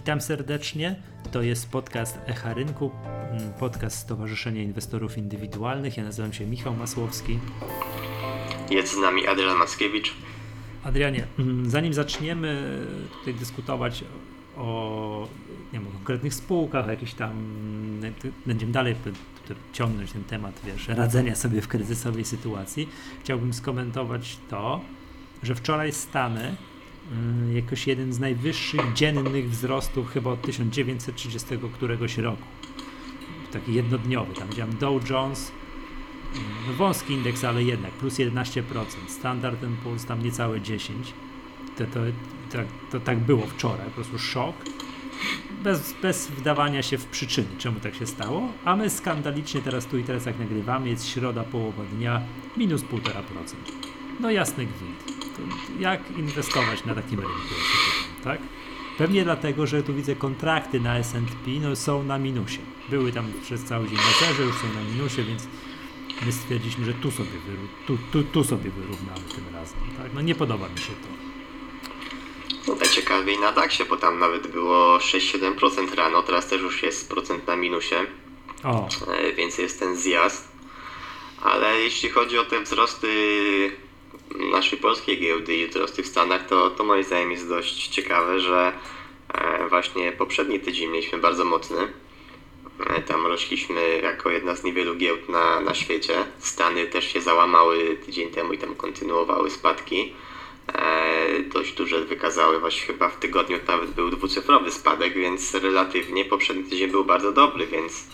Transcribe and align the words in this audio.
Witam 0.00 0.20
serdecznie. 0.20 0.96
To 1.32 1.42
jest 1.42 1.70
podcast 1.70 2.18
Echa 2.26 2.54
Rynku, 2.54 2.90
mm, 3.30 3.52
podcast 3.52 3.98
Stowarzyszenia 3.98 4.62
Inwestorów 4.62 5.18
Indywidualnych. 5.18 5.96
Ja 5.96 6.04
nazywam 6.04 6.32
się 6.32 6.46
Michał 6.46 6.74
Masłowski. 6.74 7.38
Jest 8.70 8.94
z 8.94 8.96
nami 8.96 9.26
Adrian 9.26 9.58
Mackiewicz. 9.58 10.14
Adrianie, 10.84 11.26
mm, 11.38 11.70
zanim 11.70 11.94
zaczniemy 11.94 12.78
tutaj 13.18 13.34
dyskutować 13.34 14.04
o, 14.56 15.28
nie 15.72 15.78
wiem, 15.78 15.92
konkretnych 15.92 16.34
spółkach, 16.34 16.86
jakiś 16.86 17.14
tam, 17.14 17.30
mm, 17.30 18.14
będziemy 18.46 18.72
dalej 18.72 18.94
ciągnąć 19.72 20.12
ten 20.12 20.24
temat, 20.24 20.60
wiesz, 20.64 20.88
radzenia 20.88 21.34
sobie 21.34 21.60
w 21.60 21.68
kryzysowej 21.68 22.24
sytuacji, 22.24 22.88
chciałbym 23.24 23.54
skomentować 23.54 24.38
to, 24.50 24.80
że 25.42 25.54
wczoraj 25.54 25.92
Stany 25.92 26.56
jakoś 27.54 27.86
jeden 27.86 28.12
z 28.12 28.20
najwyższych 28.20 28.92
dziennych 28.94 29.50
wzrostów 29.50 30.10
chyba 30.10 30.30
od 30.30 30.42
1930 30.42 31.48
któregoś 31.74 32.18
roku. 32.18 32.42
Taki 33.52 33.74
jednodniowy. 33.74 34.34
Tam 34.34 34.48
widziałem 34.48 34.76
Dow 34.76 35.10
Jones, 35.10 35.52
no 36.66 36.72
wąski 36.72 37.12
indeks, 37.12 37.44
ale 37.44 37.62
jednak 37.62 37.90
plus 37.90 38.14
11%. 38.14 38.62
Standard 39.08 39.60
Poor's 39.84 40.06
tam 40.06 40.22
niecałe 40.22 40.60
10%. 40.60 40.90
To, 41.78 41.84
to, 41.84 42.00
to, 42.52 42.58
to 42.90 43.00
tak 43.00 43.18
było 43.18 43.46
wczoraj, 43.46 43.86
po 43.86 43.92
prostu 43.92 44.18
szok. 44.18 44.56
Bez, 45.62 45.94
bez 46.02 46.28
wdawania 46.28 46.82
się 46.82 46.98
w 46.98 47.06
przyczyny, 47.06 47.48
czemu 47.58 47.80
tak 47.80 47.94
się 47.94 48.06
stało. 48.06 48.52
A 48.64 48.76
my 48.76 48.90
skandalicznie 48.90 49.60
teraz 49.60 49.86
tu 49.86 49.98
i 49.98 50.04
teraz 50.04 50.26
jak 50.26 50.38
nagrywamy, 50.38 50.88
jest 50.88 51.08
środa, 51.08 51.44
połowa 51.44 51.84
dnia, 51.84 52.22
minus 52.56 52.82
1,5%. 52.82 53.99
No 54.20 54.30
jasny 54.30 54.66
gwint 54.66 55.20
jak 55.78 56.10
inwestować 56.18 56.84
na 56.84 56.94
takim 56.94 57.20
rynku, 57.20 57.54
tak? 58.24 58.40
Pewnie 58.98 59.24
dlatego, 59.24 59.66
że 59.66 59.82
tu 59.82 59.94
widzę 59.94 60.16
kontrakty 60.16 60.80
na 60.80 60.98
S&P 60.98 61.50
no, 61.60 61.76
są 61.76 62.02
na 62.02 62.18
minusie. 62.18 62.58
Były 62.88 63.12
tam 63.12 63.32
przez 63.42 63.64
cały 63.64 63.88
dzień 63.88 63.96
na 63.96 64.26
zerze, 64.26 64.42
już 64.42 64.56
są 64.56 64.66
na 64.74 64.80
minusie, 64.80 65.22
więc 65.22 65.46
my 66.26 66.32
stwierdziliśmy, 66.32 66.84
że 66.84 66.94
tu 66.94 67.10
sobie, 67.10 67.30
wyru 67.46 67.68
tu, 67.86 67.98
tu, 68.12 68.22
tu 68.22 68.44
sobie 68.44 68.70
wyrównamy 68.70 69.20
tym 69.34 69.54
razem. 69.54 69.78
Tak? 69.98 70.14
No 70.14 70.20
nie 70.20 70.34
podoba 70.34 70.68
mi 70.68 70.78
się 70.78 70.92
to. 70.92 71.08
No 72.68 72.74
najciekawiej 72.74 73.38
na 73.38 73.52
DAXie, 73.52 73.84
bo 73.84 73.96
tam 73.96 74.18
nawet 74.18 74.46
było 74.46 74.98
6-7% 74.98 75.94
rano, 75.94 76.22
teraz 76.22 76.48
też 76.48 76.62
już 76.62 76.82
jest 76.82 77.10
procent 77.10 77.46
na 77.46 77.56
minusie. 77.56 77.96
O. 78.64 78.88
E, 79.08 79.32
więc 79.32 79.58
jest 79.58 79.78
ten 79.78 79.96
zjazd. 79.96 80.48
Ale 81.42 81.80
jeśli 81.80 82.08
chodzi 82.08 82.38
o 82.38 82.44
te 82.44 82.60
wzrosty 82.62 83.08
naszej 84.52 84.78
polskiej 84.78 85.20
giełdy 85.20 85.56
i 85.56 85.66
wzrosty 85.66 86.02
w 86.02 86.06
Stanach, 86.06 86.46
to, 86.46 86.70
to 86.70 86.84
moim 86.84 87.04
zdaniem 87.04 87.30
jest 87.30 87.48
dość 87.48 87.88
ciekawe, 87.88 88.40
że 88.40 88.72
e, 89.34 89.68
właśnie 89.68 90.12
poprzedni 90.12 90.60
tydzień 90.60 90.90
mieliśmy 90.90 91.18
bardzo 91.18 91.44
mocny. 91.44 91.88
E, 92.86 93.02
tam 93.02 93.26
rośliśmy 93.26 94.00
jako 94.02 94.30
jedna 94.30 94.54
z 94.56 94.64
niewielu 94.64 94.94
giełd 94.94 95.28
na, 95.28 95.60
na 95.60 95.74
świecie. 95.74 96.26
Stany 96.38 96.86
też 96.86 97.12
się 97.12 97.20
załamały 97.20 97.96
tydzień 98.06 98.30
temu 98.30 98.52
i 98.52 98.58
tam 98.58 98.74
kontynuowały 98.74 99.50
spadki. 99.50 100.12
Dość 101.52 101.74
duże 101.74 102.04
wykazały, 102.04 102.60
właśnie 102.60 102.86
chyba 102.86 103.08
w 103.08 103.18
tygodniu 103.18 103.58
nawet 103.68 103.90
był 103.90 104.10
dwucyfrowy 104.10 104.70
spadek, 104.70 105.14
więc 105.14 105.54
relatywnie 105.54 106.24
poprzedni 106.24 106.64
tydzień 106.64 106.90
był 106.90 107.04
bardzo 107.04 107.32
dobry, 107.32 107.66
więc 107.66 108.06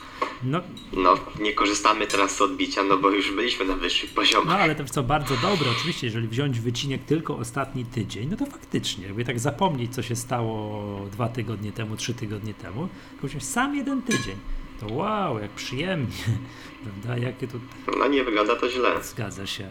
no, 0.43 0.61
no 0.93 1.15
nie 1.41 1.53
korzystamy 1.53 2.07
teraz 2.07 2.37
z 2.37 2.41
odbicia, 2.41 2.83
no 2.83 2.97
bo 2.97 3.11
już 3.11 3.33
byliśmy 3.33 3.65
na 3.65 3.77
wyższych 3.77 4.11
poziomach. 4.11 4.49
No 4.49 4.55
ale 4.55 4.75
to 4.75 4.84
co 4.84 5.03
bardzo 5.03 5.34
dobre, 5.34 5.71
oczywiście, 5.79 6.07
jeżeli 6.07 6.29
wziąć 6.29 6.61
wycinek 6.61 7.05
tylko 7.05 7.37
ostatni 7.37 7.84
tydzień, 7.84 8.29
no 8.31 8.37
to 8.37 8.47
faktycznie, 8.47 9.07
jakby 9.07 9.25
tak 9.25 9.41
zapomnieć, 9.41 9.95
co 9.95 10.03
się 10.03 10.17
stało 10.17 10.83
dwa 11.12 11.29
tygodnie 11.29 11.73
temu, 11.73 11.97
trzy 11.97 12.15
tygodnie 12.15 12.55
temu, 12.55 12.89
tylko 13.21 13.41
sam 13.41 13.77
jeden 13.77 14.03
tydzień. 14.03 14.37
To 14.81 14.87
wow, 14.87 15.39
jak 15.39 15.51
przyjemnie, 15.51 16.25
prawda? 16.84 17.19
Jakie 17.27 17.49
tu... 17.49 17.61
No 17.99 18.09
nie 18.09 18.25
wygląda 18.25 18.56
to 18.56 18.71
źle. 18.71 19.03
Zgadza 19.03 19.47
się 19.47 19.71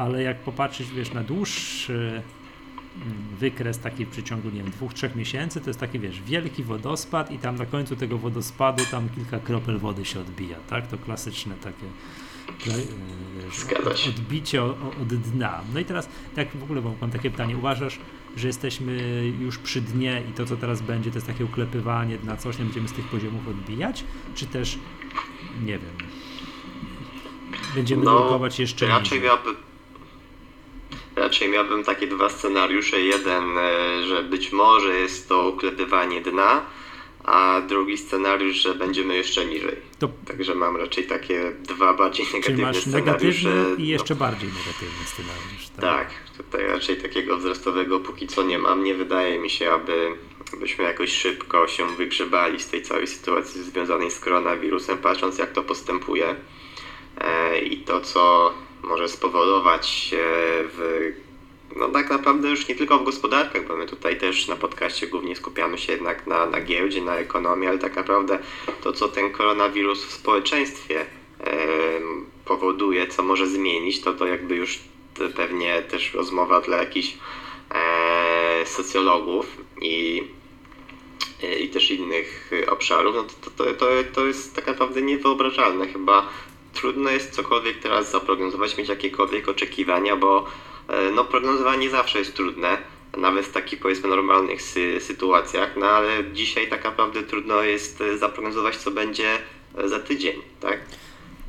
ale 0.00 0.22
jak 0.22 0.38
popatrzeć, 0.38 0.90
wiesz, 0.90 1.12
na 1.12 1.22
dłuższy 1.22 2.22
mm, 2.96 3.18
wykres 3.38 3.78
taki 3.78 4.04
w 4.04 4.08
przeciągu, 4.08 4.48
nie 4.48 4.62
wiem, 4.62 4.70
dwóch, 4.70 4.94
trzech 4.94 5.16
miesięcy, 5.16 5.60
to 5.60 5.70
jest 5.70 5.80
taki, 5.80 5.98
wiesz, 5.98 6.22
wielki 6.22 6.62
wodospad 6.62 7.30
i 7.30 7.38
tam 7.38 7.56
na 7.56 7.66
końcu 7.66 7.96
tego 7.96 8.18
wodospadu 8.18 8.84
tam 8.90 9.08
kilka 9.08 9.38
kropel 9.38 9.78
wody 9.78 10.04
się 10.04 10.20
odbija, 10.20 10.56
tak? 10.68 10.86
To 10.86 10.98
klasyczne 10.98 11.54
takie 11.54 11.86
wiesz, 12.66 14.08
odbicie 14.08 14.62
od 14.62 15.08
dna. 15.08 15.60
No 15.74 15.80
i 15.80 15.84
teraz, 15.84 16.08
tak 16.36 16.48
w 16.56 16.62
ogóle 16.62 16.82
mam 17.00 17.10
takie 17.10 17.30
pytanie, 17.30 17.56
uważasz, 17.56 17.98
że 18.36 18.46
jesteśmy 18.46 19.24
już 19.40 19.58
przy 19.58 19.80
dnie 19.80 20.22
i 20.30 20.32
to, 20.32 20.46
co 20.46 20.56
teraz 20.56 20.82
będzie, 20.82 21.10
to 21.10 21.16
jest 21.16 21.26
takie 21.26 21.44
uklepywanie 21.44 22.18
na 22.24 22.36
coś, 22.36 22.58
nie 22.58 22.64
będziemy 22.64 22.88
z 22.88 22.92
tych 22.92 23.08
poziomów 23.08 23.48
odbijać, 23.48 24.04
czy 24.34 24.46
też, 24.46 24.78
nie 25.64 25.78
wiem, 25.78 25.96
będziemy 27.74 28.04
no, 28.04 28.40
jeszcze 28.58 28.86
raczej 28.86 29.20
miałby, 29.20 29.69
Raczej 31.20 31.48
miałbym 31.48 31.84
takie 31.84 32.06
dwa 32.06 32.28
scenariusze. 32.28 33.00
Jeden, 33.00 33.58
e, 33.58 34.02
że 34.06 34.22
być 34.22 34.52
może 34.52 34.94
jest 34.94 35.28
to 35.28 35.48
uklepywanie 35.48 36.20
dna, 36.20 36.62
a 37.24 37.60
drugi 37.60 37.98
scenariusz, 37.98 38.56
że 38.56 38.74
będziemy 38.74 39.16
jeszcze 39.16 39.44
niżej. 39.44 39.76
To... 39.98 40.08
Także 40.26 40.54
mam 40.54 40.76
raczej 40.76 41.06
takie 41.06 41.52
dwa 41.62 41.94
bardziej 41.94 42.26
negatywne 42.26 42.62
masz 42.66 42.76
scenariusze. 42.76 43.48
Negatywny 43.48 43.84
i 43.84 43.88
jeszcze 43.88 44.14
no. 44.14 44.20
bardziej 44.20 44.48
negatywny 44.48 45.04
scenariusz. 45.06 45.68
Tak? 45.76 45.84
tak, 45.84 46.36
tutaj 46.36 46.66
raczej 46.66 46.96
takiego 46.96 47.36
wzrostowego 47.36 48.00
póki 48.00 48.26
co 48.26 48.42
nie 48.42 48.58
mam. 48.58 48.84
Nie 48.84 48.94
wydaje 48.94 49.38
mi 49.38 49.50
się, 49.50 49.72
aby 49.72 50.16
byśmy 50.60 50.84
jakoś 50.84 51.12
szybko 51.12 51.68
się 51.68 51.96
wygrzebali 51.96 52.60
z 52.60 52.68
tej 52.68 52.82
całej 52.82 53.06
sytuacji 53.06 53.62
związanej 53.62 54.10
z 54.10 54.20
koronawirusem, 54.20 54.98
patrząc 54.98 55.38
jak 55.38 55.52
to 55.52 55.62
postępuje. 55.62 56.36
E, 57.18 57.58
I 57.58 57.76
to, 57.76 58.00
co 58.00 58.52
może 58.82 59.08
spowodować 59.08 60.10
w 60.72 61.12
no 61.76 61.88
tak 61.88 62.10
naprawdę 62.10 62.50
już 62.50 62.68
nie 62.68 62.74
tylko 62.74 62.98
w 62.98 63.04
gospodarkach, 63.04 63.66
bo 63.66 63.76
my 63.76 63.86
tutaj 63.86 64.18
też 64.18 64.48
na 64.48 64.56
podcaście 64.56 65.06
głównie 65.06 65.36
skupiamy 65.36 65.78
się 65.78 65.92
jednak 65.92 66.26
na, 66.26 66.46
na 66.46 66.60
giełdzie, 66.60 67.02
na 67.02 67.16
ekonomii, 67.16 67.68
ale 67.68 67.78
tak 67.78 67.96
naprawdę 67.96 68.38
to, 68.82 68.92
co 68.92 69.08
ten 69.08 69.30
koronawirus 69.30 70.04
w 70.04 70.12
społeczeństwie 70.12 71.00
e, 71.00 71.06
powoduje, 72.44 73.06
co 73.06 73.22
może 73.22 73.46
zmienić, 73.46 74.00
to 74.00 74.14
to 74.14 74.26
jakby 74.26 74.56
już 74.56 74.78
pewnie 75.36 75.82
też 75.82 76.14
rozmowa 76.14 76.60
dla 76.60 76.76
jakichś 76.76 77.16
e, 77.74 78.66
socjologów 78.66 79.46
i, 79.80 80.24
i 81.60 81.68
też 81.68 81.90
innych 81.90 82.50
obszarów, 82.68 83.14
no 83.14 83.22
to, 83.22 83.50
to, 83.50 83.74
to, 83.74 83.86
to 84.12 84.26
jest 84.26 84.54
tak 84.56 84.66
naprawdę 84.66 85.02
niewyobrażalne. 85.02 85.86
Chyba 85.86 86.28
trudno 86.74 87.10
jest 87.10 87.30
cokolwiek 87.30 87.78
teraz 87.78 88.10
zaprognozować, 88.10 88.76
mieć 88.78 88.88
jakiekolwiek 88.88 89.48
oczekiwania, 89.48 90.16
bo 90.16 90.46
e, 90.88 91.10
no, 91.10 91.24
prognozowanie 91.24 91.90
zawsze 91.90 92.18
jest 92.18 92.34
trudne, 92.34 92.78
nawet 93.16 93.46
w 93.46 93.52
takich 93.52 93.80
powiedzmy 93.80 94.08
normalnych 94.08 94.62
sy 94.62 95.00
sytuacjach, 95.00 95.76
no 95.76 95.86
ale 95.86 96.24
dzisiaj 96.32 96.68
tak 96.68 96.84
naprawdę 96.84 97.22
trudno 97.22 97.62
jest 97.62 98.00
e, 98.00 98.18
zaprognozować, 98.18 98.76
co 98.76 98.90
będzie 98.90 99.38
e, 99.78 99.88
za 99.88 100.00
tydzień, 100.00 100.42
tak? 100.60 100.80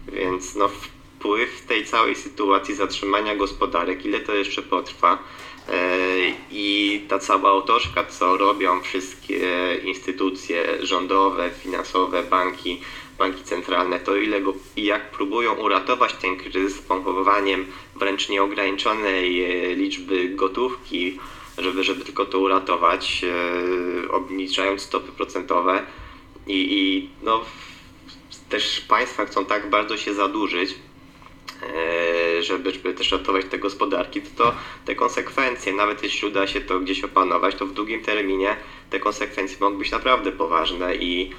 Więc 0.07 0.55
no, 0.55 0.67
wpływ 0.67 1.61
tej 1.61 1.85
całej 1.85 2.15
sytuacji 2.15 2.75
zatrzymania 2.75 3.35
gospodarek, 3.35 4.05
ile 4.05 4.19
to 4.19 4.35
jeszcze 4.35 4.61
potrwa 4.61 5.17
i 6.51 7.01
ta 7.07 7.19
cała 7.19 7.51
otoczka, 7.51 8.05
co 8.05 8.37
robią 8.37 8.81
wszystkie 8.81 9.39
instytucje 9.83 10.85
rządowe, 10.85 11.51
finansowe, 11.63 12.23
banki, 12.23 12.81
banki 13.17 13.43
centralne, 13.43 13.99
to 13.99 14.15
ile 14.15 14.41
go 14.41 14.53
i 14.75 14.85
jak 14.85 15.11
próbują 15.11 15.53
uratować 15.53 16.13
ten 16.13 16.37
kryzys 16.37 16.81
pompowaniem 16.81 17.65
wręcz 17.95 18.29
nieograniczonej 18.29 19.43
e, 19.43 19.75
liczby 19.75 20.29
gotówki, 20.29 21.19
żeby, 21.57 21.83
żeby 21.83 22.05
tylko 22.05 22.25
to 22.25 22.39
uratować, 22.39 23.23
e, 23.23 24.11
obniżając 24.11 24.81
stopy 24.81 25.11
procentowe. 25.11 25.85
I, 26.47 26.77
i 26.79 27.09
no, 27.23 27.45
też 28.49 28.81
państwa 28.81 29.25
chcą 29.25 29.45
tak 29.45 29.69
bardzo 29.69 29.97
się 29.97 30.13
zadłużyć, 30.13 30.75
e, 31.63 32.43
żeby, 32.43 32.71
żeby 32.71 32.93
też 32.93 33.11
ratować 33.11 33.45
te 33.45 33.59
gospodarki, 33.59 34.21
to, 34.21 34.29
to 34.37 34.53
te 34.85 34.95
konsekwencje, 34.95 35.73
nawet 35.73 36.03
jeśli 36.03 36.27
uda 36.27 36.47
się 36.47 36.61
to 36.61 36.79
gdzieś 36.79 37.03
opanować, 37.03 37.55
to 37.55 37.65
w 37.65 37.73
długim 37.73 38.01
terminie 38.01 38.55
te 38.89 38.99
konsekwencje 38.99 39.57
mogą 39.59 39.77
być 39.77 39.91
naprawdę 39.91 40.31
poważne 40.31 40.95
i 40.95 41.31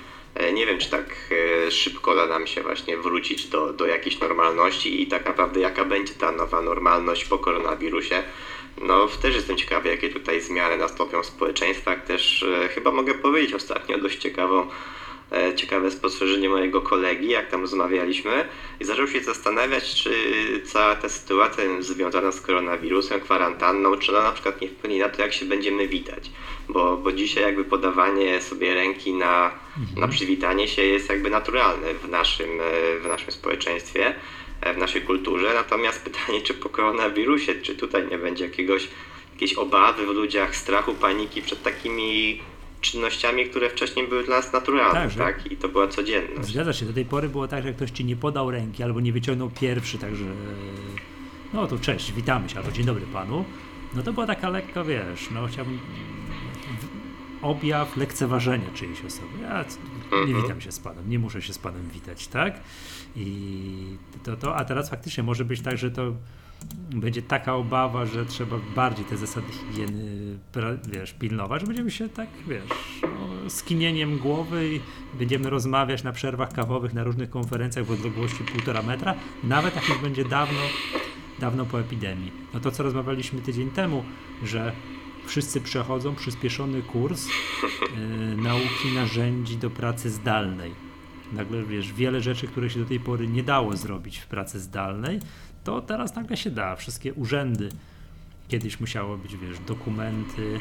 nie 0.52 0.66
wiem, 0.66 0.78
czy 0.78 0.90
tak 0.90 1.16
e, 1.66 1.70
szybko 1.70 2.14
da 2.14 2.26
nam 2.26 2.46
się 2.46 2.62
właśnie 2.62 2.96
wrócić 2.96 3.46
do, 3.46 3.72
do 3.72 3.86
jakiejś 3.86 4.20
normalności 4.20 5.02
i 5.02 5.06
tak 5.06 5.26
naprawdę 5.26 5.60
jaka 5.60 5.84
będzie 5.84 6.14
ta 6.14 6.32
nowa 6.32 6.62
normalność 6.62 7.24
po 7.24 7.38
koronawirusie. 7.38 8.22
No 8.80 9.08
też 9.22 9.34
jestem 9.34 9.56
ciekawy, 9.56 9.88
jakie 9.88 10.08
tutaj 10.08 10.40
zmiany 10.40 10.76
nastąpią 10.76 11.22
w 11.22 11.26
społeczeństwach. 11.26 12.04
Też 12.04 12.42
e, 12.42 12.68
chyba 12.68 12.90
mogę 12.90 13.14
powiedzieć 13.14 13.54
ostatnio 13.54 13.98
dość 13.98 14.18
ciekawą 14.18 14.62
e, 14.62 14.66
ciekawe 15.56 15.90
spostrzeżenie 15.90 16.48
mojego 16.48 16.80
kolegi, 16.80 17.28
jak 17.28 17.50
tam 17.50 17.60
rozmawialiśmy 17.60 18.44
i 18.80 18.84
zaczął 18.84 19.08
się 19.08 19.20
zastanawiać, 19.20 19.94
czy 19.94 20.12
cała 20.64 20.96
ta 20.96 21.08
sytuacja 21.08 21.64
związana 21.80 22.32
z 22.32 22.40
koronawirusem, 22.40 23.20
kwarantanną, 23.20 23.96
czy 23.96 24.12
ona 24.12 24.22
na 24.22 24.32
przykład 24.32 24.60
nie 24.60 24.68
wpłynie 24.68 24.98
na 24.98 25.08
to, 25.08 25.22
jak 25.22 25.32
się 25.32 25.46
będziemy 25.46 25.88
witać. 25.88 26.30
Bo, 26.68 26.96
bo 26.96 27.12
dzisiaj 27.12 27.42
jakby 27.42 27.64
podawanie 27.64 28.42
sobie 28.42 28.74
ręki 28.74 29.12
na, 29.12 29.50
mhm. 29.78 30.00
na 30.00 30.08
przywitanie 30.08 30.68
się 30.68 30.82
jest 30.82 31.08
jakby 31.08 31.30
naturalne 31.30 31.94
w 31.94 32.08
naszym, 32.08 32.50
e, 32.60 32.98
w 32.98 33.06
naszym 33.08 33.32
społeczeństwie, 33.32 34.14
w 34.74 34.78
naszej 34.78 35.02
kulturze. 35.02 35.54
Natomiast 35.54 36.04
pytanie, 36.04 36.40
czy 36.40 36.54
po 36.54 36.68
koronawirusie, 36.68 37.54
czy 37.54 37.74
tutaj 37.74 38.08
nie 38.10 38.18
będzie 38.18 38.44
jakiegoś 38.44 38.88
jakieś 39.32 39.54
obawy 39.54 40.06
w 40.06 40.10
ludziach, 40.10 40.56
strachu, 40.56 40.94
paniki 40.94 41.42
przed 41.42 41.62
takimi 41.62 42.40
czynnościami, 42.82 43.46
które 43.46 43.70
wcześniej 43.70 44.08
były 44.08 44.24
dla 44.24 44.36
nas 44.36 44.52
naturalne, 44.52 45.00
tak? 45.00 45.14
tak? 45.14 45.52
I 45.52 45.56
to 45.56 45.68
była 45.68 45.88
codzienność. 45.88 46.48
Zgadza 46.48 46.72
się, 46.72 46.86
do 46.86 46.92
tej 46.92 47.04
pory 47.04 47.28
było 47.28 47.48
tak, 47.48 47.64
że 47.64 47.72
ktoś 47.72 47.90
ci 47.90 48.04
nie 48.04 48.16
podał 48.16 48.50
ręki 48.50 48.82
albo 48.82 49.00
nie 49.00 49.12
wyciągnął 49.12 49.50
pierwszy, 49.50 49.98
także 49.98 50.24
no 51.52 51.66
to 51.66 51.78
cześć, 51.78 52.12
witamy 52.12 52.48
się, 52.48 52.58
albo 52.58 52.72
dzień 52.72 52.86
dobry 52.86 53.06
panu. 53.12 53.44
No 53.94 54.02
to 54.02 54.12
była 54.12 54.26
taka 54.26 54.48
lekka, 54.48 54.84
wiesz, 54.84 55.30
no 55.30 55.46
chciałbym 55.46 55.78
objaw 57.42 57.96
lekceważenia 57.96 58.70
czyjejś 58.74 59.04
osoby. 59.04 59.28
Ja 59.42 59.64
nie 60.12 60.18
mhm. 60.18 60.42
witam 60.42 60.60
się 60.60 60.72
z 60.72 60.78
panem, 60.78 61.10
nie 61.10 61.18
muszę 61.18 61.42
się 61.42 61.52
z 61.52 61.58
panem 61.58 61.88
witać, 61.88 62.26
tak? 62.26 62.60
I 63.16 63.96
to, 64.24 64.36
to, 64.36 64.56
a 64.56 64.64
teraz 64.64 64.90
faktycznie 64.90 65.22
może 65.22 65.44
być 65.44 65.60
tak, 65.60 65.78
że 65.78 65.90
to 65.90 66.12
będzie 66.94 67.22
taka 67.22 67.54
obawa, 67.54 68.06
że 68.06 68.26
trzeba 68.26 68.56
bardziej 68.74 69.04
te 69.04 69.16
zasady 69.16 69.46
higieny 69.52 70.22
wiesz, 70.92 71.12
pilnować, 71.12 71.60
że 71.60 71.66
będziemy 71.66 71.90
się 71.90 72.08
tak, 72.08 72.28
wiesz, 72.48 73.00
no, 73.02 73.50
skinieniem 73.50 74.18
głowy 74.18 74.74
i 74.74 74.80
będziemy 75.18 75.50
rozmawiać 75.50 76.02
na 76.02 76.12
przerwach 76.12 76.52
kawowych 76.52 76.94
na 76.94 77.04
różnych 77.04 77.30
konferencjach 77.30 77.86
w 77.86 77.90
odległości 77.90 78.44
półtora 78.44 78.82
metra, 78.82 79.14
nawet 79.44 79.76
jak 79.76 79.88
już 79.88 79.98
będzie 79.98 80.24
dawno, 80.24 80.60
dawno 81.40 81.66
po 81.66 81.80
epidemii. 81.80 82.32
No 82.54 82.60
to, 82.60 82.70
co 82.70 82.82
rozmawialiśmy 82.82 83.40
tydzień 83.40 83.70
temu, 83.70 84.04
że 84.44 84.72
wszyscy 85.26 85.60
przechodzą 85.60 86.14
przyspieszony 86.14 86.82
kurs 86.82 87.26
yy, 87.26 88.36
nauki 88.36 88.92
narzędzi 88.94 89.56
do 89.56 89.70
pracy 89.70 90.10
zdalnej. 90.10 90.74
Nagle, 91.32 91.62
wiesz, 91.62 91.92
wiele 91.92 92.20
rzeczy, 92.20 92.46
które 92.46 92.70
się 92.70 92.80
do 92.80 92.86
tej 92.86 93.00
pory 93.00 93.28
nie 93.28 93.42
dało 93.42 93.76
zrobić 93.76 94.18
w 94.18 94.26
pracy 94.26 94.60
zdalnej, 94.60 95.20
to 95.64 95.80
teraz 95.80 96.14
nagle 96.14 96.36
się 96.36 96.50
da. 96.50 96.76
Wszystkie 96.76 97.14
urzędy, 97.14 97.68
kiedyś 98.48 98.80
musiało 98.80 99.18
być, 99.18 99.36
wiesz, 99.36 99.58
dokumenty, 99.58 100.58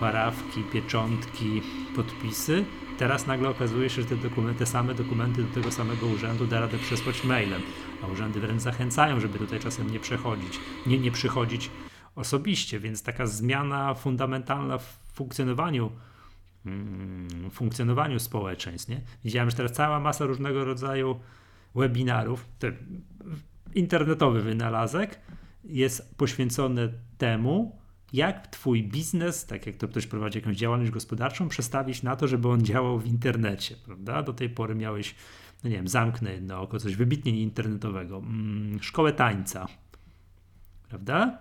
parawki, 0.00 0.62
pieczątki, 0.72 1.62
podpisy. 1.96 2.64
Teraz 2.98 3.26
nagle 3.26 3.48
okazuje 3.48 3.90
się, 3.90 4.02
że 4.02 4.08
te 4.08 4.16
dokumenty, 4.16 4.58
te 4.58 4.66
same 4.66 4.94
dokumenty 4.94 5.42
do 5.42 5.54
tego 5.54 5.70
samego 5.70 6.06
urzędu 6.06 6.46
da 6.46 6.60
radę 6.60 6.78
przesłać 6.78 7.24
mailem, 7.24 7.62
a 8.02 8.06
urzędy 8.06 8.40
wręcz 8.40 8.62
zachęcają, 8.62 9.20
żeby 9.20 9.38
tutaj 9.38 9.60
czasem 9.60 9.90
nie 9.90 10.00
przechodzić, 10.00 10.60
nie, 10.86 10.98
nie 10.98 11.10
przychodzić 11.10 11.70
osobiście, 12.16 12.80
więc 12.80 13.02
taka 13.02 13.26
zmiana 13.26 13.94
fundamentalna 13.94 14.78
w 14.78 14.98
funkcjonowaniu 15.12 15.90
mm, 16.66 17.50
funkcjonowaniu 17.50 18.18
społeczeństw. 18.18 18.88
Nie? 18.88 19.00
Widziałem, 19.24 19.50
że 19.50 19.56
teraz 19.56 19.72
cała 19.72 20.00
masa 20.00 20.26
różnego 20.26 20.64
rodzaju 20.64 21.20
webinarów, 21.74 22.44
te 22.58 22.72
internetowy 23.74 24.42
wynalazek 24.42 25.20
jest 25.64 26.14
poświęcony 26.16 26.92
temu, 27.18 27.78
jak 28.12 28.46
twój 28.46 28.84
biznes, 28.84 29.46
tak 29.46 29.66
jak 29.66 29.76
to 29.76 29.88
ktoś 29.88 30.06
prowadzi 30.06 30.38
jakąś 30.38 30.56
działalność 30.56 30.90
gospodarczą, 30.90 31.48
przestawić 31.48 32.02
na 32.02 32.16
to, 32.16 32.28
żeby 32.28 32.48
on 32.48 32.62
działał 32.62 32.98
w 32.98 33.06
internecie, 33.06 33.76
prawda? 33.84 34.22
Do 34.22 34.32
tej 34.32 34.50
pory 34.50 34.74
miałeś, 34.74 35.14
no 35.64 35.70
nie 35.70 35.76
wiem, 35.76 35.88
zamknę 35.88 36.32
jedno 36.32 36.60
oko, 36.60 36.78
coś 36.78 36.96
wybitnie 36.96 37.42
internetowego, 37.42 38.18
mm, 38.18 38.82
szkołę 38.82 39.12
tańca, 39.12 39.66
prawda? 40.88 41.38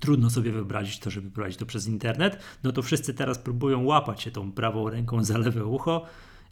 Trudno 0.00 0.30
sobie 0.30 0.52
wyobrazić 0.52 0.98
to, 0.98 1.10
żeby 1.10 1.30
prowadzić 1.30 1.58
to 1.58 1.66
przez 1.66 1.86
internet, 1.86 2.42
no 2.62 2.72
to 2.72 2.82
wszyscy 2.82 3.14
teraz 3.14 3.38
próbują 3.38 3.84
łapać 3.84 4.22
się 4.22 4.30
tą 4.30 4.52
prawą 4.52 4.90
ręką 4.90 5.24
za 5.24 5.38
lewe 5.38 5.64
ucho, 5.64 6.06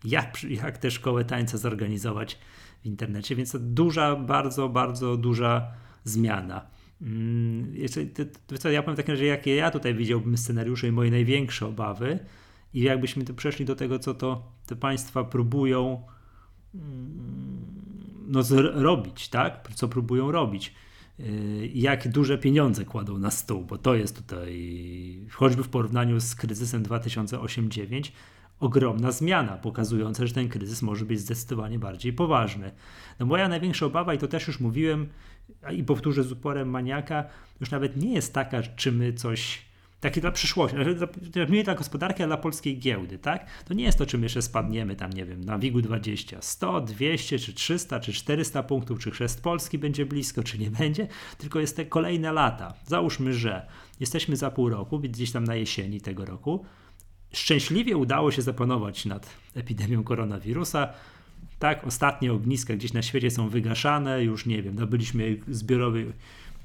jak, 0.04 0.44
jak 0.44 0.78
tę 0.78 0.90
szkołę 0.90 1.24
tańca 1.24 1.58
zorganizować 1.58 2.38
w 2.84 2.86
internecie, 2.86 3.36
więc 3.36 3.52
to 3.52 3.58
duża, 3.58 4.16
bardzo, 4.16 4.68
bardzo 4.68 5.16
duża 5.16 5.72
zmiana. 6.04 6.66
Mm, 7.02 7.74
to, 8.14 8.24
to, 8.46 8.58
to 8.58 8.70
ja 8.70 8.82
powiem 8.82 8.96
tak, 8.96 9.16
że 9.16 9.24
jakie 9.24 9.54
ja 9.54 9.70
tutaj 9.70 9.94
widziałbym 9.94 10.36
scenariusze 10.36 10.88
i 10.88 10.92
moje 10.92 11.10
największe 11.10 11.66
obawy 11.66 12.18
i 12.74 12.80
jakbyśmy 12.80 13.24
tu 13.24 13.34
przeszli 13.34 13.64
do 13.64 13.76
tego, 13.76 13.98
co 13.98 14.14
to 14.14 14.52
te 14.66 14.76
państwa 14.76 15.24
próbują 15.24 16.02
mm, 16.74 17.64
no, 18.26 18.42
robić, 18.74 19.28
tak? 19.28 19.68
Co 19.74 19.88
próbują 19.88 20.32
robić. 20.32 20.74
Y, 21.20 21.70
jak 21.74 22.08
duże 22.08 22.38
pieniądze 22.38 22.84
kładą 22.84 23.18
na 23.18 23.30
stół, 23.30 23.64
bo 23.64 23.78
to 23.78 23.94
jest 23.94 24.16
tutaj, 24.16 25.26
choćby 25.30 25.62
w 25.62 25.68
porównaniu 25.68 26.20
z 26.20 26.34
kryzysem 26.34 26.82
2008-2009, 26.82 28.10
ogromna 28.60 29.12
zmiana, 29.12 29.56
pokazująca, 29.56 30.26
że 30.26 30.34
ten 30.34 30.48
kryzys 30.48 30.82
może 30.82 31.04
być 31.04 31.20
zdecydowanie 31.20 31.78
bardziej 31.78 32.12
poważny. 32.12 32.72
No 33.18 33.26
moja 33.26 33.48
największa 33.48 33.86
obawa, 33.86 34.14
i 34.14 34.18
to 34.18 34.28
też 34.28 34.46
już 34.46 34.60
mówiłem, 34.60 35.08
i 35.72 35.84
powtórzę 35.84 36.22
z 36.22 36.32
uporem 36.32 36.70
maniaka, 36.70 37.24
już 37.60 37.70
nawet 37.70 37.96
nie 37.96 38.14
jest 38.14 38.34
taka, 38.34 38.62
czy 38.62 38.92
my 38.92 39.12
coś 39.12 39.62
takie 40.00 40.20
dla 40.20 40.30
przyszłości, 40.30 40.76
nie 41.48 41.64
dla 41.64 41.74
gospodarki, 41.74 42.22
ale 42.22 42.28
dla 42.28 42.36
polskiej 42.36 42.78
giełdy, 42.78 43.18
tak? 43.18 43.46
To 43.64 43.74
nie 43.74 43.84
jest 43.84 43.98
to, 43.98 44.06
czy 44.06 44.18
my 44.18 44.24
jeszcze 44.24 44.42
spadniemy 44.42 44.96
tam, 44.96 45.12
nie 45.12 45.24
wiem, 45.24 45.44
na 45.44 45.58
WIG-u 45.58 45.80
20, 45.80 46.36
100, 46.40 46.80
200, 46.80 47.38
czy 47.38 47.54
300, 47.54 48.00
czy 48.00 48.12
400 48.12 48.62
punktów, 48.62 48.98
czy 48.98 49.10
chrzest 49.10 49.42
Polski 49.42 49.78
będzie 49.78 50.06
blisko, 50.06 50.42
czy 50.42 50.58
nie 50.58 50.70
będzie, 50.70 51.08
tylko 51.38 51.60
jest 51.60 51.76
te 51.76 51.86
kolejne 51.86 52.32
lata. 52.32 52.74
Załóżmy, 52.86 53.34
że 53.34 53.66
jesteśmy 54.00 54.36
za 54.36 54.50
pół 54.50 54.68
roku, 54.68 54.98
gdzieś 54.98 55.32
tam 55.32 55.44
na 55.44 55.54
jesieni 55.54 56.00
tego 56.00 56.24
roku, 56.24 56.64
szczęśliwie 57.34 57.96
udało 57.96 58.30
się 58.30 58.42
zapanować 58.42 59.04
nad 59.04 59.30
epidemią 59.54 60.04
koronawirusa. 60.04 60.88
Tak, 61.58 61.86
ostatnie 61.86 62.32
ogniska 62.32 62.74
gdzieś 62.74 62.92
na 62.92 63.02
świecie 63.02 63.30
są 63.30 63.48
wygaszane, 63.48 64.24
już 64.24 64.46
nie 64.46 64.62
wiem, 64.62 64.74
nabyliśmy 64.74 65.36
zbiorowej, 65.48 66.12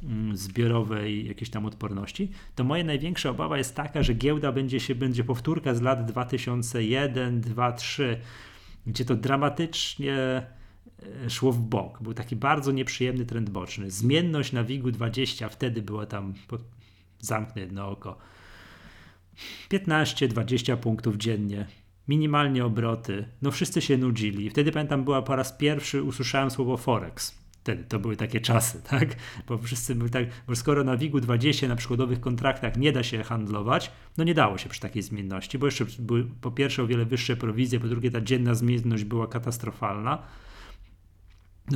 mm, 0.04 0.38
zbiorowej 0.38 1.28
jakiejś 1.28 1.50
tam 1.50 1.66
odporności, 1.66 2.32
to 2.56 2.64
moja 2.64 2.84
największa 2.84 3.30
obawa 3.30 3.58
jest 3.58 3.76
taka, 3.76 4.04
że 4.04 4.14
giełda 4.14 4.52
będzie 4.52 4.80
się, 4.80 4.96
będzie 4.96 5.24
powtórka 5.24 5.76
z 5.76 5.82
lat 5.82 6.06
2001, 6.06 7.42
2, 7.42 7.72
3, 7.72 8.20
gdzie 8.88 9.06
to 9.06 9.16
dramatycznie 9.16 10.16
e, 10.16 11.30
szło 11.30 11.52
w 11.52 11.60
bok. 11.60 12.02
Był 12.02 12.14
taki 12.14 12.36
bardzo 12.36 12.72
nieprzyjemny 12.72 13.26
trend 13.26 13.50
boczny. 13.50 13.92
Zmienność 13.92 14.52
na 14.52 14.64
WIG-u 14.64 14.92
20 14.92 15.50
wtedy 15.50 15.82
była 15.82 16.06
tam, 16.06 16.34
zamknę 17.20 17.62
jedno 17.62 17.90
oko, 17.90 18.18
15-20 19.70 20.78
punktów 20.78 21.18
dziennie, 21.18 21.68
minimalnie 22.08 22.66
obroty. 22.66 23.26
No 23.42 23.52
wszyscy 23.52 23.82
się 23.82 23.98
nudzili. 23.98 24.50
Wtedy 24.50 24.72
pamiętam, 24.72 25.04
była 25.04 25.22
po 25.22 25.36
raz 25.36 25.52
pierwszy 25.54 26.04
usłyszałem 26.04 26.52
słowo 26.52 26.78
Forex. 26.78 27.40
Wtedy 27.64 27.84
to 27.84 28.00
były 28.00 28.16
takie 28.16 28.40
czasy, 28.42 28.82
tak? 28.90 29.16
Bo 29.48 29.58
wszyscy 29.58 29.96
byli 29.96 30.12
tak, 30.12 30.26
bo 30.48 30.56
skoro 30.56 30.84
na 30.84 30.98
WIG-u 30.98 31.20
20 31.20 31.68
na 31.68 31.76
przykładowych 31.76 32.20
kontraktach 32.20 32.78
nie 32.78 32.92
da 32.92 33.04
się 33.04 33.24
handlować, 33.24 33.92
no 34.18 34.24
nie 34.24 34.34
dało 34.34 34.58
się 34.58 34.70
przy 34.70 34.82
takiej 34.82 35.04
zmienności, 35.04 35.58
bo 35.58 35.66
jeszcze 35.66 35.86
były 36.00 36.28
po 36.42 36.52
pierwsze 36.52 36.84
o 36.84 36.88
wiele 36.88 37.06
wyższe 37.06 37.36
prowizje, 37.36 37.80
po 37.80 37.88
drugie 37.88 38.12
ta 38.12 38.22
dzienna 38.22 38.54
zmienność 38.54 39.04
była 39.04 39.28
katastrofalna. 39.28 40.24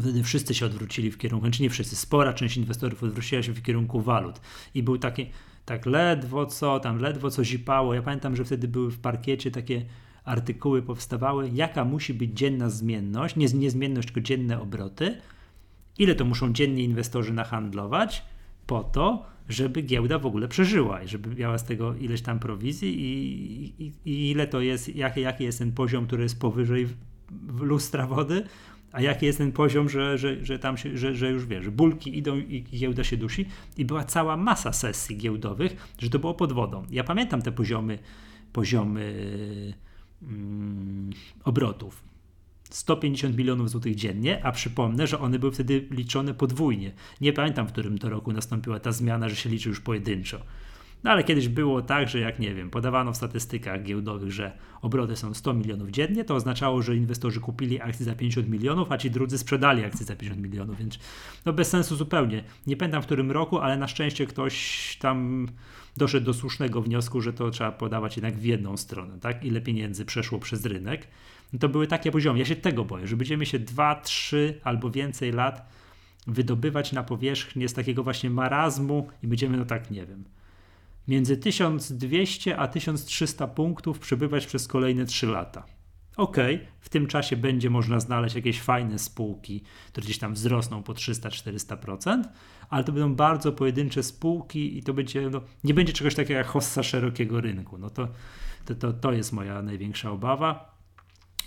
Wtedy 0.01 0.23
wszyscy 0.23 0.53
się 0.53 0.65
odwrócili 0.65 1.12
w 1.12 1.17
kierunku, 1.17 1.45
czy 1.45 1.50
znaczy 1.50 1.63
nie 1.63 1.69
wszyscy, 1.69 1.95
spora 1.95 2.33
część 2.33 2.57
inwestorów 2.57 3.03
odwróciła 3.03 3.43
się 3.43 3.53
w 3.53 3.62
kierunku 3.62 4.01
walut. 4.01 4.41
I 4.73 4.83
był 4.83 4.97
taki, 4.97 5.29
tak 5.65 5.85
ledwo 5.85 6.45
co, 6.45 6.79
tam 6.79 6.97
ledwo 6.97 7.31
co 7.31 7.43
zipało. 7.43 7.93
Ja 7.93 8.01
pamiętam, 8.01 8.35
że 8.35 8.45
wtedy 8.45 8.67
były 8.67 8.91
w 8.91 9.00
parkiecie 9.00 9.51
takie 9.51 9.85
artykuły 10.25 10.81
powstawały, 10.81 11.50
jaka 11.53 11.85
musi 11.85 12.13
być 12.13 12.31
dzienna 12.33 12.69
zmienność, 12.69 13.35
nie 13.35 13.47
niezmienność, 13.47 14.07
tylko 14.07 14.21
dzienne 14.21 14.62
obroty, 14.62 15.17
ile 15.97 16.15
to 16.15 16.25
muszą 16.25 16.53
dziennie 16.53 16.83
inwestorzy 16.83 17.33
nahandlować 17.33 18.23
po 18.67 18.83
to, 18.83 19.25
żeby 19.50 19.81
giełda 19.81 20.19
w 20.19 20.25
ogóle 20.25 20.47
przeżyła 20.47 21.03
i 21.03 21.07
żeby 21.07 21.35
miała 21.35 21.57
z 21.57 21.65
tego 21.65 21.95
ileś 21.95 22.21
tam 22.21 22.39
prowizji 22.39 23.01
i, 23.01 23.83
i, 23.83 23.93
i 24.05 24.31
ile 24.31 24.47
to 24.47 24.62
jest, 24.62 24.95
jaki, 24.95 25.21
jaki 25.21 25.43
jest 25.43 25.59
ten 25.59 25.71
poziom, 25.71 26.07
który 26.07 26.23
jest 26.23 26.39
powyżej 26.39 26.88
lustra 27.59 28.07
wody, 28.07 28.43
a 28.93 29.01
jaki 29.01 29.25
jest 29.25 29.38
ten 29.38 29.51
poziom, 29.51 29.89
że, 29.89 30.17
że, 30.17 30.45
że 30.45 30.59
tam 30.59 30.77
się, 30.77 30.97
że, 30.97 31.15
że 31.15 31.31
już 31.31 31.45
wiesz, 31.45 31.69
bulki 31.69 32.17
idą 32.17 32.38
i 32.38 32.63
giełda 32.63 33.03
się 33.03 33.17
dusi 33.17 33.45
i 33.77 33.85
była 33.85 34.03
cała 34.03 34.38
masa 34.38 34.73
sesji 34.73 35.17
giełdowych, 35.17 35.93
że 36.00 36.09
to 36.09 36.19
było 36.19 36.33
pod 36.33 36.53
wodą. 36.53 36.85
Ja 36.91 37.03
pamiętam 37.03 37.41
te 37.41 37.51
poziomy, 37.51 38.00
poziomy 38.53 39.13
mm, 40.21 41.09
obrotów. 41.43 42.03
150 42.69 43.38
milionów 43.38 43.69
złotych 43.69 43.95
dziennie, 43.95 44.45
a 44.45 44.51
przypomnę, 44.51 45.07
że 45.07 45.19
one 45.19 45.39
były 45.39 45.51
wtedy 45.51 45.88
liczone 45.91 46.33
podwójnie. 46.33 46.91
Nie 47.21 47.33
pamiętam, 47.33 47.67
w 47.67 47.71
którym 47.71 47.97
to 47.97 48.09
roku 48.09 48.33
nastąpiła 48.33 48.79
ta 48.79 48.91
zmiana, 48.91 49.29
że 49.29 49.35
się 49.35 49.50
liczy 49.50 49.69
już 49.69 49.81
pojedynczo. 49.81 50.39
No 51.03 51.12
ale 51.12 51.24
kiedyś 51.24 51.48
było 51.48 51.81
tak, 51.81 52.10
że 52.10 52.19
jak 52.19 52.39
nie 52.39 52.55
wiem, 52.55 52.69
podawano 52.69 53.13
w 53.13 53.17
statystykach 53.17 53.83
giełdowych, 53.83 54.31
że 54.31 54.51
obroty 54.81 55.15
są 55.15 55.33
100 55.33 55.53
milionów 55.53 55.89
dziennie, 55.89 56.24
to 56.25 56.36
oznaczało, 56.36 56.81
że 56.81 56.95
inwestorzy 56.95 57.39
kupili 57.39 57.81
akcje 57.81 58.05
za 58.05 58.15
50 58.15 58.50
milionów, 58.50 58.91
a 58.91 58.98
ci 58.98 59.12
drudzy 59.12 59.38
sprzedali 59.38 59.86
akcje 59.86 60.05
za 60.05 60.15
50 60.15 60.41
milionów, 60.41 60.77
więc 60.77 61.00
no 61.45 61.53
bez 61.53 61.69
sensu 61.69 61.95
zupełnie. 61.95 62.43
Nie 62.67 62.77
pamiętam 62.77 63.01
w 63.01 63.05
którym 63.05 63.31
roku, 63.31 63.60
ale 63.60 63.77
na 63.77 63.88
szczęście 63.88 64.25
ktoś 64.25 64.98
tam 65.01 65.48
doszedł 65.98 66.25
do 66.25 66.33
słusznego 66.33 66.81
wniosku, 66.81 67.22
że 67.22 67.33
to 67.33 67.51
trzeba 67.51 67.72
podawać 67.72 68.17
jednak 68.17 68.38
w 68.38 68.43
jedną 68.43 68.77
stronę, 68.77 69.19
tak? 69.19 69.45
Ile 69.45 69.62
pieniędzy 69.62 70.05
przeszło 70.05 70.39
przez 70.39 70.65
rynek. 70.65 71.07
No 71.53 71.60
to 71.60 71.69
były 71.69 71.88
takie 71.88 72.12
poziomy. 72.12 72.39
Ja 72.39 72.45
się 72.45 72.55
tego 72.55 72.86
boję, 72.86 73.07
że 73.07 73.17
będziemy 73.17 73.45
się 73.45 73.60
2, 73.60 73.95
3 73.95 74.60
albo 74.63 74.91
więcej 74.91 75.31
lat 75.31 75.69
wydobywać 76.27 76.91
na 76.91 77.03
powierzchnię 77.03 77.67
z 77.67 77.74
takiego 77.74 78.03
właśnie 78.03 78.29
marazmu 78.29 79.07
i 79.24 79.27
będziemy, 79.27 79.57
no 79.57 79.65
tak, 79.65 79.91
nie 79.91 80.05
wiem, 80.05 80.24
między 81.07 81.38
1200 81.38 82.57
a 82.57 82.67
1300 82.67 83.48
punktów 83.48 84.00
przebywać 84.00 84.45
przez 84.45 84.67
kolejne 84.67 85.05
3 85.05 85.27
lata. 85.27 85.65
Ok, 86.17 86.38
w 86.79 86.89
tym 86.89 87.07
czasie 87.07 87.38
będzie 87.38 87.69
można 87.69 88.00
znaleźć 88.00 88.36
jakieś 88.36 88.62
fajne 88.62 89.00
spółki, 89.00 89.63
które 89.88 90.05
gdzieś 90.05 90.17
tam 90.17 90.33
wzrosną 90.33 90.83
po 90.83 90.93
300-400%, 90.93 92.24
ale 92.69 92.83
to 92.83 92.91
będą 92.91 93.15
bardzo 93.15 93.51
pojedyncze 93.51 94.03
spółki 94.03 94.77
i 94.77 94.83
to 94.83 94.93
będzie, 94.93 95.29
no, 95.29 95.41
nie 95.63 95.74
będzie 95.74 95.93
czegoś 95.93 96.15
takiego 96.15 96.38
jak 96.38 96.48
hossa 96.48 96.83
szerokiego 96.83 97.41
rynku. 97.41 97.77
No 97.77 97.89
to, 97.89 98.07
to, 98.65 98.75
to, 98.75 98.93
to 98.93 99.13
jest 99.13 99.33
moja 99.33 99.62
największa 99.62 100.12
obawa. 100.12 100.77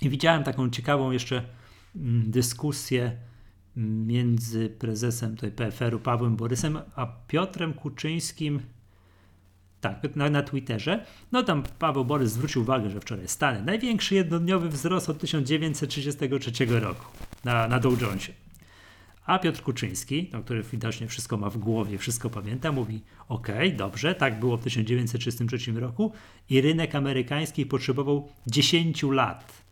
I 0.03 0.09
widziałem 0.11 0.45
taką 0.45 0.71
ciekawą 0.71 1.11
jeszcze 1.11 1.43
mm, 1.97 2.31
dyskusję 2.31 3.17
mm, 3.77 4.07
między 4.07 4.69
prezesem 4.69 5.37
PFR-u 5.57 6.01
Pawłem 6.01 6.37
Borysem 6.37 6.79
a 6.97 7.07
Piotrem 7.07 7.75
Kuczyńskim 7.75 8.61
tak, 9.81 10.17
na, 10.17 10.31
na 10.31 10.43
Twitterze. 10.43 11.05
No 11.33 11.43
tam 11.43 11.63
Paweł 11.79 12.05
Borys 12.05 12.33
zwrócił 12.33 12.63
uwagę, 12.63 12.91
że 12.91 13.01
wczoraj 13.01 13.29
Stany 13.29 13.63
największy 13.63 14.15
jednodniowy 14.15 14.69
wzrost 14.69 15.11
od 15.11 15.19
1933 15.19 16.67
roku 16.67 17.05
na, 17.45 17.69
na 17.69 17.81
Dow 17.81 18.03
Jonesie. 18.03 18.33
A 19.27 19.39
Piotr 19.39 19.63
Kuczyński, 19.63 20.31
no, 20.33 20.43
który 20.43 20.63
widocznie 20.63 21.07
wszystko 21.09 21.37
ma 21.37 21.51
w 21.51 21.59
głowie, 21.59 21.99
wszystko 21.99 22.31
pamięta, 22.31 22.73
mówi: 22.73 23.01
OK, 23.29 23.49
dobrze, 23.77 24.15
tak 24.15 24.41
było 24.41 24.57
w 24.57 24.63
1933 24.63 25.73
roku 25.73 26.13
i 26.51 26.61
rynek 26.61 26.95
amerykański 26.95 27.67
potrzebował 27.67 28.29
10 28.47 29.03
lat, 29.03 29.63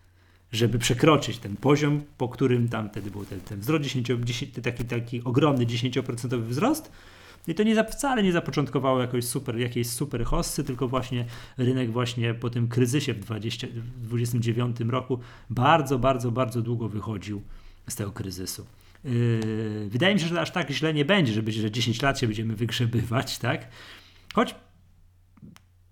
żeby 0.52 0.78
przekroczyć 0.78 1.38
ten 1.38 1.56
poziom, 1.56 2.02
po 2.18 2.28
którym 2.28 2.68
tam 2.68 2.88
wtedy 2.88 3.10
był 3.10 3.24
ten, 3.24 3.40
ten 3.40 3.60
wzrost, 3.60 3.84
10, 3.84 4.08
10, 4.24 4.54
taki, 4.62 4.84
taki 4.84 5.24
ogromny 5.24 5.66
10% 5.66 6.42
wzrost 6.42 6.92
i 7.48 7.54
to 7.54 7.62
nie, 7.62 7.84
wcale 7.84 8.22
nie 8.22 8.32
zapoczątkowało 8.32 9.00
jakoś 9.00 9.24
super, 9.24 9.58
jakiejś 9.58 9.86
super 9.86 10.24
hossy, 10.24 10.64
tylko 10.64 10.88
właśnie 10.88 11.24
rynek 11.58 11.90
właśnie 11.90 12.34
po 12.34 12.50
tym 12.50 12.68
kryzysie 12.68 13.14
w 13.14 13.18
2029 13.18 14.76
roku 14.80 15.18
bardzo, 15.50 15.98
bardzo, 15.98 16.30
bardzo 16.30 16.62
długo 16.62 16.88
wychodził 16.88 17.42
z 17.88 17.96
tego 17.96 18.12
kryzysu. 18.12 18.66
Yy, 19.04 19.88
wydaje 19.88 20.14
mi 20.14 20.20
się, 20.20 20.26
że 20.26 20.40
aż 20.40 20.50
tak 20.50 20.70
źle 20.70 20.94
nie 20.94 21.04
będzie, 21.04 21.32
że, 21.32 21.42
będzie, 21.42 21.60
że 21.60 21.70
10 21.70 22.02
lat 22.02 22.18
się 22.18 22.26
będziemy 22.26 22.56
wygrzebywać, 22.56 23.38
tak? 23.38 23.68
Choć 24.34 24.54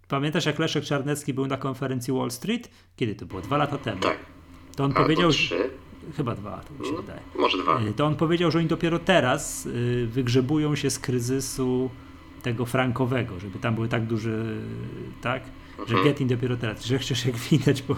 pamiętasz, 0.09 0.47
jak 0.47 0.59
Leszek 0.59 0.85
Czarnecki 0.85 1.35
był 1.35 1.47
na 1.47 1.57
konferencji 1.57 2.13
Wall 2.13 2.31
Street? 2.31 2.71
Kiedy 2.97 3.15
to 3.15 3.27
było? 3.27 3.41
Dwa 3.41 3.57
lata 3.57 3.79
temu. 3.79 4.01
Tak. 4.01 4.19
To 4.77 4.85
on 4.85 4.91
Albo 4.91 5.03
powiedział, 5.03 5.31
trzy. 5.31 5.71
Chyba 6.17 6.35
dwa, 6.35 6.61
to 6.69 6.83
mi 6.83 6.87
się 6.89 6.93
No, 6.97 7.01
wydaje. 7.03 7.21
Może 7.39 7.59
dwa. 7.59 7.81
Y, 7.83 7.93
To 7.95 8.07
on 8.07 8.17
powiedział, 8.17 8.51
że 8.51 8.59
oni 8.59 8.69
dopiero 8.69 8.99
teraz 8.99 9.67
y, 9.67 10.07
wygrzebują 10.11 10.75
się 10.77 10.91
z 10.91 10.99
kryzysu 10.99 11.91
tego 12.43 12.67
frankowego, 12.67 13.41
żeby 13.41 13.59
tam 13.59 13.75
były 13.75 13.89
tak 13.89 14.07
duże, 14.07 14.45
tak, 15.23 15.43
że 15.79 15.83
Mhm. 15.83 16.05
Getting 16.05 16.31
dopiero 16.31 16.57
teraz, 16.57 16.85
że 16.85 16.99
chcesz 16.99 17.27
jak 17.27 17.37
widać 17.37 17.83
po, 17.83 17.97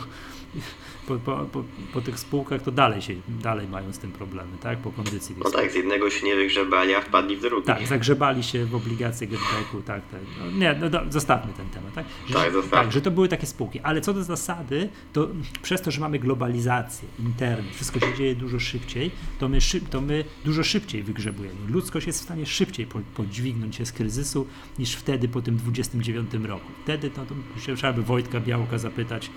po, 1.08 1.16
po, 1.16 1.36
po, 1.52 1.64
po 1.92 2.00
tych 2.00 2.18
spółkach, 2.18 2.62
to 2.62 2.70
dalej 2.72 3.02
się, 3.02 3.14
dalej 3.28 3.68
mają 3.68 3.92
z 3.92 3.98
tym 3.98 4.12
problemy, 4.12 4.50
tak, 4.60 4.78
po 4.78 4.90
kondycji. 4.90 5.36
No 5.44 5.50
tak, 5.50 5.70
z 5.72 5.74
jednego 5.74 6.10
się 6.10 6.26
nie 6.26 6.36
wygrzebali, 6.36 6.94
a 6.94 7.00
wpadli 7.00 7.36
w 7.36 7.40
drugi. 7.40 7.66
tak, 7.66 7.86
zagrzebali 7.86 8.42
się 8.42 8.64
w 8.66 8.74
obligacje 8.74 9.26
Getbacku, 9.26 9.82
tak, 9.86 10.02
tak. 10.08 10.20
No, 10.40 10.50
nie, 10.58 10.76
no 10.80 10.90
do, 10.90 11.00
zostawmy 11.10 11.52
ten 11.52 11.68
temat, 11.68 11.94
tak? 11.94 12.06
Że, 12.28 12.34
Tak, 12.34 12.52
zostawmy. 12.52 12.84
tak, 12.84 12.92
że 12.92 13.00
to 13.00 13.10
były 13.10 13.28
takie 13.28 13.46
spółki, 13.46 13.80
ale 13.80 14.00
co 14.00 14.14
do 14.14 14.24
zasady, 14.24 14.88
to 15.12 15.28
przez 15.62 15.82
to, 15.82 15.90
że 15.90 16.00
mamy 16.00 16.18
globalizację, 16.18 17.08
internet, 17.18 17.74
wszystko 17.74 18.00
się 18.00 18.14
dzieje 18.14 18.34
dużo 18.34 18.60
szybciej, 18.60 19.10
to 19.38 19.48
my, 19.48 19.60
szy, 19.60 19.80
to 19.80 20.00
my 20.00 20.24
dużo 20.44 20.64
szybciej 20.64 21.02
wygrzebujemy. 21.02 21.56
Ludzkość 21.68 22.06
jest 22.06 22.20
w 22.20 22.22
stanie 22.22 22.46
szybciej 22.46 22.86
po, 22.86 22.98
podźwignąć 23.14 23.76
się 23.76 23.86
z 23.86 23.92
kryzysu 23.92 24.46
niż 24.78 24.94
wtedy 24.94 25.28
po 25.28 25.42
tym 25.42 25.56
29 25.56 26.30
roku. 26.42 26.66
Wtedy 26.84 27.10
to, 27.10 27.20
to 27.54 27.60
się 27.60 27.76
trzeba 27.76 27.92
by 27.92 28.02
Wojtka 28.02 28.40
Białka 28.40 28.78
zapytać, 28.78 29.30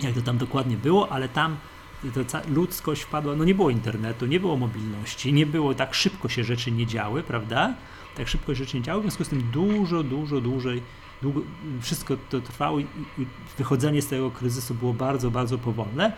jak 0.00 0.14
to 0.14 0.22
tam 0.22 0.38
dokładnie 0.38 0.76
było, 0.76 1.12
ale 1.12 1.28
tam 1.28 1.56
ludzkość 2.48 3.02
wpadła, 3.02 3.36
no 3.36 3.44
nie 3.44 3.54
było 3.54 3.70
internetu, 3.70 4.26
nie 4.26 4.40
było 4.40 4.56
mobilności, 4.56 5.32
nie 5.32 5.46
było, 5.46 5.74
tak 5.74 5.94
szybko 5.94 6.28
się 6.28 6.44
rzeczy 6.44 6.72
nie 6.72 6.86
działy, 6.86 7.22
prawda? 7.22 7.74
Tak 8.16 8.28
szybko 8.28 8.54
się 8.54 8.64
rzeczy 8.64 8.76
nie 8.76 8.82
działy, 8.82 9.00
w 9.00 9.04
związku 9.04 9.24
z 9.24 9.28
tym 9.28 9.42
dużo, 9.42 10.02
dużo 10.02 10.40
dłużej, 10.40 10.82
długo, 11.22 11.40
wszystko 11.80 12.16
to 12.30 12.40
trwało 12.40 12.78
i, 12.78 12.86
i 13.18 13.26
wychodzenie 13.58 14.02
z 14.02 14.08
tego 14.08 14.30
kryzysu 14.30 14.74
było 14.74 14.94
bardzo, 14.94 15.30
bardzo 15.30 15.58
powolne. 15.58 16.12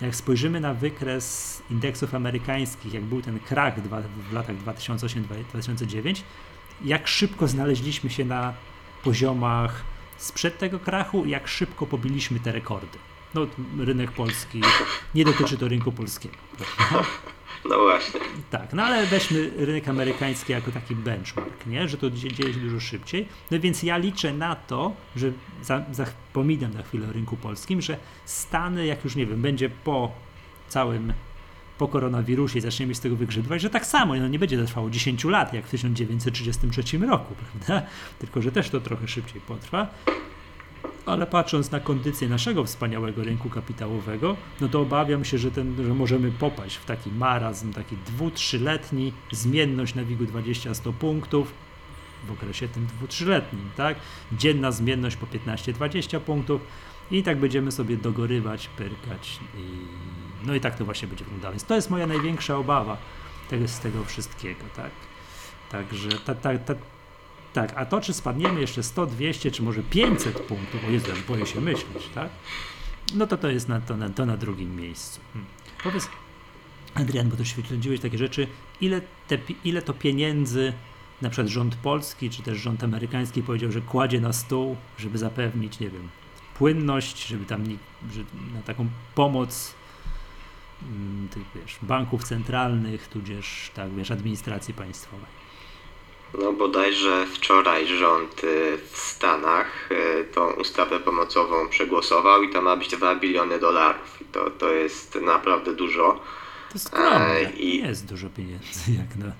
Jak 0.00 0.16
spojrzymy 0.16 0.60
na 0.60 0.74
wykres 0.74 1.62
indeksów 1.70 2.14
amerykańskich, 2.14 2.94
jak 2.94 3.04
był 3.04 3.22
ten 3.22 3.40
krach 3.40 3.82
dwa, 3.82 4.02
w 4.30 4.32
latach 4.32 4.56
2008-2009, 4.56 6.22
jak 6.84 7.08
szybko 7.08 7.48
znaleźliśmy 7.48 8.10
się 8.10 8.24
na 8.24 8.54
poziomach 9.04 9.84
sprzed 10.16 10.58
tego 10.58 10.78
krachu, 10.78 11.26
jak 11.26 11.48
szybko 11.48 11.86
pobiliśmy 11.86 12.40
te 12.40 12.52
rekordy. 12.52 12.98
No, 13.36 13.84
rynek 13.84 14.12
polski, 14.12 14.60
nie 15.14 15.24
dotyczy 15.24 15.56
to 15.58 15.68
rynku 15.68 15.92
polskiego. 15.92 16.34
prawda? 16.56 17.08
No 17.70 17.78
właśnie. 17.78 18.20
Tak, 18.50 18.72
no 18.72 18.82
ale 18.84 19.06
weźmy 19.06 19.50
rynek 19.56 19.88
amerykański 19.88 20.52
jako 20.52 20.72
taki 20.72 20.94
benchmark, 20.94 21.66
nie? 21.66 21.88
że 21.88 21.96
to 21.96 22.10
dzie- 22.10 22.32
dzieje 22.32 22.54
się 22.54 22.60
dużo 22.60 22.80
szybciej. 22.80 23.28
No 23.50 23.60
więc 23.60 23.82
ja 23.82 23.96
liczę 23.96 24.32
na 24.32 24.54
to, 24.56 24.92
że 25.16 25.32
za, 25.62 25.84
za, 25.92 26.06
na 26.74 26.82
chwilę 26.82 27.08
o 27.08 27.12
rynku 27.12 27.36
polskim, 27.36 27.80
że 27.82 27.96
Stany, 28.24 28.86
jak 28.86 29.04
już 29.04 29.16
nie 29.16 29.26
wiem, 29.26 29.42
będzie 29.42 29.70
po 29.70 30.12
całym, 30.68 31.12
po 31.78 31.88
koronawirusie 31.88 32.60
zaczniemy 32.60 32.94
z 32.94 33.00
tego 33.00 33.16
wygrzebywać, 33.16 33.62
że 33.62 33.70
tak 33.70 33.86
samo, 33.86 34.14
no 34.14 34.28
nie 34.28 34.38
będzie 34.38 34.58
to 34.58 34.64
trwało 34.64 34.90
10 34.90 35.24
lat, 35.24 35.52
jak 35.54 35.66
w 35.66 35.70
1933 35.70 36.98
roku, 36.98 37.34
prawda? 37.42 37.86
Tylko, 38.18 38.42
że 38.42 38.52
też 38.52 38.70
to 38.70 38.80
trochę 38.80 39.08
szybciej 39.08 39.40
potrwa. 39.40 39.86
Ale 41.06 41.26
patrząc 41.26 41.70
na 41.70 41.80
kondycję 41.80 42.28
naszego 42.28 42.64
wspaniałego 42.64 43.24
rynku 43.24 43.50
kapitałowego, 43.50 44.36
no 44.60 44.68
to 44.68 44.80
obawiam 44.80 45.24
się, 45.24 45.38
że, 45.38 45.50
ten, 45.50 45.84
że 45.86 45.94
możemy 45.94 46.30
popaść 46.30 46.76
w 46.76 46.84
taki 46.84 47.10
marazm, 47.10 47.72
taki 47.72 47.96
dwu, 47.96 48.30
trzyletni, 48.30 49.12
zmienność 49.32 49.94
na 49.94 50.04
WIG-u 50.04 50.24
20-100 50.24 50.92
punktów 50.92 51.52
w 52.26 52.30
okresie 52.30 52.68
tym 52.68 52.86
dwu, 52.86 53.06
trzyletnim, 53.06 53.70
tak? 53.76 53.96
Dzienna 54.32 54.72
zmienność 54.72 55.16
po 55.16 55.26
15-20 55.26 56.20
punktów 56.20 56.60
i 57.10 57.22
tak 57.22 57.38
będziemy 57.38 57.72
sobie 57.72 57.96
dogorywać, 57.96 58.68
pyrkać 58.68 59.40
i 59.58 59.86
no 60.46 60.54
i 60.54 60.60
tak 60.60 60.78
to 60.78 60.84
właśnie 60.84 61.08
będzie 61.08 61.24
wyglądało. 61.24 61.52
Więc 61.52 61.64
to 61.64 61.74
jest 61.74 61.90
moja 61.90 62.06
największa 62.06 62.56
obawa 62.56 62.96
tego, 63.48 63.68
z 63.68 63.80
tego 63.80 64.04
wszystkiego, 64.04 64.64
tak? 64.76 64.90
Także 65.70 66.08
ta, 66.08 66.34
ta, 66.34 66.58
ta, 66.58 66.74
tak, 67.56 67.72
a 67.76 67.86
to 67.86 68.00
czy 68.00 68.12
spadniemy 68.12 68.60
jeszcze 68.60 68.82
100, 68.82 69.06
200, 69.06 69.50
czy 69.50 69.62
może 69.62 69.82
500 69.82 70.40
punktów, 70.40 70.84
o 70.88 70.90
Jezu, 70.90 71.06
boję 71.28 71.46
się 71.46 71.60
myśleć, 71.60 72.08
tak? 72.14 72.28
No 73.14 73.26
to 73.26 73.36
to 73.36 73.50
jest 73.50 73.68
na, 73.68 73.80
to, 73.80 73.96
na, 73.96 74.10
to 74.10 74.26
na 74.26 74.36
drugim 74.36 74.76
miejscu. 74.76 75.20
Hmm. 75.32 75.50
Powiedz, 75.82 76.08
Adrian, 76.94 77.28
bo 77.28 77.36
to 77.36 77.44
śledziłeś 77.44 78.00
takie 78.00 78.18
rzeczy, 78.18 78.46
ile, 78.80 79.00
te, 79.28 79.38
ile 79.64 79.82
to 79.82 79.94
pieniędzy 79.94 80.72
na 81.22 81.30
przykład 81.30 81.48
rząd 81.48 81.76
polski, 81.76 82.30
czy 82.30 82.42
też 82.42 82.58
rząd 82.58 82.84
amerykański 82.84 83.42
powiedział, 83.42 83.72
że 83.72 83.80
kładzie 83.80 84.20
na 84.20 84.32
stół, 84.32 84.76
żeby 84.98 85.18
zapewnić, 85.18 85.80
nie 85.80 85.90
wiem, 85.90 86.08
płynność, 86.58 87.26
żeby 87.26 87.44
tam 87.44 87.64
że 88.12 88.20
na 88.54 88.62
taką 88.62 88.88
pomoc 89.14 89.74
mm, 90.82 91.28
tych, 91.28 91.44
wiesz, 91.54 91.78
banków 91.82 92.24
centralnych, 92.24 93.08
tudzież, 93.08 93.70
tak, 93.74 93.94
wiesz, 93.94 94.10
administracji 94.10 94.74
państwowej. 94.74 95.45
No 96.34 96.52
bodajże 96.52 97.26
wczoraj 97.26 97.86
rząd 97.86 98.44
y, 98.44 98.78
w 98.92 98.96
Stanach 98.98 99.88
y, 99.92 100.24
tą 100.34 100.50
ustawę 100.52 101.00
pomocową 101.00 101.68
przegłosował 101.68 102.42
i 102.42 102.50
to 102.52 102.62
ma 102.62 102.76
być 102.76 102.88
2 102.88 103.14
biliony 103.14 103.58
dolarów. 103.58 104.18
I 104.20 104.24
to, 104.24 104.50
to 104.50 104.72
jest 104.72 105.14
naprawdę 105.14 105.72
dużo. 105.74 106.20
To 106.72 106.78
skromnie, 106.78 107.10
Ej, 107.20 107.66
i- 107.66 107.82
jest 107.82 108.06
dużo 108.06 108.26
pieniędzy, 108.36 108.92
jak 108.98 109.16
na... 109.16 109.32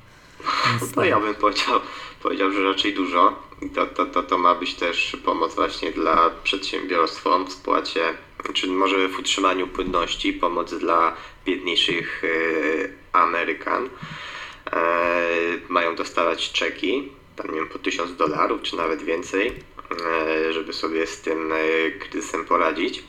No 0.97 1.05
ja 1.05 1.21
bym 1.21 1.35
powiedział, 1.35 1.81
powiedział 2.23 2.53
że 2.53 2.65
raczej 2.65 2.95
dużo. 2.95 3.47
I 3.63 3.71
to, 3.71 3.87
to, 3.87 4.07
to, 4.07 4.23
to 4.23 4.39
ma 4.39 4.55
być 4.55 4.75
też 4.75 5.17
pomoc 5.25 5.55
właśnie 5.55 5.93
dla 5.93 6.31
przedsiębiorstwom 6.45 7.45
w 7.47 7.53
spłacie, 7.53 8.15
czy 8.55 8.67
może 8.67 9.09
w 9.09 9.19
utrzymaniu 9.19 9.67
płynności, 9.69 10.33
pomoc 10.33 10.75
dla 10.75 11.15
biedniejszych 11.47 12.25
y, 12.25 12.93
Amerykan. 13.13 13.89
E, 14.73 15.59
mają 15.69 15.97
dostawać 15.97 16.53
czeki 16.53 17.09
tam 17.37 17.47
nie 17.51 17.55
wiem, 17.55 17.69
po 17.69 17.79
1000 17.79 18.17
dolarów, 18.17 18.63
czy 18.63 18.77
nawet 18.77 19.03
więcej, 19.03 19.53
e, 20.07 20.53
żeby 20.53 20.73
sobie 20.73 21.07
z 21.07 21.21
tym 21.21 21.53
e, 21.53 21.91
kryzysem 21.91 22.45
poradzić. 22.45 23.03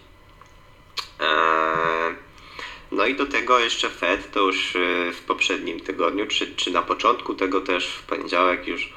No 2.92 3.06
i 3.06 3.16
do 3.16 3.26
tego 3.26 3.60
jeszcze 3.60 3.90
Fed, 3.90 4.32
to 4.32 4.40
już 4.40 4.78
w 5.14 5.22
poprzednim 5.28 5.80
tygodniu, 5.80 6.28
czy, 6.28 6.56
czy 6.56 6.72
na 6.72 6.82
początku 6.82 7.34
tego 7.36 7.62
też 7.62 7.88
w 7.88 8.04
poniedziałek 8.04 8.68
już 8.68 8.94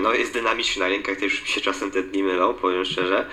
no 0.00 0.14
jest 0.14 0.32
dynamiczny 0.32 0.82
na 0.82 0.88
rynkach, 0.88 1.16
też 1.16 1.32
się 1.32 1.60
czasem 1.60 1.90
te 1.90 2.02
dni 2.02 2.22
mylą, 2.22 2.54
powiem 2.54 2.84
szczerze. 2.84 3.30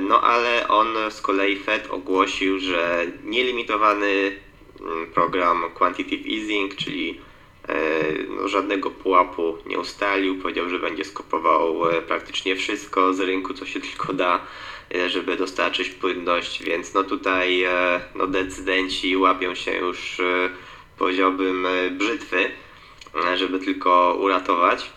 No 0.00 0.22
ale 0.22 0.68
on 0.68 0.94
z 1.10 1.20
kolei 1.20 1.58
Fed 1.58 1.90
ogłosił, 1.90 2.58
że 2.58 3.06
nielimitowany 3.24 4.32
program 5.14 5.62
Quantitative 5.74 6.26
Easing, 6.26 6.76
czyli 6.76 7.20
e, 7.68 7.74
no, 8.28 8.48
żadnego 8.48 8.90
pułapu 8.90 9.58
nie 9.66 9.78
ustalił. 9.78 10.38
Powiedział, 10.42 10.68
że 10.68 10.78
będzie 10.78 11.04
skupował 11.04 11.90
e, 11.90 12.02
praktycznie 12.02 12.56
wszystko 12.56 13.14
z 13.14 13.20
rynku, 13.20 13.54
co 13.54 13.66
się 13.66 13.80
tylko 13.90 14.12
da, 14.12 14.40
e, 14.94 15.10
żeby 15.10 15.36
dostarczyć 15.36 15.88
płynność, 15.88 16.62
więc 16.62 16.94
no 16.94 17.04
tutaj 17.04 17.64
no, 18.14 18.26
decydenci 18.26 19.16
łapią 19.16 19.54
się 19.54 19.74
już, 19.74 20.20
powiedziałbym, 20.98 21.66
brzytwy, 21.98 22.50
żeby 23.34 23.58
tylko 23.58 24.18
uratować 24.20 24.92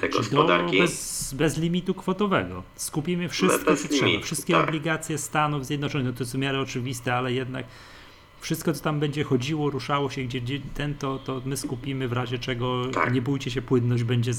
te 0.00 0.08
Czyli 0.08 0.12
gospodarki. 0.12 0.78
Bez, 0.78 1.34
bez 1.34 1.58
limitu 1.58 1.94
kwotowego. 1.94 2.62
Skupimy 2.76 3.28
wszystko, 3.28 3.76
co 3.76 3.88
trzeba. 3.88 4.22
Wszystkie 4.22 4.52
tak. 4.52 4.68
obligacje 4.68 5.18
Stanów 5.18 5.66
Zjednoczonych. 5.66 6.06
No 6.06 6.12
to 6.12 6.18
jest 6.18 6.34
w 6.34 6.38
miarę 6.38 6.60
oczywiste, 6.60 7.14
ale 7.14 7.32
jednak 7.32 7.66
wszystko, 8.42 8.72
co 8.72 8.84
tam 8.84 9.00
będzie 9.00 9.24
chodziło, 9.24 9.70
ruszało 9.70 10.10
się, 10.10 10.22
gdzie, 10.22 10.40
gdzie 10.40 10.60
ten, 10.74 10.94
to, 10.94 11.18
to 11.18 11.42
my 11.44 11.56
skupimy 11.56 12.08
w 12.08 12.12
razie 12.12 12.38
czego, 12.38 12.82
Tak. 12.94 13.12
nie 13.14 13.22
bójcie 13.22 13.50
się, 13.50 13.62
płynność 13.62 14.02
będzie 14.02 14.32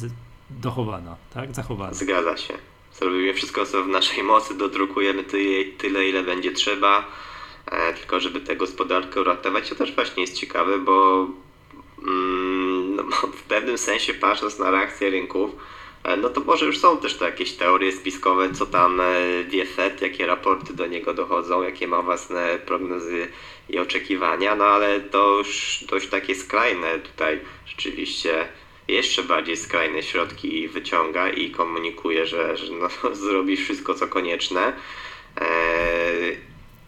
dochowana, 0.50 1.16
tak? 1.34 1.56
Zachowana. 1.56 1.94
Zgadza 1.94 2.38
się. 2.38 2.54
Zrobimy 2.94 3.34
wszystko, 3.34 3.66
co 3.66 3.84
w 3.84 3.88
naszej 3.88 4.24
mocy, 4.24 4.58
dodrukujemy 4.58 5.24
tyle, 5.24 5.66
tyle 5.78 6.06
ile 6.10 6.24
będzie 6.24 6.52
trzeba, 6.52 7.06
e, 7.66 7.94
tylko 7.94 8.20
żeby 8.20 8.42
tę 8.42 8.56
gospodarkę 8.56 9.22
uratować. 9.22 9.70
To 9.70 9.76
też 9.76 9.96
właśnie 9.96 10.24
jest 10.24 10.38
ciekawe, 10.38 10.80
bo, 10.80 11.28
mm, 12.08 12.96
no, 12.96 13.04
w 13.38 13.44
pewnym 13.44 13.78
sensie 13.78 14.14
patrząc 14.14 14.60
na 14.60 14.72
reakcję 14.72 15.10
rynków, 15.10 15.52
e, 16.04 16.18
no 16.18 16.30
to 16.30 16.42
może 16.42 16.66
już 16.66 16.78
są 16.78 16.98
też 16.98 17.18
to 17.18 17.26
jakieś 17.26 17.54
teorie 17.54 17.92
spiskowe, 17.92 18.54
co 18.54 18.66
tam 18.66 19.02
e, 19.02 19.44
wie 19.44 19.66
Fed, 19.66 20.02
jakie 20.02 20.26
raporty 20.26 20.74
do 20.74 20.88
niego 20.88 21.14
dochodzą, 21.14 21.64
jakie 21.64 21.88
ma 21.88 22.02
własne 22.02 22.60
prognozy 22.66 23.28
i 23.70 23.80
oczekiwania, 23.80 24.56
no 24.56 24.66
ale 24.66 25.00
to 25.00 25.38
już 25.38 25.84
dość 25.90 26.08
takie 26.08 26.36
skrajne 26.36 27.00
tutaj 27.00 27.40
rzeczywiście 27.66 28.48
jeszcze 28.88 29.24
bardziej 29.24 29.58
skrajne 29.58 30.04
środki 30.04 30.68
wyciąga 30.68 31.30
i 31.30 31.52
komunikuje, 31.52 32.26
że, 32.26 32.58
że 32.58 32.74
no, 32.74 32.90
zrobi 33.16 33.58
wszystko 33.58 33.94
co 33.94 34.08
konieczne. 34.08 34.74
Eee, 35.38 36.38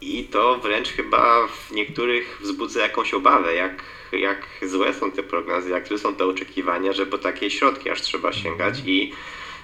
I 0.00 0.24
to 0.24 0.58
wręcz 0.58 0.88
chyba 0.88 1.46
w 1.46 1.72
niektórych 1.72 2.38
wzbudza 2.40 2.82
jakąś 2.82 3.14
obawę, 3.14 3.54
jak, 3.54 3.82
jak 4.12 4.46
złe 4.62 4.94
są 4.94 5.12
te 5.12 5.22
prognozy, 5.22 5.70
jak 5.70 5.88
złe 5.88 5.98
są 5.98 6.14
te 6.14 6.24
oczekiwania, 6.24 6.92
że 6.92 7.06
po 7.06 7.18
takie 7.18 7.50
środki 7.50 7.90
aż 7.90 8.02
trzeba 8.02 8.32
sięgać 8.32 8.82
i 8.86 9.12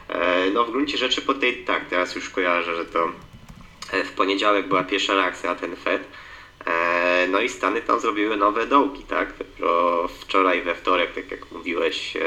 e, 0.08 0.50
no 0.50 0.64
w 0.64 0.70
gruncie 0.70 0.98
rzeczy 0.98 1.22
po 1.22 1.34
tej, 1.34 1.64
tak, 1.64 1.88
teraz 1.88 2.14
już 2.14 2.30
kojarzę, 2.30 2.76
że 2.76 2.84
to 2.84 3.12
e, 3.92 4.04
w 4.04 4.12
poniedziałek 4.12 4.68
była 4.68 4.84
pierwsza 4.84 5.14
reakcja 5.14 5.50
na 5.50 5.56
ten 5.56 5.76
Fed. 5.76 6.08
E, 6.66 7.26
No 7.28 7.40
i 7.40 7.48
Stany 7.48 7.82
tam 7.82 8.00
zrobiły 8.00 8.36
nowe 8.36 8.66
dołki, 8.66 9.04
tak? 9.04 9.34
Wczoraj 10.20 10.62
we 10.62 10.74
wtorek, 10.74 11.14
tak 11.14 11.30
jak 11.30 11.50
mówiłeś, 11.50 12.16
e, 12.16 12.20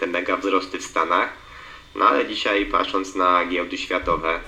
te 0.00 0.06
mega 0.06 0.36
wzrosty 0.36 0.78
w 0.78 0.84
Stanach. 0.84 1.32
No 1.94 2.04
ale 2.04 2.26
dzisiaj 2.26 2.66
patrząc 2.66 3.14
na 3.14 3.46
giełdy 3.46 3.78
światowe, 3.78 4.40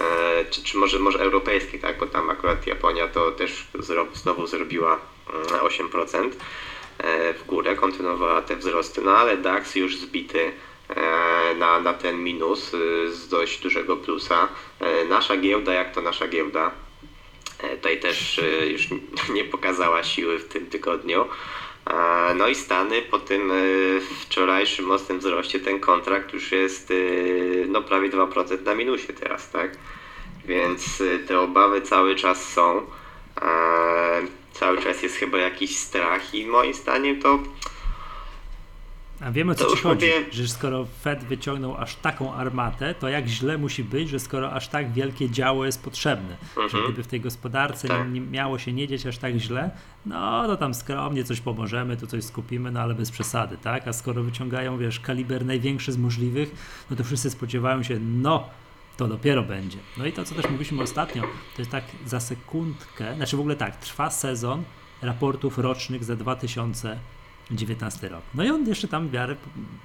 e, 0.00 0.44
czy, 0.50 0.64
czy 0.64 0.76
może, 0.76 0.98
może 0.98 1.18
europejskie, 1.18 1.78
tak? 1.78 1.98
Bo 1.98 2.06
tam 2.06 2.30
akurat 2.30 2.66
Japonia 2.66 3.08
to 3.08 3.30
też 3.32 3.66
znowu 4.12 4.46
zrobiła 4.46 4.98
mm, 5.34 5.46
8% 5.46 6.30
e, 6.98 7.34
w 7.34 7.46
górę, 7.46 7.76
kontynuowała 7.76 8.42
te 8.42 8.56
wzrosty, 8.56 9.00
no 9.00 9.16
ale 9.16 9.36
DAX 9.36 9.74
już 9.74 9.96
zbity 9.96 10.52
na, 11.58 11.80
na 11.80 11.94
ten 11.94 12.24
minus 12.24 12.74
y, 12.74 13.12
z 13.12 13.28
dość 13.28 13.60
dużego 13.60 13.96
plusa. 13.96 14.48
Nasza 15.08 15.36
giełda, 15.36 15.72
jak 15.72 15.94
to 15.94 16.00
nasza 16.00 16.28
giełda? 16.28 16.70
E, 17.62 17.76
Tutaj 17.76 18.00
też 18.00 18.38
e, 18.38 18.66
już 18.66 18.88
nie 19.34 19.44
pokazała 19.44 20.02
siły 20.02 20.38
w 20.38 20.48
tym 20.48 20.66
tygodniu. 20.66 21.24
E, 21.86 22.34
No 22.34 22.48
i 22.48 22.54
Stany 22.54 23.02
po 23.02 23.18
tym 23.18 23.52
wczorajszym 24.20 24.86
mocnym 24.86 25.18
wzroście 25.18 25.60
ten 25.60 25.80
kontrakt 25.80 26.32
już 26.32 26.52
jest 26.52 26.92
no 27.68 27.82
prawie 27.82 28.10
2% 28.10 28.64
na 28.64 28.74
minusie 28.74 29.12
teraz, 29.12 29.50
tak? 29.50 29.76
Więc 30.44 31.02
te 31.28 31.40
obawy 31.40 31.82
cały 31.82 32.16
czas 32.16 32.52
są. 32.52 32.86
Cały 34.52 34.82
czas 34.82 35.02
jest 35.02 35.16
chyba 35.16 35.38
jakiś 35.38 35.78
strach 35.78 36.34
i 36.34 36.46
moim 36.46 36.74
zdaniem 36.74 37.20
to 37.20 37.38
A 39.24 39.30
wiemy 39.32 39.52
o 39.52 39.54
co 39.54 39.64
ci 39.76 39.82
chodzi, 39.82 40.06
mówię- 40.06 40.32
że 40.32 40.48
skoro 40.48 40.84
Fed 41.00 41.24
wyciągnął 41.24 41.76
aż 41.76 41.94
taką 41.96 42.34
armatę, 42.34 42.94
to 42.94 43.08
jak 43.08 43.26
źle 43.26 43.58
musi 43.58 43.84
być, 43.84 44.08
że 44.08 44.20
skoro 44.20 44.52
aż 44.52 44.68
tak 44.68 44.92
wielkie 44.92 45.30
działo 45.30 45.64
jest 45.66 45.84
potrzebne, 45.84 46.36
że 46.56 46.62
Mhm. 46.62 46.84
gdyby 46.84 47.02
w 47.02 47.06
tej 47.06 47.20
gospodarce 47.20 47.88
Tak. 47.88 48.12
nie, 48.12 48.20
miało 48.20 48.58
się 48.58 48.72
nie 48.72 48.88
dzieć 48.88 49.06
aż 49.06 49.18
tak 49.18 49.34
źle, 49.36 49.70
no 50.06 50.46
to 50.46 50.56
tam 50.56 50.74
skromnie 50.74 51.24
coś 51.24 51.40
pomożemy, 51.40 51.96
to 51.96 52.06
coś 52.06 52.24
skupimy, 52.24 52.70
no 52.70 52.80
ale 52.80 52.94
bez 52.94 53.10
przesady, 53.10 53.56
tak? 53.58 53.88
A 53.88 53.92
skoro 53.92 54.22
wyciągają, 54.22 54.78
wiesz, 54.78 55.00
kaliber 55.00 55.44
największy 55.46 55.92
z 55.92 55.96
możliwych, 55.98 56.54
no 56.90 56.96
to 56.96 57.04
wszyscy 57.04 57.30
spodziewają 57.30 57.82
się, 57.82 57.98
no 58.00 58.48
to 58.96 59.08
dopiero 59.08 59.42
będzie. 59.42 59.78
No 59.98 60.06
i 60.06 60.12
to, 60.12 60.24
co 60.24 60.34
też 60.34 60.44
mówiliśmy 60.44 60.82
ostatnio, 60.82 61.22
to 61.56 61.62
jest 61.62 61.70
tak 61.70 61.84
za 62.06 62.20
sekundkę, 62.20 63.14
znaczy 63.16 63.36
w 63.36 63.40
ogóle 63.40 63.56
tak, 63.56 63.76
trwa 63.76 64.10
sezon 64.10 64.62
raportów 65.02 65.58
rocznych 65.58 66.04
za 66.04 66.16
2019 67.50 68.08
rok. 68.08 68.22
No 68.34 68.44
i 68.44 68.50
on 68.50 68.66
jeszcze 68.66 68.88
tam 68.88 69.08
w 69.08 69.12
miarę, 69.12 69.36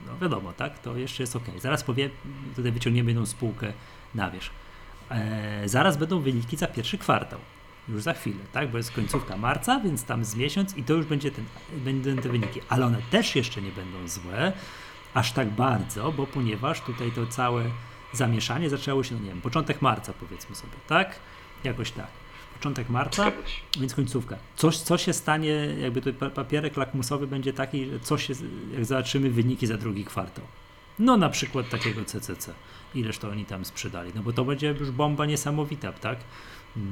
no 0.07 0.17
wiadomo, 0.21 0.53
tak, 0.53 0.79
to 0.79 0.97
jeszcze 0.97 1.23
jest 1.23 1.35
ok. 1.35 1.43
Zaraz 1.61 1.83
powie, 1.83 2.09
tutaj 2.55 2.71
wyciągniemy 2.71 3.11
jedną 3.11 3.25
spółkę 3.25 3.73
na 4.15 4.31
wierzch. 4.31 4.51
E, 5.11 5.69
zaraz 5.69 5.97
będą 5.97 6.19
wyniki 6.19 6.57
za 6.57 6.67
pierwszy 6.67 6.97
kwartał. 6.97 7.39
Już 7.89 8.01
za 8.01 8.13
chwilę, 8.13 8.39
tak? 8.53 8.71
Bo 8.71 8.77
jest 8.77 8.91
końcówka 8.91 9.37
marca, 9.37 9.79
więc 9.79 10.03
tam 10.03 10.25
z 10.25 10.35
miesiąc 10.35 10.77
i 10.77 10.83
to 10.83 10.93
już 10.93 11.05
będzie 11.05 11.31
ten, 11.31 11.45
będą 11.71 12.21
te 12.21 12.29
wyniki. 12.29 12.61
Ale 12.69 12.85
one 12.85 13.01
też 13.11 13.35
jeszcze 13.35 13.61
nie 13.61 13.71
będą 13.71 14.07
złe, 14.07 14.53
aż 15.13 15.31
tak 15.31 15.49
bardzo, 15.49 16.11
bo 16.11 16.27
ponieważ 16.27 16.81
tutaj 16.81 17.11
to 17.11 17.27
całe 17.27 17.63
zamieszanie 18.13 18.69
zaczęło 18.69 19.03
się, 19.03 19.15
no 19.15 19.21
nie 19.21 19.29
wiem, 19.29 19.41
początek 19.41 19.81
marca 19.81 20.13
powiedzmy 20.13 20.55
sobie, 20.55 20.73
tak? 20.87 21.19
Jakoś 21.63 21.91
tak. 21.91 22.07
Początek 22.57 22.89
marca, 22.89 23.31
więc 23.79 23.95
końcówka. 23.95 24.37
Coś, 24.55 24.77
co 24.77 24.97
się 24.97 25.13
stanie, 25.13 25.49
jakby 25.81 26.13
pa- 26.13 26.29
papierek 26.29 26.77
lakmusowy 26.77 27.27
będzie 27.27 27.53
taki, 27.53 27.85
że 27.89 27.99
co 27.99 28.17
się, 28.17 28.33
jak 28.73 28.85
zobaczymy 28.85 29.29
wyniki 29.29 29.67
za 29.67 29.77
drugi 29.77 30.05
kwartał. 30.05 30.45
No 30.99 31.17
na 31.17 31.29
przykład 31.29 31.69
takiego 31.69 32.05
CCC. 32.05 32.53
Ileż 32.95 33.17
to 33.17 33.29
oni 33.29 33.45
tam 33.45 33.65
sprzedali. 33.65 34.11
No 34.15 34.23
bo 34.23 34.33
to 34.33 34.45
będzie 34.45 34.67
już 34.79 34.91
bomba 34.91 35.25
niesamowita, 35.25 35.93
tak? 35.93 36.17
Mm, 36.77 36.89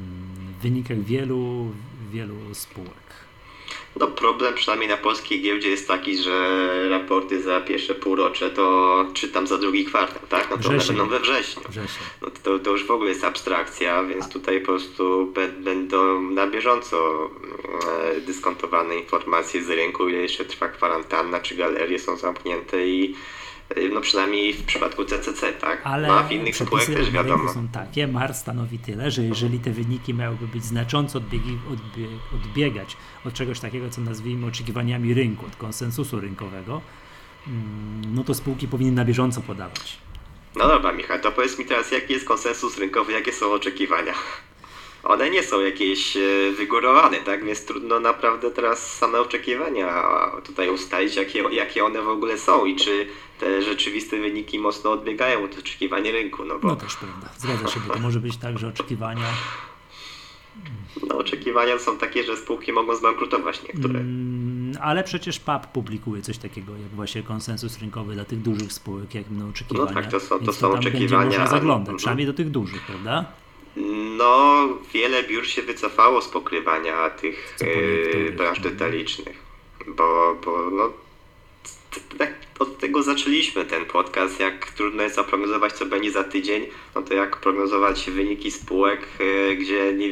W 0.59 0.61
wynikach 0.61 1.03
wielu, 1.03 1.71
wielu 2.11 2.35
spółek. 2.55 3.24
No 3.99 4.07
problem 4.07 4.53
przynajmniej 4.53 4.89
na 4.89 4.97
polskiej 4.97 5.41
giełdzie 5.41 5.69
jest 5.69 5.87
taki, 5.87 6.17
że 6.17 6.89
raporty 6.89 7.41
za 7.41 7.61
pierwsze 7.61 7.95
półrocze 7.95 8.51
to 8.51 9.05
czytam 9.13 9.47
za 9.47 9.57
drugi 9.57 9.85
kwartał, 9.85 10.27
tak? 10.29 10.47
No 10.51 10.57
to 10.57 10.69
one 10.69 10.83
będą 10.87 11.07
we 11.07 11.19
wrześniu. 11.19 11.63
Wrzesień. 11.69 12.03
No 12.21 12.27
to, 12.43 12.59
to 12.59 12.71
już 12.71 12.85
w 12.85 12.91
ogóle 12.91 13.09
jest 13.09 13.23
abstrakcja, 13.23 14.03
więc 14.03 14.29
tutaj 14.29 14.59
po 14.59 14.65
prostu 14.65 15.33
będą 15.59 16.21
na 16.21 16.47
bieżąco 16.47 17.29
e, 18.17 18.21
dyskontowane 18.21 18.95
informacje 18.95 19.63
z 19.63 19.69
rynku, 19.69 20.09
ile 20.09 20.17
jeszcze 20.17 20.45
trwa 20.45 20.67
kwarantanna, 20.67 21.39
czy 21.39 21.55
galerie 21.55 21.99
są 21.99 22.17
zamknięte 22.17 22.87
i 22.87 23.15
no 23.93 24.01
przynajmniej 24.01 24.53
w 24.53 24.63
przypadku 24.63 25.05
CCC, 25.05 25.53
tak? 25.53 25.81
Ale 25.83 26.07
no 26.07 26.19
a 26.19 26.23
w 26.23 26.31
innych 26.31 26.55
spółkach 26.55 26.79
przepisy 26.79 27.03
też 27.03 27.11
wiadomo. 27.11 27.53
są 27.53 27.67
takie, 27.67 28.07
MAR 28.07 28.33
stanowi 28.33 28.79
tyle, 28.79 29.11
że 29.11 29.23
jeżeli 29.23 29.59
te 29.59 29.71
wyniki 29.71 30.13
miałyby 30.13 30.47
być 30.47 30.63
znacząco 30.63 31.17
odbiegi, 31.17 31.57
odbie, 31.71 32.07
odbiegać 32.35 32.97
od 33.25 33.33
czegoś 33.33 33.59
takiego, 33.59 33.89
co 33.89 34.01
nazwijmy 34.01 34.47
oczekiwaniami 34.47 35.13
rynku, 35.13 35.45
od 35.45 35.55
konsensusu 35.55 36.19
rynkowego, 36.19 36.81
mm, 37.47 38.15
no 38.15 38.23
to 38.23 38.33
spółki 38.33 38.67
powinny 38.67 38.91
na 38.91 39.05
bieżąco 39.05 39.41
podawać. 39.41 39.97
No 40.55 40.67
dobra, 40.67 40.91
Michał, 40.91 41.19
to 41.19 41.31
powiedz 41.31 41.59
mi 41.59 41.65
teraz, 41.65 41.91
jaki 41.91 42.13
jest 42.13 42.25
konsensus 42.25 42.77
rynkowy, 42.77 43.11
jakie 43.11 43.31
są 43.33 43.51
oczekiwania? 43.51 44.13
One 45.05 45.29
nie 45.29 45.43
są 45.43 45.61
jakieś 45.61 46.17
e, 46.17 46.21
wygórowane, 46.57 47.17
tak? 47.17 47.45
Więc 47.45 47.65
trudno 47.65 47.99
naprawdę 47.99 48.51
teraz 48.51 48.97
same 48.97 49.19
oczekiwania 49.19 50.03
tutaj 50.43 50.69
ustalić, 50.69 51.15
jakie, 51.15 51.39
jakie 51.51 51.85
one 51.85 52.01
w 52.01 52.07
ogóle 52.09 52.37
są 52.37 52.65
i 52.65 52.75
czy 52.75 53.07
te 53.39 53.61
rzeczywiste 53.61 54.17
wyniki 54.19 54.59
mocno 54.59 54.91
odbiegają 54.91 55.43
od 55.43 55.57
oczekiwań 55.59 56.11
rynku, 56.11 56.45
no 56.45 56.59
bo 56.59 56.67
No 56.67 56.75
też 56.75 56.95
prawda, 56.95 57.29
zgadza 57.37 57.67
się, 57.67 57.79
bo 57.87 57.93
to 57.93 57.99
może 57.99 58.19
być 58.19 58.37
tak, 58.37 58.59
że 58.59 58.67
oczekiwania 58.67 59.27
no, 61.09 61.17
oczekiwania 61.17 61.79
są 61.79 61.97
takie, 61.97 62.23
że 62.23 62.37
spółki 62.37 62.73
mogą 62.73 62.95
zbankrutować 62.95 63.63
niektóre. 63.63 63.99
Mm, 63.99 64.77
ale 64.81 65.03
przecież 65.03 65.39
PAP 65.39 65.71
publikuje 65.71 66.21
coś 66.21 66.37
takiego, 66.37 66.71
jak 66.77 66.89
właśnie 66.89 67.23
konsensus 67.23 67.79
rynkowy 67.79 68.13
dla 68.13 68.25
tych 68.25 68.41
dużych 68.41 68.73
spółek, 68.73 69.15
jak 69.15 69.27
będą 69.27 69.49
oczekiwania. 69.49 69.89
No 69.89 70.01
tak, 70.01 70.11
to 70.11 70.19
są, 70.19 70.39
to 70.39 70.45
Więc 70.45 70.57
są 70.57 70.71
oczekiwania. 70.71 71.21
Będzie 71.21 71.39
można 71.39 71.47
zaglądać, 71.47 71.87
Mhm. 71.87 71.97
przynajmniej 71.97 72.27
do 72.27 72.33
tych 72.33 72.49
dużych, 72.49 72.81
prawda? 72.85 73.25
No, 74.17 74.67
wiele 74.93 75.23
biur 75.23 75.47
się 75.47 75.61
wycofało 75.61 76.21
z 76.21 76.27
pokrywania 76.27 77.09
tych 77.09 77.55
niektórych. 77.61 78.35
branż 78.35 78.59
detalicznych, 78.59 79.37
bo, 79.87 80.37
bo 80.45 80.69
no, 80.71 80.93
tak 82.17 82.33
od 82.59 82.77
tego 82.77 83.03
zaczęliśmy 83.03 83.65
ten 83.65 83.85
podcast, 83.85 84.39
jak 84.39 84.71
trudno 84.71 85.03
jest 85.03 85.15
zaprognozować, 85.15 85.73
co 85.73 85.85
będzie 85.85 86.11
za 86.11 86.23
tydzień, 86.23 86.67
no 86.95 87.01
to 87.01 87.13
jak 87.13 87.37
prognozować 87.37 88.09
wyniki 88.09 88.51
spółek, 88.51 89.01
e, 89.19 89.55
gdzie 89.55 89.93
nie, 89.93 90.07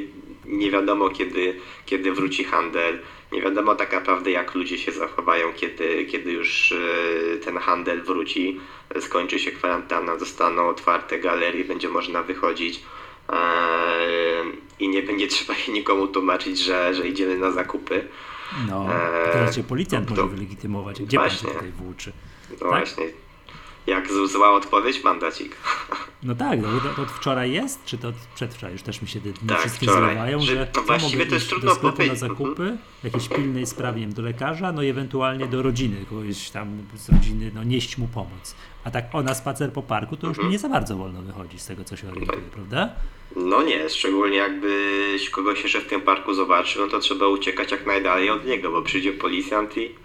nie 0.45 0.71
wiadomo, 0.71 1.09
kiedy, 1.09 1.59
kiedy 1.85 2.11
wróci 2.11 2.43
handel, 2.43 2.99
nie 3.31 3.41
wiadomo 3.41 3.75
tak 3.75 3.93
naprawdę, 3.93 4.31
jak 4.31 4.55
ludzie 4.55 4.77
się 4.77 4.91
zachowają, 4.91 5.53
kiedy, 5.53 6.05
kiedy 6.05 6.31
już 6.31 6.71
e, 6.71 7.37
ten 7.37 7.57
handel 7.57 8.01
wróci, 8.01 8.59
skończy 8.99 9.39
się 9.39 9.51
kwarantanna, 9.51 10.19
zostaną 10.19 10.69
otwarte 10.69 11.19
galerie, 11.19 11.65
będzie 11.65 11.89
można 11.89 12.23
wychodzić. 12.23 12.83
Eee, 13.29 14.43
i 14.79 14.89
nie 14.89 15.03
będzie 15.03 15.27
trzeba 15.27 15.53
nikomu 15.69 16.07
tłumaczyć, 16.07 16.59
że, 16.59 16.93
że 16.93 17.07
idziemy 17.07 17.37
na 17.37 17.51
zakupy. 17.51 18.07
No, 18.69 18.85
Eee, 18.85 19.31
teraz 19.33 19.55
cię 19.55 19.63
policjant 19.63 20.07
to- 20.09 20.15
może 20.15 20.27
wylegitymować. 20.27 21.01
Gdzie 21.01 21.17
pan 21.17 21.29
się 21.29 21.35
Właśnie. 21.35 21.53
tutaj 21.53 21.71
włóczy? 21.71 22.11
No 22.51 22.55
Tak? 22.57 22.69
właśnie. 22.69 23.05
Jak 23.87 24.07
zła 24.11 24.51
odpowiedź, 24.51 25.03
mandacik. 25.03 25.55
No 26.25 26.35
tak, 26.35 26.61
no, 26.61 26.67
to, 26.95 27.01
od 27.01 27.11
wczoraj 27.11 27.51
jest, 27.51 27.85
czy 27.85 27.97
to 27.97 28.07
od 28.07 28.15
przedwczoraj? 28.35 28.73
Już 28.73 28.81
też 28.81 29.01
mi 29.01 29.07
się 29.07 29.21
te 29.21 29.29
dni 29.29 29.49
Tak, 29.49 29.59
wszystkie 29.59 29.85
wczoraj. 29.87 30.11
zlewają, 30.11 30.39
Że- 30.39 30.45
że 30.45 30.67
no 30.75 30.81
właściwie 30.81 31.25
to 31.25 31.33
jest 31.35 31.49
trudno 31.49 31.69
do 31.69 31.75
sklepu 31.75 31.87
na 31.87 31.97
powiedzieć. 31.97 32.19
zakupy, 32.19 32.77
w 33.01 33.03
jakiejś 33.03 33.29
pilnej 33.29 33.65
sprawie, 33.65 34.01
wiem, 34.01 34.13
do 34.13 34.21
lekarza, 34.21 34.71
no 34.71 34.83
i 34.83 34.87
ewentualnie 34.87 35.47
do 35.47 35.61
rodziny, 35.61 36.05
kogoś 36.09 36.49
tam 36.49 36.77
z 36.95 37.09
rodziny, 37.09 37.51
no 37.55 37.63
nieść 37.63 37.97
mu 37.97 38.07
pomoc. 38.07 38.55
A 38.83 38.91
tak 38.91 39.05
o 39.15 39.23
na 39.23 39.33
spacer 39.35 39.73
po 39.73 39.81
parku, 39.83 40.17
to 40.17 40.27
już 40.27 40.37
Mhm. 40.37 40.51
nie 40.51 40.59
za 40.59 40.69
bardzo 40.69 40.97
wolno 40.97 41.21
wychodzi 41.21 41.59
z 41.59 41.65
tego, 41.65 41.83
co 41.83 41.95
się 41.97 42.09
orientuje, 42.09 42.41
prawda? 42.53 42.89
No 43.35 43.63
nie, 43.63 43.89
szczególnie 43.89 44.37
jakbyś 44.37 45.29
kogoś 45.29 45.63
jeszcze 45.63 45.81
w 45.81 45.87
tym 45.87 46.01
parku 46.01 46.33
zobaczył, 46.33 46.85
no 46.85 46.91
to 46.91 46.99
trzeba 46.99 47.27
uciekać 47.27 47.71
jak 47.71 47.85
najdalej 47.85 48.29
od 48.29 48.45
niego, 48.45 48.71
bo 48.71 48.81
przyjdzie 48.81 49.11
policjant 49.13 49.77
i 49.77 49.95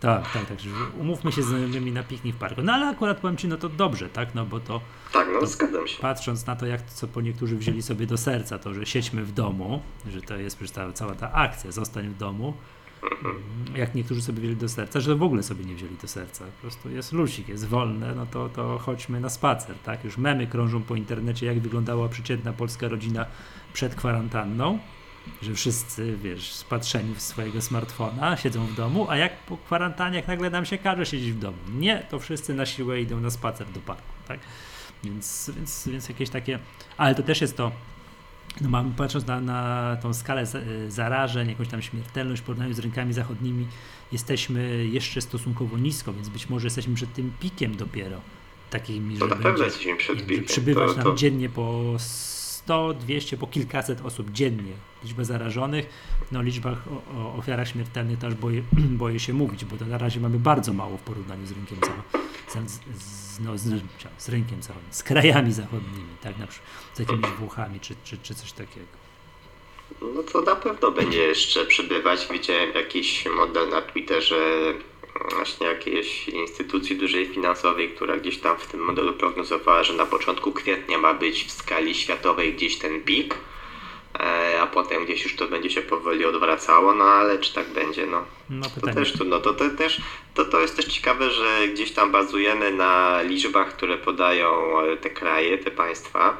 Tak, 0.00 0.32
tak, 0.32 0.46
tak. 0.46 0.58
Umówmy 1.00 1.32
się 1.32 1.42
z 1.42 1.46
znajomymi 1.46 1.92
na 1.92 2.02
piknik 2.02 2.36
w 2.36 2.38
parku. 2.38 2.62
No 2.62 2.72
ale 2.72 2.86
akurat 2.86 3.20
powiem 3.20 3.36
Ci, 3.36 3.48
no 3.48 3.56
to 3.56 3.68
dobrze, 3.68 4.08
tak, 4.08 4.34
no 4.34 4.46
bo 4.46 4.60
to 4.60 4.80
tak, 5.12 5.28
no 5.40 5.46
zgadzam 5.46 5.88
się. 5.88 6.00
patrząc 6.00 6.46
na 6.46 6.56
to, 6.56 6.66
jak 6.66 6.90
co 6.90 7.08
po 7.08 7.20
niektórzy 7.20 7.56
wzięli 7.56 7.82
sobie 7.82 8.06
do 8.06 8.16
serca, 8.16 8.58
to, 8.58 8.74
że 8.74 8.86
siedźmy 8.86 9.24
w 9.24 9.32
domu, 9.32 9.82
że 10.10 10.22
to 10.22 10.36
jest 10.36 10.56
przecież 10.56 10.74
ta, 10.74 10.92
cała 10.92 11.14
ta 11.14 11.32
akcja, 11.32 11.72
zostań 11.72 12.08
w 12.08 12.16
domu, 12.16 12.54
jak 13.74 13.94
niektórzy 13.94 14.22
sobie 14.22 14.40
wzięli 14.40 14.56
do 14.56 14.68
serca, 14.68 15.00
że 15.00 15.16
w 15.16 15.22
ogóle 15.22 15.42
sobie 15.42 15.64
nie 15.64 15.74
wzięli 15.74 15.96
do 16.02 16.08
serca. 16.08 16.44
Po 16.44 16.60
prostu 16.60 16.90
jest 16.90 17.12
lusik, 17.12 17.48
jest 17.48 17.66
wolne, 17.66 18.14
no 18.14 18.26
to, 18.26 18.48
to 18.48 18.78
chodźmy 18.78 19.20
na 19.20 19.28
spacer, 19.28 19.76
tak? 19.84 20.04
Już 20.04 20.18
memy 20.18 20.46
krążą 20.46 20.82
po 20.82 20.96
internecie, 20.96 21.46
jak 21.46 21.60
wyglądała 21.60 22.08
przeciętna 22.08 22.52
polska 22.52 22.88
rodzina 22.88 23.26
przed 23.72 23.94
kwarantanną, 23.94 24.78
że 25.42 25.54
wszyscy, 25.54 26.16
wiesz, 26.22 26.52
spatrzeni 26.52 27.14
w 27.14 27.20
swojego 27.22 27.62
smartfona, 27.62 28.36
siedzą 28.36 28.66
w 28.66 28.74
domu, 28.74 29.06
a 29.10 29.16
jak 29.16 29.36
po 29.36 29.56
kwarantannie, 29.56 30.16
jak 30.16 30.28
nagle 30.28 30.50
nam 30.50 30.64
się 30.66 30.78
każe 30.78 31.06
siedzieć 31.06 31.32
w 31.32 31.38
domu. 31.38 31.56
Nie, 31.74 32.06
to 32.10 32.18
wszyscy 32.18 32.54
na 32.54 32.66
siłę 32.66 33.00
idą 33.00 33.20
na 33.20 33.30
spacer 33.30 33.66
do 33.70 33.80
parku, 33.80 34.02
tak? 34.28 34.40
Więc, 35.04 35.50
więc, 35.56 35.88
więc 35.88 36.08
jakieś 36.08 36.30
takie, 36.30 36.58
ale 36.96 37.14
to 37.14 37.22
też 37.22 37.40
jest 37.40 37.56
to, 37.56 37.72
no 38.60 38.68
mamy 38.68 38.90
patrząc 38.96 39.26
na, 39.26 39.40
na 39.40 39.96
tą 40.02 40.14
skalę 40.14 40.46
za- 40.46 40.58
zarażeń, 40.88 41.48
jakąś 41.48 41.68
tam 41.68 41.82
śmiertelność 41.82 42.42
w 42.42 42.44
porównaniu 42.44 42.74
z 42.74 42.78
rynkami 42.78 43.12
zachodnimi, 43.12 43.66
jesteśmy 44.12 44.86
jeszcze 44.86 45.20
stosunkowo 45.20 45.78
nisko, 45.78 46.12
więc 46.12 46.28
być 46.28 46.48
może 46.48 46.66
jesteśmy 46.66 46.94
przed 46.94 47.12
tym 47.14 47.32
pikiem 47.40 47.76
dopiero. 47.76 48.20
Takimi, 48.70 49.16
że 49.16 49.26
na 49.26 49.36
pewno 49.36 49.64
jesteśmy 49.64 49.96
przed 49.96 50.26
pikiem. 50.26 50.36
że 50.36 50.42
przybywać 50.42 50.88
To- 50.90 50.94
nam 50.96 51.04
to- 51.04 51.14
dziennie 51.14 51.48
po 51.48 51.94
100, 52.68 52.94
200, 52.94 53.36
po 53.36 53.46
kilkaset 53.46 54.00
osób 54.04 54.30
dziennie. 54.30 54.72
Liczba 55.04 55.24
zarażonych, 55.24 55.86
no 56.32 56.42
liczbach 56.42 56.78
o, 56.88 57.18
o 57.18 57.34
ofiarach 57.34 57.68
śmiertelnych 57.68 58.18
też 58.18 58.34
boję, 58.34 58.62
boję 59.02 59.20
się 59.20 59.32
mówić, 59.32 59.64
bo 59.64 59.76
to 59.76 59.84
na 59.84 59.98
razie 59.98 60.20
mamy 60.20 60.38
bardzo 60.38 60.72
mało 60.72 60.96
w 60.96 61.00
porównaniu 61.00 61.46
z 61.46 61.52
rynkiem 61.52 61.78
zachodnim. 61.80 62.68
Z, 62.68 62.80
z, 63.02 63.40
no, 63.40 63.58
z, 63.58 63.82
z 64.18 64.28
rynkiem 64.28 64.58
z 64.90 65.02
krajami 65.02 65.52
zachodnimi, 65.52 66.14
tak, 66.22 66.38
na 66.38 66.46
przykład 66.46 66.70
z 66.94 66.98
jakimiś 66.98 67.30
Włochami 67.30 67.80
czy, 67.80 67.94
czy, 68.04 68.18
czy 68.18 68.34
coś 68.34 68.52
takiego. 68.52 68.86
No 70.00 70.22
to 70.22 70.40
na 70.40 70.56
pewno 70.56 70.90
będzie 70.90 71.18
jeszcze 71.18 71.66
przybywać. 71.66 72.28
Widziałem 72.32 72.74
jakiś 72.74 73.26
model 73.26 73.68
na 73.68 73.82
Twitterze 73.82 74.36
właśnie 75.34 75.66
jakiejś 75.66 76.28
instytucji 76.28 76.96
dużej 76.96 77.26
finansowej, 77.26 77.88
która 77.88 78.16
gdzieś 78.16 78.38
tam 78.38 78.58
w 78.58 78.66
tym 78.66 78.80
modelu 78.80 79.12
prognozowała, 79.12 79.84
że 79.84 79.92
na 79.92 80.06
początku 80.06 80.52
kwietnia 80.52 80.98
ma 80.98 81.14
być 81.14 81.44
w 81.44 81.50
skali 81.50 81.94
światowej 81.94 82.54
gdzieś 82.54 82.78
ten 82.78 83.02
pik, 83.02 83.34
e, 84.20 84.60
a 84.60 84.66
potem 84.66 85.04
gdzieś 85.04 85.24
już 85.24 85.36
to 85.36 85.48
będzie 85.48 85.70
się 85.70 85.82
powoli 85.82 86.24
odwracało, 86.24 86.94
no 86.94 87.04
ale 87.04 87.38
czy 87.38 87.54
tak 87.54 87.68
będzie, 87.68 88.06
no. 88.06 88.24
No 88.50 88.66
To 88.80 88.94
też 88.94 89.12
trudno. 89.12 89.40
To, 89.40 89.54
to, 89.54 89.70
też, 89.70 90.00
to, 90.34 90.44
to 90.44 90.60
jest 90.60 90.76
też 90.76 90.84
ciekawe, 90.84 91.30
że 91.30 91.68
gdzieś 91.68 91.92
tam 91.92 92.12
bazujemy 92.12 92.72
na 92.72 93.22
liczbach, 93.22 93.76
które 93.76 93.98
podają 93.98 94.72
te 95.00 95.10
kraje, 95.10 95.58
te 95.58 95.70
państwa. 95.70 96.36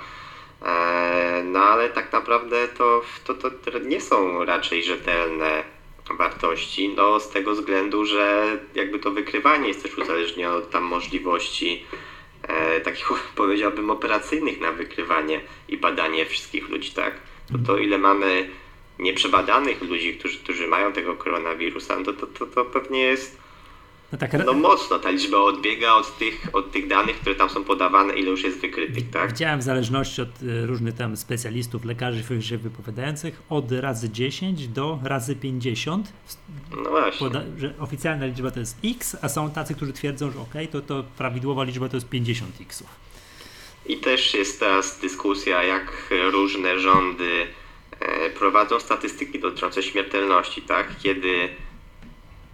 E, 0.62 1.43
No 1.45 1.61
ale 1.61 1.88
tak 1.88 2.12
naprawdę 2.12 2.69
to, 2.69 3.03
to, 3.25 3.35
to 3.35 3.51
nie 3.79 4.01
są 4.01 4.45
raczej 4.45 4.83
rzetelne 4.83 5.78
wartości, 6.16 6.88
no 6.97 7.21
z 7.21 7.31
tego 7.31 7.53
względu, 7.55 8.05
że 8.05 8.59
jakby 8.75 8.99
to 8.99 9.11
wykrywanie 9.11 9.68
jest 9.68 9.83
też 9.83 9.99
uzależnione 9.99 10.57
od 10.57 10.71
tam 10.71 10.85
możliwości 10.85 11.85
e, 12.42 12.81
takich 12.81 13.12
powiedziałbym 13.37 13.90
operacyjnych 13.90 14.61
na 14.61 14.73
wykrywanie 14.73 15.40
i 15.68 15.77
badanie 15.77 16.27
wszystkich 16.27 16.68
ludzi, 16.68 16.90
tak? 16.90 17.14
To, 17.53 17.59
to 17.66 17.79
ile 17.79 17.99
mamy 17.99 18.49
nieprzebadanych 18.99 19.83
ludzi, 19.83 20.14
którzy, 20.14 20.38
którzy 20.38 20.66
mają 20.66 20.92
tego 20.92 21.14
koronawirusa, 21.14 21.99
no 21.99 22.05
to, 22.05 22.12
to, 22.12 22.27
to, 22.27 22.47
to 22.47 22.64
pewnie 22.64 23.01
jest 23.01 23.48
No 24.12 24.18
tak, 24.18 24.47
no 24.47 24.53
mocno, 24.53 24.99
ta 24.99 25.11
liczba 25.11 25.38
odbiega 25.38 25.92
od 25.94 26.18
tych, 26.18 26.47
od 26.53 26.73
tych 26.73 26.88
danych, 26.88 27.16
które 27.21 27.35
tam 27.35 27.51
są 27.51 27.64
podawane, 27.64 28.14
ile 28.14 28.31
już 28.31 28.42
jest 28.42 28.61
wykrytych, 28.61 29.11
tak? 29.11 29.31
Widziałem 29.31 29.61
w 29.61 29.62
zależności 29.62 30.23
od 30.23 30.29
e, 30.29 30.66
różnych 30.66 30.94
tam 30.94 31.16
specjalistów, 31.16 31.85
lekarzy 31.85 32.42
się 32.42 32.59
wypowiadających 32.59 33.42
od 33.51 33.73
razy 33.73 34.11
10 34.11 34.68
do 34.68 34.99
razy 35.03 35.37
50. 35.37 36.12
No 36.85 36.90
właśnie. 36.90 37.27
Poda- 37.27 37.44
że 37.59 37.75
oficjalna 37.79 38.27
liczba 38.27 38.51
to 38.51 38.61
jest 38.61 38.77
x, 38.85 39.16
a 39.23 39.29
są 39.29 39.51
tacy, 39.51 39.75
którzy 39.75 39.92
twierdzą, 39.92 40.31
że 40.31 40.38
ok, 40.40 40.55
to, 40.73 40.81
to 40.81 41.05
prawidłowa 41.18 41.64
liczba 41.64 41.88
to 41.88 41.97
jest 41.97 42.09
50 42.09 42.61
xów. 42.61 42.87
I 43.87 43.97
też 43.97 44.35
jest 44.35 44.61
teraz 44.61 44.99
dyskusja, 45.01 45.62
jak 45.62 46.11
różne 46.33 46.81
rządy 46.81 47.47
e, 48.01 48.31
prowadzą 48.31 48.81
statystyki 48.81 49.38
dotyczące 49.38 49.83
śmiertelności, 49.83 50.62
tak? 50.62 50.87
Kiedy 51.03 51.49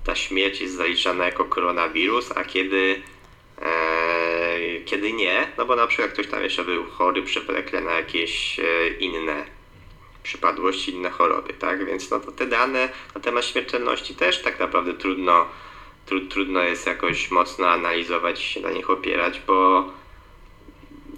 ta 0.05 0.14
śmierć 0.14 0.61
jest 0.61 0.75
zaliczana 0.75 1.25
jako 1.25 1.45
koronawirus, 1.45 2.33
a 2.37 2.45
kiedy, 2.45 3.03
e, 3.62 4.81
kiedy 4.85 5.12
nie, 5.12 5.49
no 5.59 5.67
bo 5.67 5.77
na 5.77 5.87
przykład 5.87 6.12
ktoś 6.12 6.27
tam 6.27 6.43
jeszcze 6.43 6.64
był 6.64 6.85
chory 6.85 7.23
przewlekle 7.23 7.81
na 7.81 7.93
jakieś 7.93 8.61
e, 8.61 8.88
inne 8.88 9.45
przypadłości, 10.23 10.93
inne 10.93 11.11
choroby, 11.11 11.55
tak? 11.55 11.87
Więc 11.87 12.11
no 12.11 12.21
to 12.21 12.33
te 12.33 12.47
dane 12.47 12.88
na 13.14 13.21
temat 13.21 13.45
śmiertelności 13.45 14.14
też 14.14 14.43
tak 14.43 14.61
naprawdę 14.61 14.95
trudno, 14.95 15.47
tru, 16.07 16.21
trudno 16.21 16.62
jest 16.62 16.87
jakoś 16.87 17.31
mocno 17.31 17.69
analizować 17.69 18.40
i 18.40 18.49
się 18.49 18.61
na 18.61 18.71
nich 18.71 18.90
opierać, 18.90 19.40
bo 19.47 19.85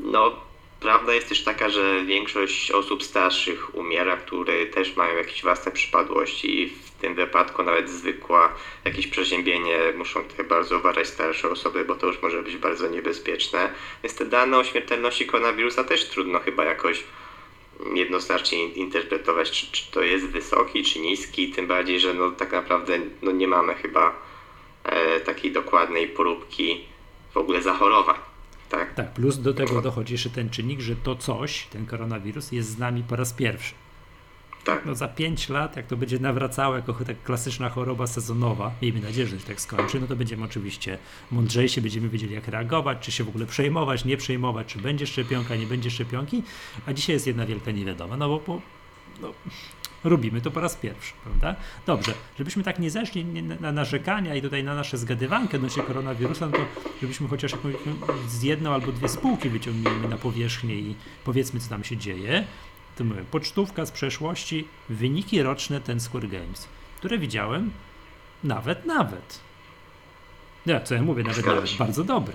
no, 0.01 0.46
prawda 0.81 1.15
jest 1.15 1.29
też 1.29 1.45
taka, 1.45 1.69
że 1.69 2.05
większość 2.05 2.71
osób 2.71 3.03
starszych 3.03 3.75
umiera, 3.75 4.17
które 4.17 4.67
też 4.67 4.97
mają 4.97 5.17
jakieś 5.17 5.43
własne 5.43 5.73
przypadłości 5.73 6.61
i 6.63 6.69
w 6.69 6.91
tym 6.91 7.15
wypadku 7.15 7.63
nawet 7.63 7.91
zwykła 7.91 8.55
jakieś 8.85 9.07
przeziębienie 9.07 9.79
muszą 9.97 10.25
tutaj 10.25 10.47
bardzo 10.47 10.77
uważać 10.77 11.07
starsze 11.07 11.51
osoby, 11.51 11.85
bo 11.85 11.95
to 11.95 12.07
już 12.07 12.23
może 12.23 12.43
być 12.43 12.57
bardzo 12.57 12.89
niebezpieczne. 12.89 13.73
Więc 14.03 14.17
te 14.17 14.25
dane 14.25 14.59
o 14.59 14.65
śmiertelności 14.65 15.27
koronawirusa 15.27 15.85
też 15.85 16.09
trudno 16.09 16.41
chyba 16.41 16.65
jakoś 16.65 17.05
jednoznacznie 17.95 18.65
in- 18.65 18.75
interpretować, 18.75 19.51
czy, 19.51 19.73
czy 19.73 19.91
to 19.91 20.03
jest 20.03 20.27
wysoki, 20.27 20.83
czy 20.83 20.99
niski, 21.01 21.51
tym 21.51 21.67
bardziej, 21.67 22.01
że 22.01 22.15
no, 22.15 22.31
tak 22.31 22.53
naprawdę 22.53 22.99
no, 23.23 23.33
nie 23.33 23.49
mamy 23.49 23.75
chyba 23.75 24.15
e, 24.85 25.21
takiej 25.21 25.53
dokładnej 25.53 26.09
poróbki 26.09 26.85
w 27.35 27.37
ogóle 27.37 27.63
zachorowań. 27.63 28.17
Tak? 28.69 28.95
Tak, 28.95 29.13
plus 29.13 29.39
do 29.39 29.55
tego 29.55 29.83
dochodzi 29.83 30.15
jeszcze 30.15 30.31
ten 30.31 30.51
czynnik, 30.51 30.81
że 30.81 30.97
to 30.97 31.17
coś, 31.17 31.67
ten 31.67 31.87
koronawirus 31.87 32.53
jest 32.53 32.71
z 32.71 32.79
nami 32.79 33.03
po 33.03 33.17
raz 33.17 33.33
pierwszy. 33.33 33.75
Tak. 34.67 34.87
No 34.87 34.95
za 34.95 35.09
5 35.09 35.49
lat, 35.49 35.77
jak 35.77 35.87
to 35.87 35.97
będzie 35.97 36.19
nawracało 36.19 36.77
jako 36.77 36.93
tak 36.93 37.23
klasyczna 37.23 37.69
choroba 37.69 38.07
sezonowa, 38.07 38.73
miejmy 38.83 39.01
nadzieję, 39.01 39.27
że 39.27 39.41
się 39.41 39.47
tak 39.47 39.61
skończy, 39.61 40.01
no 40.01 40.07
to 40.07 40.17
będziemy 40.17 40.45
oczywiście 40.45 40.99
mądrzejsi, 41.31 41.83
będziemy 41.83 42.09
wiedzieli 42.09 42.35
jak 42.35 42.49
reagować, 42.49 42.99
czy 43.01 43.13
się 43.13 43.25
w 43.25 43.29
ogóle 43.29 43.47
przejmować, 43.47 44.05
nie 44.05 44.17
przejmować, 44.17 44.67
czy 44.67 44.79
będzie 44.79 45.07
szczepionka, 45.07 45.57
nie 45.57 45.67
będzie 45.67 45.91
szczepionki, 45.91 46.43
a 46.87 46.93
dzisiaj 46.93 47.15
jest 47.15 47.27
jedna 47.27 47.47
wielka 47.47 47.71
niewiadoma, 47.71 48.17
no 48.17 48.29
bo, 48.29 48.41
bo 48.47 48.61
no, 49.21 49.33
robimy 50.09 50.41
to 50.41 50.51
po 50.51 50.61
raz 50.61 50.77
pierwszy, 50.77 51.13
prawda? 51.25 51.57
Dobrze, 51.87 52.13
żebyśmy 52.39 52.63
tak 52.63 52.79
nie 52.79 52.91
zeszli 52.91 53.25
na 53.61 53.73
narzekania 53.73 54.35
i 54.35 54.43
tutaj 54.43 54.65
na 54.65 54.75
nasze 54.75 54.99
zgadywankę 54.99 55.57
odnośnie 55.57 55.83
koronawirusa, 55.83 56.47
no 56.47 56.53
to 56.53 56.65
żebyśmy 57.03 57.29
chociaż 57.29 57.53
z 58.29 58.43
jedną 58.43 58.75
albo 58.75 58.93
dwie 58.93 59.09
spółki 59.09 59.49
wyciągnęli 59.49 60.09
na 60.09 60.17
powierzchnię 60.17 60.75
i 60.75 60.95
powiedzmy, 61.25 61.61
co 61.61 61.69
tam 61.69 61.85
się 61.85 61.97
dzieje. 61.97 62.45
To 62.97 63.05
mówię, 63.05 63.25
pocztówka 63.31 63.87
z 63.87 63.91
przeszłości, 63.91 64.69
wyniki 64.89 65.43
roczne 65.43 65.81
ten 65.81 66.01
Square 66.01 66.29
Games, 66.29 66.69
które 66.97 67.19
widziałem 67.19 67.71
nawet, 68.45 68.87
nawet. 68.87 69.41
Ja, 70.67 70.81
co 70.81 70.95
ja 70.95 71.03
mówię, 71.03 71.23
nawet, 71.23 71.47
nawet 71.47 71.77
bardzo 71.79 72.05
dobre. 72.05 72.35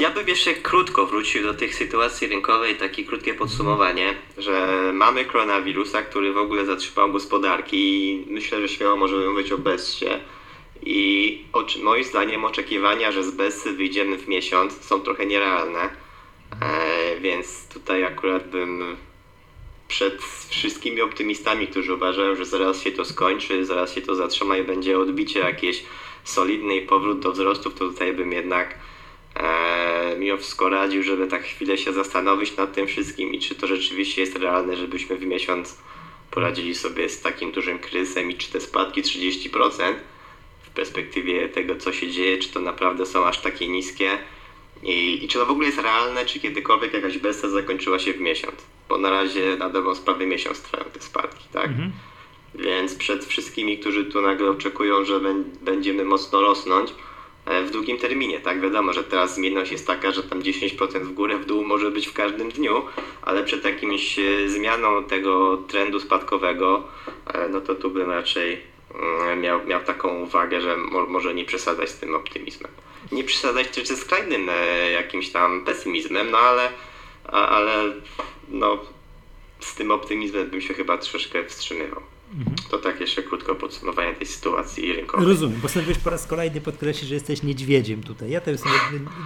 Ja 0.00 0.10
bym 0.10 0.28
jeszcze 0.28 0.54
krótko 0.54 1.06
wrócił 1.06 1.42
do 1.42 1.54
tych 1.54 1.74
sytuacji 1.74 2.26
rynkowej, 2.26 2.76
takie 2.76 3.04
krótkie 3.04 3.34
podsumowanie, 3.34 4.14
że 4.38 4.68
mamy 4.92 5.24
koronawirusa, 5.24 6.02
który 6.02 6.32
w 6.32 6.38
ogóle 6.38 6.66
zatrzymał 6.66 7.12
gospodarki 7.12 7.76
i 7.76 8.26
myślę, 8.30 8.60
że 8.60 8.68
śmiało 8.68 8.96
możemy 8.96 9.28
mówić 9.30 9.52
o 9.52 9.58
Bessie. 9.58 10.06
I 10.82 11.44
moim 11.82 12.04
zdaniem 12.04 12.44
oczekiwania, 12.44 13.12
że 13.12 13.24
z 13.24 13.30
Bessy 13.30 13.72
wyjdziemy 13.72 14.18
w 14.18 14.28
miesiąc 14.28 14.84
są 14.84 15.00
trochę 15.00 15.26
nierealne, 15.26 15.80
e, 15.80 17.20
więc 17.20 17.68
tutaj 17.68 18.04
akurat 18.04 18.50
bym 18.50 18.96
przed 19.88 20.22
wszystkimi 20.48 21.00
optymistami, 21.00 21.66
którzy 21.66 21.94
uważają, 21.94 22.36
że 22.36 22.44
zaraz 22.44 22.82
się 22.82 22.92
to 22.92 23.04
skończy, 23.04 23.64
zaraz 23.64 23.94
się 23.94 24.02
to 24.02 24.14
zatrzyma 24.14 24.56
i 24.56 24.64
będzie 24.64 24.98
odbicie 24.98 25.40
jakieś 25.40 25.84
solidny 26.24 26.82
powrót 26.82 27.20
do 27.20 27.32
wzrostów, 27.32 27.74
to 27.74 27.88
tutaj 27.88 28.12
bym 28.12 28.32
jednak 28.32 28.74
mimo 30.18 30.36
wszystko 30.38 30.68
radził, 30.68 31.02
żeby 31.02 31.26
tak 31.26 31.44
chwilę 31.44 31.78
się 31.78 31.92
zastanowić 31.92 32.56
nad 32.56 32.74
tym 32.74 32.86
wszystkim 32.86 33.34
i 33.34 33.38
czy 33.38 33.54
to 33.54 33.66
rzeczywiście 33.66 34.20
jest 34.20 34.36
realne, 34.36 34.76
żebyśmy 34.76 35.16
w 35.16 35.26
miesiąc 35.26 35.78
poradzili 36.30 36.74
sobie 36.74 37.08
z 37.08 37.20
takim 37.20 37.52
dużym 37.52 37.78
kryzysem 37.78 38.30
i 38.30 38.34
czy 38.34 38.52
te 38.52 38.60
spadki 38.60 39.02
30% 39.02 39.94
w 40.62 40.70
perspektywie 40.70 41.48
tego, 41.48 41.76
co 41.76 41.92
się 41.92 42.10
dzieje, 42.10 42.38
czy 42.38 42.48
to 42.48 42.60
naprawdę 42.60 43.06
są 43.06 43.26
aż 43.26 43.40
takie 43.40 43.68
niskie 43.68 44.18
i, 44.82 45.24
i 45.24 45.28
czy 45.28 45.38
to 45.38 45.46
w 45.46 45.50
ogóle 45.50 45.66
jest 45.66 45.78
realne, 45.78 46.26
czy 46.26 46.40
kiedykolwiek 46.40 46.92
jakaś 46.94 47.18
bestia 47.18 47.48
zakończyła 47.48 47.98
się 47.98 48.12
w 48.12 48.20
miesiąc, 48.20 48.54
bo 48.88 48.98
na 48.98 49.10
razie 49.10 49.56
na 49.56 49.70
dobrą 49.70 49.94
sprawę 49.94 50.26
miesiąc 50.26 50.62
trwają 50.62 50.84
te 50.84 51.00
spadki, 51.00 51.44
tak? 51.52 51.66
Mhm. 51.66 51.92
Więc 52.54 52.94
przed 52.94 53.24
wszystkimi, 53.24 53.78
którzy 53.78 54.04
tu 54.04 54.22
nagle 54.22 54.50
oczekują, 54.50 55.04
że 55.04 55.20
będziemy 55.62 56.04
mocno 56.04 56.40
rosnąć, 56.40 56.90
E, 56.90 57.05
w 57.46 57.70
długim 57.70 57.98
terminie, 57.98 58.40
tak? 58.40 58.60
Wiadomo, 58.60 58.92
że 58.92 59.04
teraz 59.04 59.34
zmienność 59.34 59.72
jest 59.72 59.86
taka, 59.86 60.12
że 60.12 60.22
tam 60.22 60.42
10% 60.42 61.00
w 61.00 61.12
górę, 61.12 61.38
w 61.38 61.46
dół 61.46 61.64
może 61.64 61.90
być 61.90 62.06
w 62.06 62.12
każdym 62.12 62.50
dniu, 62.50 62.82
ale 63.22 63.44
przed 63.44 63.64
jakimś 63.64 64.18
e, 64.18 64.48
zmianą 64.48 65.04
tego 65.04 65.56
trendu 65.56 66.00
spadkowego, 66.00 66.88
e, 67.26 67.48
no 67.48 67.60
to 67.60 67.74
tu 67.74 67.90
bym 67.90 68.10
raczej 68.10 68.60
mm, 68.94 69.40
miał, 69.40 69.66
miał 69.66 69.84
taką 69.84 70.18
uwagę, 70.18 70.60
że 70.60 70.76
mo, 70.76 71.06
może 71.06 71.34
nie 71.34 71.44
przesadzać 71.44 71.90
z 71.90 71.98
tym 71.98 72.14
optymizmem. 72.14 72.72
Nie 73.12 73.24
przesadzać 73.24 73.68
też 73.68 73.88
ze 73.88 73.96
skrajnym 73.96 74.50
jakimś 74.92 75.30
tam 75.30 75.64
pesymizmem, 75.64 76.30
no 76.30 76.38
ale, 76.38 76.70
ale 77.32 77.92
no, 78.48 78.78
z 79.60 79.74
tym 79.74 79.90
optymizmem 79.90 80.50
bym 80.50 80.60
się 80.60 80.74
chyba 80.74 80.98
troszeczkę 80.98 81.44
wstrzymywał. 81.44 82.02
Mhm. 82.34 82.56
To 82.70 82.78
tak 82.78 83.00
jeszcze 83.00 83.22
krótko 83.22 83.54
podsumowanie 83.54 84.14
tej 84.14 84.26
sytuacji 84.26 84.92
rynkowej. 84.92 85.26
Rozumiem. 85.26 85.60
Postanowiłeś 85.60 85.98
po 85.98 86.10
raz 86.10 86.26
kolejny 86.26 86.60
podkreślić, 86.60 87.08
że 87.08 87.14
jesteś 87.14 87.42
niedźwiedziem 87.42 88.02
tutaj. 88.02 88.30
Ja 88.30 88.40
to 88.40 88.50
jestem 88.50 88.72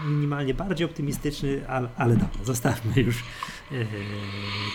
minimalnie 0.06 0.54
bardziej 0.54 0.84
optymistyczny, 0.84 1.68
ale, 1.68 1.88
ale 1.96 2.14
dobra, 2.14 2.44
zostawmy 2.44 3.02
już 3.02 3.16
e, 3.72 3.86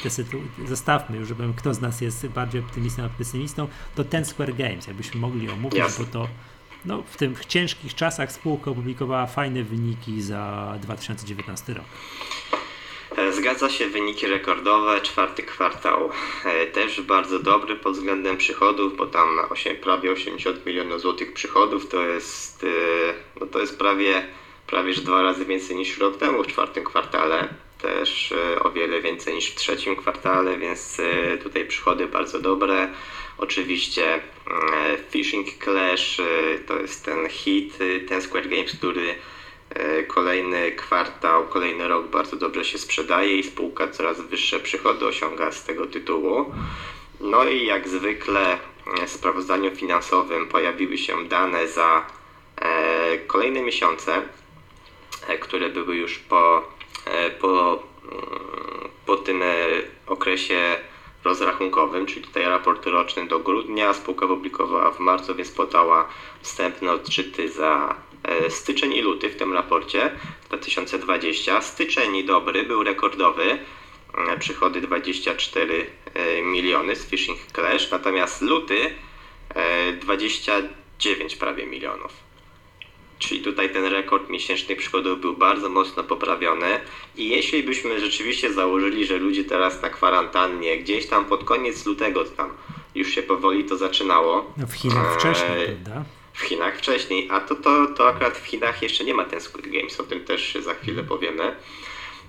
te 0.03 0.09
sytuacje. 0.09 0.67
Zostawmy 0.67 1.17
już, 1.17 1.27
żebym 1.27 1.53
kto 1.53 1.73
z 1.73 1.81
nas 1.81 2.01
jest 2.01 2.27
bardziej 2.27 2.61
optymistą 2.61 3.03
a 3.03 3.09
pesymistą. 3.09 3.67
To 3.95 4.03
ten 4.03 4.25
Square 4.25 4.55
Games, 4.55 4.87
jakbyśmy 4.87 5.19
mogli 5.19 5.49
omówić, 5.49 5.79
Jasne. 5.79 6.05
bo 6.05 6.11
to 6.11 6.27
no, 6.85 7.03
w 7.03 7.17
tych 7.17 7.45
ciężkich 7.45 7.95
czasach 7.95 8.31
spółka 8.31 8.71
opublikowała 8.71 9.27
fajne 9.27 9.63
wyniki 9.63 10.21
za 10.21 10.73
2019 10.81 11.73
rok. 11.73 11.85
E, 13.17 13.31
zgadza 13.31 13.69
się, 13.69 13.87
wyniki 13.87 14.27
rekordowe, 14.27 15.01
czwarty 15.01 15.43
kwartał 15.43 16.09
e, 16.45 16.65
też 16.65 17.01
bardzo 17.01 17.39
dobry 17.39 17.75
pod 17.75 17.93
względem 17.93 18.37
przychodów, 18.37 18.97
bo 18.97 19.05
tam 19.05 19.39
8, 19.49 19.77
prawie 19.77 20.11
80 20.11 20.65
milionów 20.65 21.01
złotych 21.01 21.33
przychodów 21.33 21.87
to 21.87 22.05
jest, 22.05 22.63
e, 22.63 22.67
no 23.39 23.45
to 23.45 23.59
jest 23.59 23.77
prawie, 23.77 24.25
prawie 24.67 24.93
dwa 24.93 25.21
razy 25.21 25.45
więcej 25.45 25.75
niż 25.75 25.97
rok 25.97 26.17
temu 26.17 26.43
w 26.43 26.47
czwartym 26.47 26.83
kwartale. 26.83 27.47
Też 27.81 28.33
o 28.61 28.71
wiele 28.71 29.01
więcej 29.01 29.35
niż 29.35 29.51
w 29.51 29.55
trzecim 29.55 29.95
kwartale, 29.95 30.57
więc 30.57 30.97
tutaj 31.43 31.65
przychody 31.65 32.07
bardzo 32.07 32.39
dobre. 32.39 32.89
Oczywiście 33.37 34.21
Fishing 35.09 35.47
Clash 35.63 36.21
to 36.67 36.79
jest 36.79 37.05
ten 37.05 37.29
hit, 37.29 37.77
ten 38.07 38.21
Square 38.21 38.49
Games, 38.49 38.71
który 38.71 39.15
kolejny 40.07 40.71
kwartał, 40.71 41.47
kolejny 41.47 41.87
rok 41.87 42.07
bardzo 42.07 42.35
dobrze 42.35 42.65
się 42.65 42.77
sprzedaje 42.77 43.37
i 43.37 43.43
spółka 43.43 43.87
coraz 43.87 44.21
wyższe 44.21 44.59
przychody 44.59 45.05
osiąga 45.05 45.51
z 45.51 45.63
tego 45.63 45.85
tytułu. 45.85 46.45
No 47.19 47.43
i 47.43 47.65
jak 47.65 47.87
zwykle 47.87 48.57
w 49.07 49.09
sprawozdaniu 49.09 49.75
finansowym 49.75 50.47
pojawiły 50.47 50.97
się 50.97 51.27
dane 51.27 51.67
za 51.67 52.05
e, 52.61 53.17
kolejne 53.17 53.61
miesiące, 53.61 54.21
e, 55.27 55.37
które 55.37 55.69
były 55.69 55.95
już 55.95 56.19
po, 56.19 56.63
po, 57.41 57.83
mm, 58.03 58.89
po 59.05 59.17
tym 59.17 59.43
okresie 60.07 60.75
rozrachunkowym, 61.23 62.05
czyli 62.05 62.21
tutaj 62.21 62.43
raport 62.43 62.85
roczny 62.85 63.27
do 63.27 63.39
grudnia. 63.39 63.93
Spółka 63.93 64.25
opublikowała 64.25 64.91
w 64.91 64.99
marcu, 64.99 65.35
więc 65.35 65.51
podała 65.51 66.09
wstępne 66.41 66.91
odczyty 66.91 67.49
za 67.49 67.95
E, 68.14 68.14
styczeń 68.49 68.93
i 68.93 69.01
luty 69.01 69.29
w 69.29 69.35
tym 69.35 69.53
raporcie 69.53 70.11
2020. 70.49 71.61
Styczeń 71.61 72.23
dobry, 72.23 72.63
był 72.63 72.83
rekordowy, 72.83 73.57
e, 74.27 74.37
przychody 74.39 74.81
24 74.81 75.87
e, 76.13 76.41
miliony 76.41 76.95
z 76.95 77.05
Fishing 77.05 77.39
Clash, 77.53 77.91
natomiast 77.91 78.41
luty 78.41 78.95
29 80.01 81.35
prawie 81.35 81.65
milionów. 81.65 82.11
Czyli 83.19 83.41
tutaj 83.41 83.69
ten 83.69 83.85
rekord 83.85 84.29
miesięcznych 84.29 84.77
przychodów 84.77 85.21
był 85.21 85.37
bardzo 85.37 85.69
mocno 85.69 86.03
poprawiony 86.03 86.79
i 87.15 87.29
jeśli 87.29 87.63
byśmy 87.63 87.99
rzeczywiście 87.99 88.53
założyli, 88.53 89.05
że 89.05 89.17
ludzie 89.17 89.43
teraz 89.43 89.81
na 89.81 89.89
kwarantannie, 89.89 90.77
gdzieś 90.77 91.07
tam 91.07 91.25
pod 91.25 91.43
koniec 91.43 91.85
lutego 91.85 92.25
tam 92.25 92.49
już 92.95 93.09
się 93.09 93.23
powoli 93.23 93.65
to 93.65 93.77
zaczynało. 93.77 94.53
No 94.57 94.67
w 94.67 94.73
Chinach 94.73 95.19
wcześniej, 95.19 95.65
prawda? 95.65 96.03
W 96.35 96.41
Chinach 96.41 96.77
wcześniej, 96.77 97.27
a 97.31 97.39
to, 97.39 97.55
to, 97.55 97.87
to 97.87 98.07
akurat 98.07 98.37
w 98.37 98.45
Chinach 98.45 98.81
jeszcze 98.81 99.03
nie 99.03 99.13
ma 99.13 99.25
ten 99.25 99.41
Squid 99.41 99.67
Games, 99.67 99.99
o 99.99 100.03
tym 100.03 100.25
też 100.25 100.57
za 100.61 100.73
chwilę 100.73 101.03
powiemy. 101.03 101.55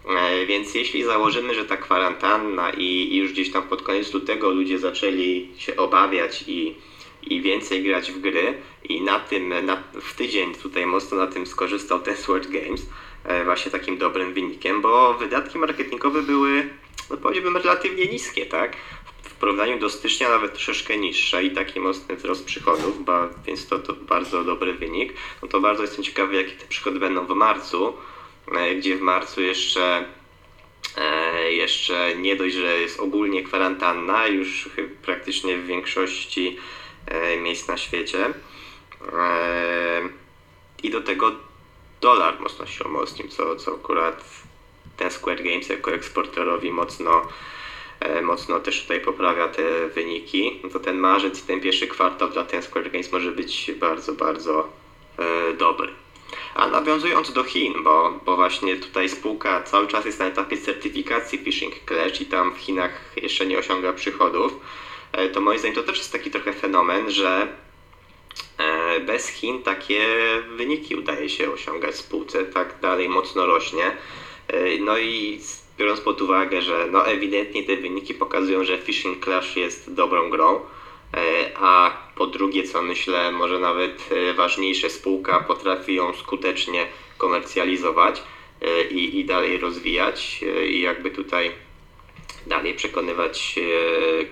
E, 0.08 0.46
więc 0.46 0.74
jeśli 0.74 1.04
założymy, 1.04 1.54
że 1.54 1.64
ta 1.64 1.76
kwarantanna 1.76 2.70
i, 2.70 2.84
i 2.84 3.16
już 3.16 3.32
gdzieś 3.32 3.50
tam 3.50 3.62
pod 3.62 3.82
koniec 3.82 4.14
lutego 4.14 4.50
ludzie 4.50 4.78
zaczęli 4.78 5.48
się 5.58 5.76
obawiać 5.76 6.44
i, 6.46 6.74
i 7.22 7.40
więcej 7.42 7.82
grać 7.82 8.12
w 8.12 8.20
gry 8.20 8.54
i 8.84 9.00
na 9.00 9.20
tym, 9.20 9.66
na, 9.66 9.82
w 10.02 10.14
tydzień 10.14 10.54
tutaj 10.54 10.86
mocno 10.86 11.16
na 11.16 11.26
tym 11.26 11.46
skorzystał 11.46 12.00
ten 12.00 12.16
Sword 12.16 12.46
Games, 12.46 12.86
e, 13.24 13.44
właśnie 13.44 13.70
takim 13.70 13.98
dobrym 13.98 14.34
wynikiem, 14.34 14.82
bo 14.82 15.14
wydatki 15.14 15.58
marketingowe 15.58 16.22
były, 16.22 16.68
no 17.10 17.16
powiedziałbym, 17.16 17.56
relatywnie 17.56 18.06
niskie, 18.06 18.46
tak? 18.46 18.76
W 19.36 19.38
porównaniu 19.38 19.78
do 19.78 19.90
stycznia 19.90 20.28
nawet 20.28 20.52
troszeczkę 20.52 20.96
niższa 20.96 21.40
i 21.40 21.50
taki 21.50 21.80
mocny 21.80 22.16
wzrost 22.16 22.44
przychodów, 22.44 22.96
więc 23.46 23.66
to, 23.66 23.78
to 23.78 23.92
bardzo 23.92 24.44
dobry 24.44 24.74
wynik. 24.74 25.14
No 25.42 25.48
to 25.48 25.60
bardzo 25.60 25.82
jestem 25.82 26.04
ciekawy, 26.04 26.34
jakie 26.34 26.50
te 26.50 26.66
przychody 26.66 26.98
będą 26.98 27.26
w 27.26 27.34
marcu, 27.34 27.96
e, 28.52 28.74
gdzie 28.74 28.96
w 28.96 29.00
marcu 29.00 29.42
jeszcze 29.42 30.04
e, 30.96 31.52
jeszcze 31.52 32.16
nie 32.16 32.36
dość, 32.36 32.54
że 32.54 32.80
jest 32.80 33.00
ogólnie 33.00 33.42
kwarantanna, 33.42 34.26
już 34.26 34.68
praktycznie 35.02 35.56
w 35.56 35.66
większości 35.66 36.56
e, 37.06 37.36
miejsc 37.36 37.68
na 37.68 37.76
świecie. 37.76 38.34
I 40.82 40.90
do 40.90 41.00
tego 41.00 41.32
dolar 42.00 42.40
mocno 42.40 42.66
się 42.66 42.84
umocnił, 42.84 43.28
co, 43.28 43.56
co 43.56 43.74
akurat 43.74 44.24
ten 44.96 45.10
Square 45.10 45.42
Games 45.42 45.68
jako 45.68 45.92
eksporterowi 45.92 46.70
mocno 46.70 47.28
mocno 48.22 48.60
też 48.60 48.82
tutaj 48.82 49.00
poprawia 49.00 49.48
te 49.48 49.88
wyniki, 49.88 50.60
no 50.64 50.70
to 50.70 50.80
ten 50.80 50.98
marzec 50.98 51.44
i 51.44 51.46
ten 51.46 51.60
pierwszy 51.60 51.86
kwartał 51.86 52.28
dla 52.28 52.44
ten 52.44 52.62
Square 52.62 52.90
Games 52.90 53.12
może 53.12 53.32
być 53.32 53.70
bardzo, 53.80 54.12
bardzo 54.12 54.68
e, 55.18 55.52
dobry. 55.52 55.92
A 56.54 56.66
nawiązując 56.66 57.32
do 57.32 57.44
Chin, 57.44 57.74
bo, 57.84 58.20
bo 58.24 58.36
właśnie 58.36 58.76
tutaj 58.76 59.08
spółka 59.08 59.62
cały 59.62 59.86
czas 59.86 60.04
jest 60.04 60.18
na 60.18 60.26
etapie 60.26 60.58
certyfikacji 60.58 61.38
Fishing 61.38 61.74
Clash 61.88 62.20
i 62.20 62.26
tam 62.26 62.54
w 62.54 62.58
Chinach 62.58 63.12
jeszcze 63.16 63.46
nie 63.46 63.58
osiąga 63.58 63.92
przychodów, 63.92 64.52
e, 65.12 65.28
to 65.28 65.40
moim 65.40 65.58
zdaniem 65.58 65.74
to 65.74 65.82
też 65.82 65.98
jest 65.98 66.12
taki 66.12 66.30
trochę 66.30 66.52
fenomen, 66.52 67.10
że 67.10 67.48
bez 69.06 69.28
Chin 69.28 69.62
takie 69.62 70.06
wyniki 70.56 70.96
udaje 70.96 71.28
się 71.28 71.52
osiągać 71.52 71.94
spółce, 71.94 72.44
tak 72.44 72.80
dalej 72.80 73.08
mocno 73.08 73.46
rośnie. 73.46 73.96
No 74.80 74.98
i 74.98 75.40
biorąc 75.78 76.00
pod 76.00 76.22
uwagę, 76.22 76.62
że 76.62 76.86
no 76.90 77.06
ewidentnie 77.06 77.62
te 77.62 77.76
wyniki 77.76 78.14
pokazują, 78.14 78.64
że 78.64 78.78
Fishing 78.78 79.24
Clash 79.24 79.56
jest 79.56 79.94
dobrą 79.94 80.30
grą, 80.30 80.60
a 81.56 81.96
po 82.14 82.26
drugie, 82.26 82.62
co 82.64 82.82
myślę, 82.82 83.32
może 83.32 83.58
nawet 83.58 84.08
ważniejsze, 84.36 84.90
spółka 84.90 85.40
potrafi 85.40 85.94
ją 85.94 86.14
skutecznie 86.14 86.86
komercjalizować 87.18 88.22
i, 88.90 89.18
i 89.18 89.24
dalej 89.24 89.58
rozwijać 89.58 90.40
i 90.68 90.80
jakby 90.80 91.10
tutaj 91.10 91.52
dalej 92.46 92.74
przekonywać 92.74 93.54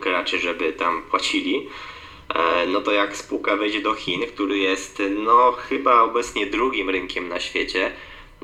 graczy, 0.00 0.38
żeby 0.38 0.72
tam 0.72 1.02
płacili. 1.02 1.68
E, 2.34 2.66
no 2.66 2.80
to 2.80 2.92
jak 2.92 3.16
spółka 3.16 3.56
wejdzie 3.56 3.80
do 3.80 3.94
Chin, 3.94 4.26
który 4.26 4.58
jest 4.58 5.02
no 5.24 5.52
chyba 5.52 6.02
obecnie 6.02 6.46
drugim 6.46 6.90
rynkiem 6.90 7.28
na 7.28 7.40
świecie, 7.40 7.92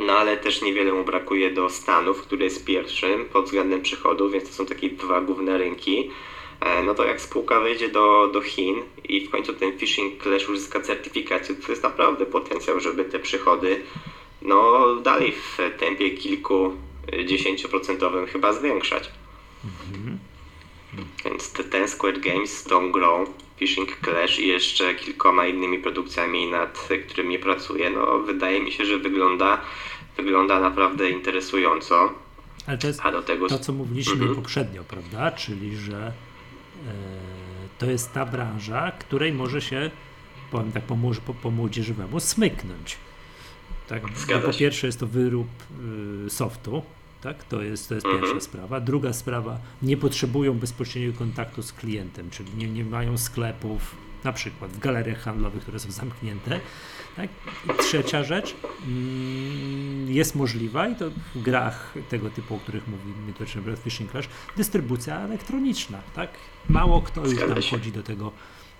no 0.06 0.12
ale 0.12 0.36
też 0.36 0.62
niewiele 0.62 0.92
mu 0.92 1.04
brakuje 1.04 1.50
do 1.50 1.70
Stanów, 1.70 2.22
który 2.22 2.44
jest 2.44 2.64
pierwszym 2.64 3.24
pod 3.24 3.44
względem 3.44 3.82
przychodów, 3.82 4.32
więc 4.32 4.48
to 4.48 4.54
są 4.54 4.66
takie 4.66 4.90
dwa 4.90 5.20
główne 5.20 5.58
rynki. 5.58 6.10
E, 6.60 6.82
no 6.82 6.94
to 6.94 7.04
jak 7.04 7.20
spółka 7.20 7.60
wejdzie 7.60 7.88
do, 7.88 8.28
do 8.32 8.40
Chin 8.40 8.82
i 9.04 9.26
w 9.26 9.30
końcu 9.30 9.54
ten 9.54 9.78
Fishing 9.78 10.22
Clash 10.22 10.48
uzyska 10.48 10.80
certyfikację, 10.80 11.54
to 11.54 11.72
jest 11.72 11.82
naprawdę 11.82 12.26
potencjał, 12.26 12.80
żeby 12.80 13.04
te 13.04 13.18
przychody 13.18 13.82
no 14.42 14.86
dalej 14.96 15.32
w 15.32 15.58
tempie 15.78 16.10
kilku 16.10 16.72
dziesięcioprocentowym 17.26 18.26
chyba 18.26 18.52
zwiększać. 18.52 19.10
Mhm. 19.64 20.18
Więc 21.24 21.52
ten 21.70 21.88
Square 21.88 22.20
Games 22.20 22.58
z 22.58 22.64
tą 22.64 22.92
grą 22.92 23.24
Fishing 23.60 23.96
Clash 24.04 24.38
i 24.38 24.48
jeszcze 24.48 24.94
kilkoma 24.94 25.46
innymi 25.46 25.78
produkcjami, 25.78 26.50
nad 26.50 26.88
którymi 27.08 27.38
pracuję, 27.38 27.90
no 27.90 28.18
wydaje 28.18 28.60
mi 28.60 28.72
się, 28.72 28.84
że 28.84 28.98
wygląda, 28.98 29.60
wygląda 30.16 30.60
naprawdę 30.60 31.10
interesująco. 31.10 32.12
Ale 32.66 32.78
to 32.78 32.86
jest 32.86 33.02
tego... 33.26 33.48
to, 33.48 33.58
co 33.58 33.72
mówiliśmy 33.72 34.12
mhm. 34.12 34.34
poprzednio, 34.34 34.84
prawda? 34.84 35.32
Czyli, 35.32 35.76
że 35.76 36.12
e, 36.86 36.92
to 37.78 37.86
jest 37.86 38.12
ta 38.12 38.26
branża, 38.26 38.92
której 38.92 39.32
może 39.32 39.60
się, 39.62 39.90
powiem 40.50 40.72
tak 40.72 40.82
po, 40.82 40.96
po, 41.26 41.34
po 41.34 41.50
młodzieżowemu, 41.50 42.20
smyknąć. 42.20 42.96
Tak? 43.88 44.02
Po 44.46 44.52
pierwsze 44.58 44.86
jest 44.86 45.00
to 45.00 45.06
wyrób 45.06 45.48
y, 46.26 46.30
softu, 46.30 46.82
tak? 47.20 47.44
To 47.44 47.62
jest, 47.62 47.88
to 47.88 47.94
jest 47.94 48.06
mhm. 48.06 48.24
pierwsza 48.24 48.40
sprawa. 48.40 48.80
Druga 48.80 49.12
sprawa, 49.12 49.58
nie 49.82 49.96
potrzebują 49.96 50.54
bezpośredniego 50.54 51.18
kontaktu 51.18 51.62
z 51.62 51.72
klientem, 51.72 52.30
czyli 52.30 52.54
nie, 52.56 52.68
nie 52.68 52.84
mają 52.84 53.18
sklepów, 53.18 53.96
na 54.24 54.32
przykład 54.32 54.72
w 54.72 54.78
galeriach 54.78 55.20
handlowych, 55.20 55.62
które 55.62 55.78
są 55.78 55.90
zamknięte. 55.90 56.60
Tak? 57.16 57.28
Trzecia 57.78 58.24
rzecz 58.24 58.56
mm, 58.86 60.10
jest 60.10 60.34
możliwa 60.34 60.88
i 60.88 60.96
to 60.96 61.10
w 61.34 61.42
grach 61.42 61.94
tego 62.08 62.30
typu, 62.30 62.54
o 62.54 62.58
których 62.58 62.88
mówimy, 62.88 63.32
to 63.32 63.76
Fishing 63.76 64.10
Clash, 64.10 64.28
dystrybucja 64.56 65.20
elektroniczna. 65.20 65.98
Tak? 66.14 66.30
Mało 66.68 67.02
kto 67.02 67.26
już 67.26 67.38
tam 67.38 67.62
chodzi 67.70 67.92
do 67.92 68.02
tego 68.02 68.32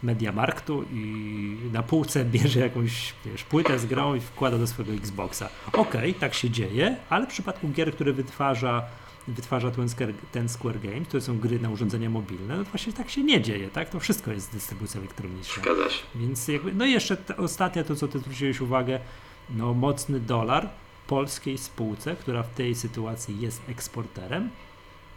Mediamarktu 0.02 0.84
i 0.92 1.56
na 1.72 1.82
półce 1.82 2.24
bierze 2.24 2.60
jakąś 2.60 3.14
wiesz, 3.26 3.44
płytę 3.44 3.78
z 3.78 3.86
grą 3.86 4.14
i 4.14 4.20
wkłada 4.20 4.58
do 4.58 4.66
swojego 4.66 4.94
Xboxa. 4.94 5.48
Okej, 5.68 5.80
okay, 5.80 6.14
tak 6.14 6.34
się 6.34 6.50
dzieje, 6.50 6.96
ale 7.10 7.26
w 7.26 7.28
przypadku 7.28 7.68
gier, 7.68 7.94
które 7.94 8.12
wytwarza 8.12 8.82
wytwarza 9.28 9.70
ten 9.70 9.88
Square, 9.88 10.14
ten 10.32 10.48
Square 10.48 10.80
Game, 10.80 11.06
to 11.06 11.20
są 11.20 11.38
gry 11.38 11.58
na 11.58 11.70
urządzenia 11.70 12.10
mobilne, 12.10 12.56
no 12.56 12.64
to 12.64 12.70
właśnie 12.70 12.92
tak 12.92 13.10
się 13.10 13.24
nie 13.24 13.40
dzieje, 13.40 13.68
tak? 13.68 13.90
To 13.90 14.00
wszystko 14.00 14.32
jest 14.32 14.52
dystrybucja 14.52 15.00
elektroniczna. 15.00 15.62
Zgadza 15.62 15.90
się. 15.90 16.02
Więc 16.14 16.48
jakby, 16.48 16.72
no 16.74 16.84
i 16.84 16.92
jeszcze 16.92 17.16
ostatnie 17.36 17.84
to, 17.84 17.96
co 17.96 18.08
ty 18.08 18.18
zwróciłeś 18.18 18.60
uwagę, 18.60 19.00
no 19.50 19.74
mocny 19.74 20.20
dolar 20.20 20.68
polskiej 21.06 21.58
spółce, 21.58 22.16
która 22.16 22.42
w 22.42 22.54
tej 22.54 22.74
sytuacji 22.74 23.40
jest 23.40 23.62
eksporterem, 23.68 24.50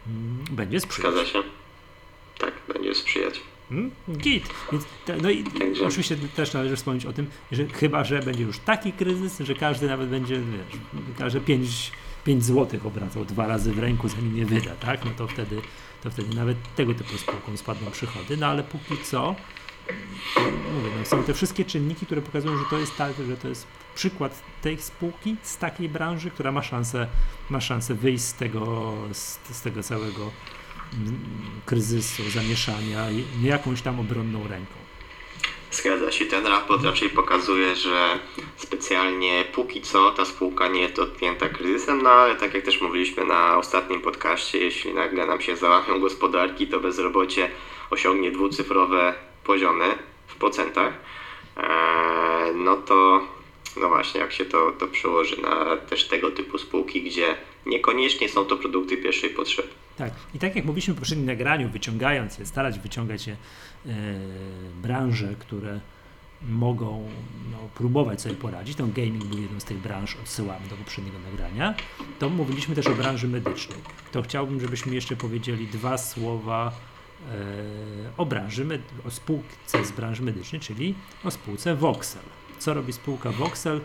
mm, 0.06 0.44
będzie 0.50 0.80
sprzyjać. 0.80 1.12
Zgadza 1.12 1.30
się. 1.30 1.42
Hmm? 3.74 3.90
Git. 4.18 4.48
Więc, 4.72 4.84
no 5.22 5.30
i 5.30 5.44
oczywiście 5.86 6.16
też 6.16 6.52
należy 6.52 6.76
wspomnieć 6.76 7.06
o 7.06 7.12
tym, 7.12 7.26
że 7.52 7.66
chyba, 7.66 8.04
że 8.04 8.20
będzie 8.20 8.42
już 8.42 8.58
taki 8.58 8.92
kryzys, 8.92 9.40
że 9.40 9.54
każdy 9.54 9.88
nawet 9.88 10.08
będzie, 10.08 10.34
wiesz, 10.34 10.80
każdy 11.18 11.40
5, 11.40 11.92
5 12.24 12.44
zł 12.44 12.80
obracał 12.84 13.24
dwa 13.24 13.46
razy 13.46 13.72
w 13.72 13.78
ręku, 13.78 14.08
zanim 14.08 14.36
je 14.36 14.46
wyda, 14.46 14.70
tak? 14.76 15.04
No 15.04 15.10
to 15.16 15.28
wtedy, 15.28 15.60
to 16.02 16.10
wtedy 16.10 16.36
nawet 16.36 16.56
tego 16.76 16.94
typu 16.94 17.18
spółkom 17.18 17.56
spadną 17.56 17.90
przychody, 17.90 18.36
no 18.36 18.46
ale 18.46 18.62
póki 18.62 19.04
co 19.04 19.34
mówię, 20.74 20.90
no 20.98 21.04
są 21.04 21.22
te 21.22 21.34
wszystkie 21.34 21.64
czynniki, 21.64 22.06
które 22.06 22.22
pokazują, 22.22 22.58
że 22.58 22.64
to 22.70 22.78
jest 22.78 22.96
tak, 22.96 23.12
że 23.28 23.36
to 23.36 23.48
jest 23.48 23.66
przykład 23.94 24.42
tej 24.62 24.78
spółki 24.78 25.36
z 25.42 25.58
takiej 25.58 25.88
branży, 25.88 26.30
która 26.30 26.52
ma 26.52 26.62
szansę, 26.62 27.06
ma 27.50 27.60
szansę 27.60 27.94
wyjść 27.94 28.24
z 28.24 28.34
tego, 28.34 28.94
z, 29.12 29.38
z 29.50 29.62
tego 29.62 29.82
całego 29.82 30.30
kryzysu, 31.66 32.22
zamieszania, 32.30 33.10
nie 33.42 33.48
jakąś 33.48 33.82
tam 33.82 34.00
obronną 34.00 34.48
ręką. 34.48 34.74
Zgadza 35.70 36.12
się. 36.12 36.26
Ten 36.26 36.46
raport 36.46 36.84
raczej 36.84 37.10
pokazuje, 37.10 37.76
że 37.76 38.18
specjalnie 38.56 39.44
póki 39.52 39.80
co 39.80 40.10
ta 40.10 40.24
spółka 40.24 40.68
nie 40.68 40.80
jest 40.80 40.94
dotknięta 40.94 41.48
kryzysem, 41.48 42.02
no 42.02 42.10
ale 42.10 42.36
tak 42.36 42.54
jak 42.54 42.64
też 42.64 42.80
mówiliśmy 42.80 43.24
na 43.24 43.58
ostatnim 43.58 44.00
podcaście, 44.00 44.58
jeśli 44.58 44.94
nagle 44.94 45.26
nam 45.26 45.40
się 45.40 45.56
załamią 45.56 46.00
gospodarki, 46.00 46.66
to 46.66 46.80
bezrobocie 46.80 47.50
osiągnie 47.90 48.30
dwucyfrowe 48.30 49.14
poziomy 49.44 49.98
w 50.26 50.34
procentach, 50.34 50.92
eee, 51.56 52.54
no 52.54 52.76
to 52.76 53.20
no 53.76 53.88
właśnie, 53.88 54.20
jak 54.20 54.32
się 54.32 54.44
to, 54.44 54.72
to 54.78 54.86
przełoży 54.86 55.40
na 55.40 55.76
też 55.76 56.08
tego 56.08 56.30
typu 56.30 56.58
spółki, 56.58 57.02
gdzie 57.02 57.36
niekoniecznie 57.66 58.28
są 58.28 58.44
to 58.44 58.56
produkty 58.56 58.96
pierwszej 58.96 59.30
potrzeby. 59.30 59.68
Tak. 59.96 60.12
I 60.34 60.38
tak 60.38 60.56
jak 60.56 60.64
mówiliśmy 60.64 60.94
w 60.94 60.96
poprzednim 60.96 61.26
nagraniu, 61.26 61.68
wyciągając 61.68 62.38
je, 62.38 62.46
starać 62.46 62.78
wyciągać 62.78 63.26
je 63.26 63.32
e, 63.32 63.94
branże, 64.82 65.34
które 65.38 65.80
mogą 66.48 67.08
no, 67.50 67.58
próbować 67.74 68.20
sobie 68.20 68.34
poradzić. 68.34 68.76
Ten 68.76 68.92
gaming 68.92 69.24
był 69.24 69.38
jedną 69.38 69.60
z 69.60 69.64
tych 69.64 69.78
branż, 69.78 70.16
odsyłamy 70.16 70.68
do 70.68 70.76
poprzedniego 70.76 71.18
nagrania. 71.30 71.74
To 72.18 72.30
mówiliśmy 72.30 72.74
też 72.74 72.86
o 72.86 72.94
branży 72.94 73.28
medycznej. 73.28 73.78
To 74.12 74.22
chciałbym, 74.22 74.60
żebyśmy 74.60 74.94
jeszcze 74.94 75.16
powiedzieli 75.16 75.66
dwa 75.66 75.98
słowa 75.98 76.72
e, 77.30 77.36
o 78.16 78.26
branży, 78.26 78.80
o 79.06 79.10
spółce 79.10 79.84
z 79.84 79.92
branży 79.92 80.22
medycznej, 80.22 80.60
czyli 80.60 80.94
o 81.24 81.30
spółce 81.30 81.74
Voxel. 81.74 82.22
Co 82.58 82.74
robi 82.74 82.92
spółka 82.92 83.32
Voxel? 83.32 83.80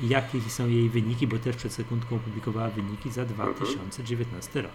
Jakie 0.00 0.40
są 0.48 0.68
jej 0.68 0.88
wyniki, 0.88 1.26
bo 1.26 1.38
też 1.38 1.56
przed 1.56 1.72
sekundką 1.72 2.16
opublikowała 2.16 2.68
wyniki 2.68 3.10
za 3.10 3.24
2019 3.24 4.62
rok. 4.62 4.72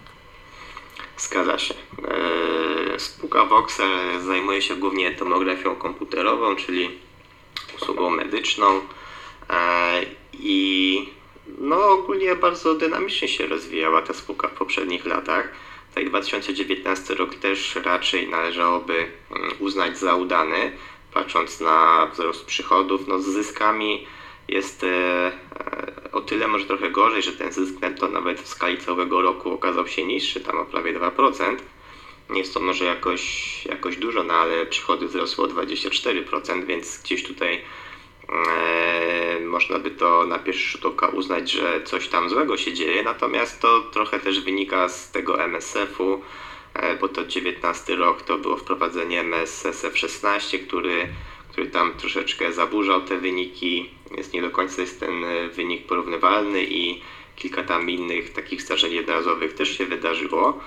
Zgadza 1.18 1.58
się. 1.58 1.74
E, 2.94 2.98
spółka 2.98 3.44
Voxel 3.44 4.22
zajmuje 4.22 4.62
się 4.62 4.76
głównie 4.76 5.10
tomografią 5.10 5.76
komputerową, 5.76 6.56
czyli 6.56 6.90
usługą 7.76 8.10
medyczną 8.10 8.80
e, 9.50 10.02
i 10.32 11.08
no 11.58 11.90
ogólnie 11.90 12.36
bardzo 12.36 12.74
dynamicznie 12.74 13.28
się 13.28 13.46
rozwijała 13.46 14.02
ta 14.02 14.12
spółka 14.12 14.48
w 14.48 14.52
poprzednich 14.52 15.06
latach. 15.06 15.52
Tak 15.94 16.08
2019 16.08 17.14
rok 17.14 17.34
też 17.34 17.74
raczej 17.84 18.28
należałoby 18.28 18.94
mm, 19.30 19.50
uznać 19.58 19.98
za 19.98 20.14
udany, 20.14 20.72
patrząc 21.14 21.60
na 21.60 22.06
wzrost 22.12 22.44
przychodów, 22.44 23.08
no 23.08 23.18
z 23.18 23.24
zyskami 23.24 24.06
jest 24.48 24.84
e, 24.84 25.32
o 26.12 26.20
tyle 26.20 26.48
może 26.48 26.64
trochę 26.64 26.90
gorzej, 26.90 27.22
że 27.22 27.32
ten 27.32 27.52
zysk 27.52 27.80
netto 27.80 28.08
nawet 28.08 28.40
w 28.40 28.48
skali 28.48 28.78
całego 28.78 29.22
roku 29.22 29.52
okazał 29.52 29.86
się 29.88 30.04
niższy, 30.04 30.40
tam 30.40 30.58
o 30.58 30.64
prawie 30.64 30.94
2%. 30.94 31.56
Nie 32.30 32.38
jest 32.38 32.54
to 32.54 32.60
może 32.60 32.84
jakoś, 32.84 33.64
jakoś 33.66 33.96
dużo, 33.96 34.22
no 34.22 34.34
ale 34.34 34.66
przychody 34.66 35.06
wzrosły 35.06 35.44
o 35.44 35.48
24%, 35.48 36.64
więc 36.64 37.02
gdzieś 37.02 37.24
tutaj 37.24 37.60
e, 38.28 39.40
można 39.40 39.78
by 39.78 39.90
to 39.90 40.26
na 40.26 40.38
pierwszy 40.38 40.68
rzut 40.68 40.86
oka 40.86 41.08
uznać, 41.08 41.50
że 41.50 41.82
coś 41.84 42.08
tam 42.08 42.30
złego 42.30 42.56
się 42.56 42.72
dzieje, 42.72 43.02
natomiast 43.02 43.60
to 43.60 43.80
trochę 43.80 44.20
też 44.20 44.40
wynika 44.40 44.88
z 44.88 45.10
tego 45.10 45.42
MSF-u, 45.44 46.22
e, 46.74 46.96
bo 46.96 47.08
to 47.08 47.24
19 47.24 47.96
rok 47.96 48.22
to 48.22 48.38
było 48.38 48.56
wprowadzenie 48.56 49.20
MSSF 49.20 49.98
16, 49.98 50.58
który 50.58 51.08
który 51.52 51.66
tam 51.66 51.94
troszeczkę 51.94 52.52
zaburzał 52.52 53.00
te 53.00 53.18
wyniki. 53.18 53.90
Jest 54.16 54.32
nie 54.32 54.42
do 54.42 54.50
końca 54.50 54.80
jest 54.80 55.00
ten 55.00 55.24
e, 55.24 55.48
wynik 55.48 55.86
porównywalny 55.86 56.64
i 56.64 57.02
kilka 57.36 57.62
tam 57.62 57.90
innych 57.90 58.32
takich 58.32 58.62
zdarzeń 58.62 58.92
jednorazowych 58.92 59.54
też 59.54 59.78
się 59.78 59.86
wydarzyło. 59.86 60.60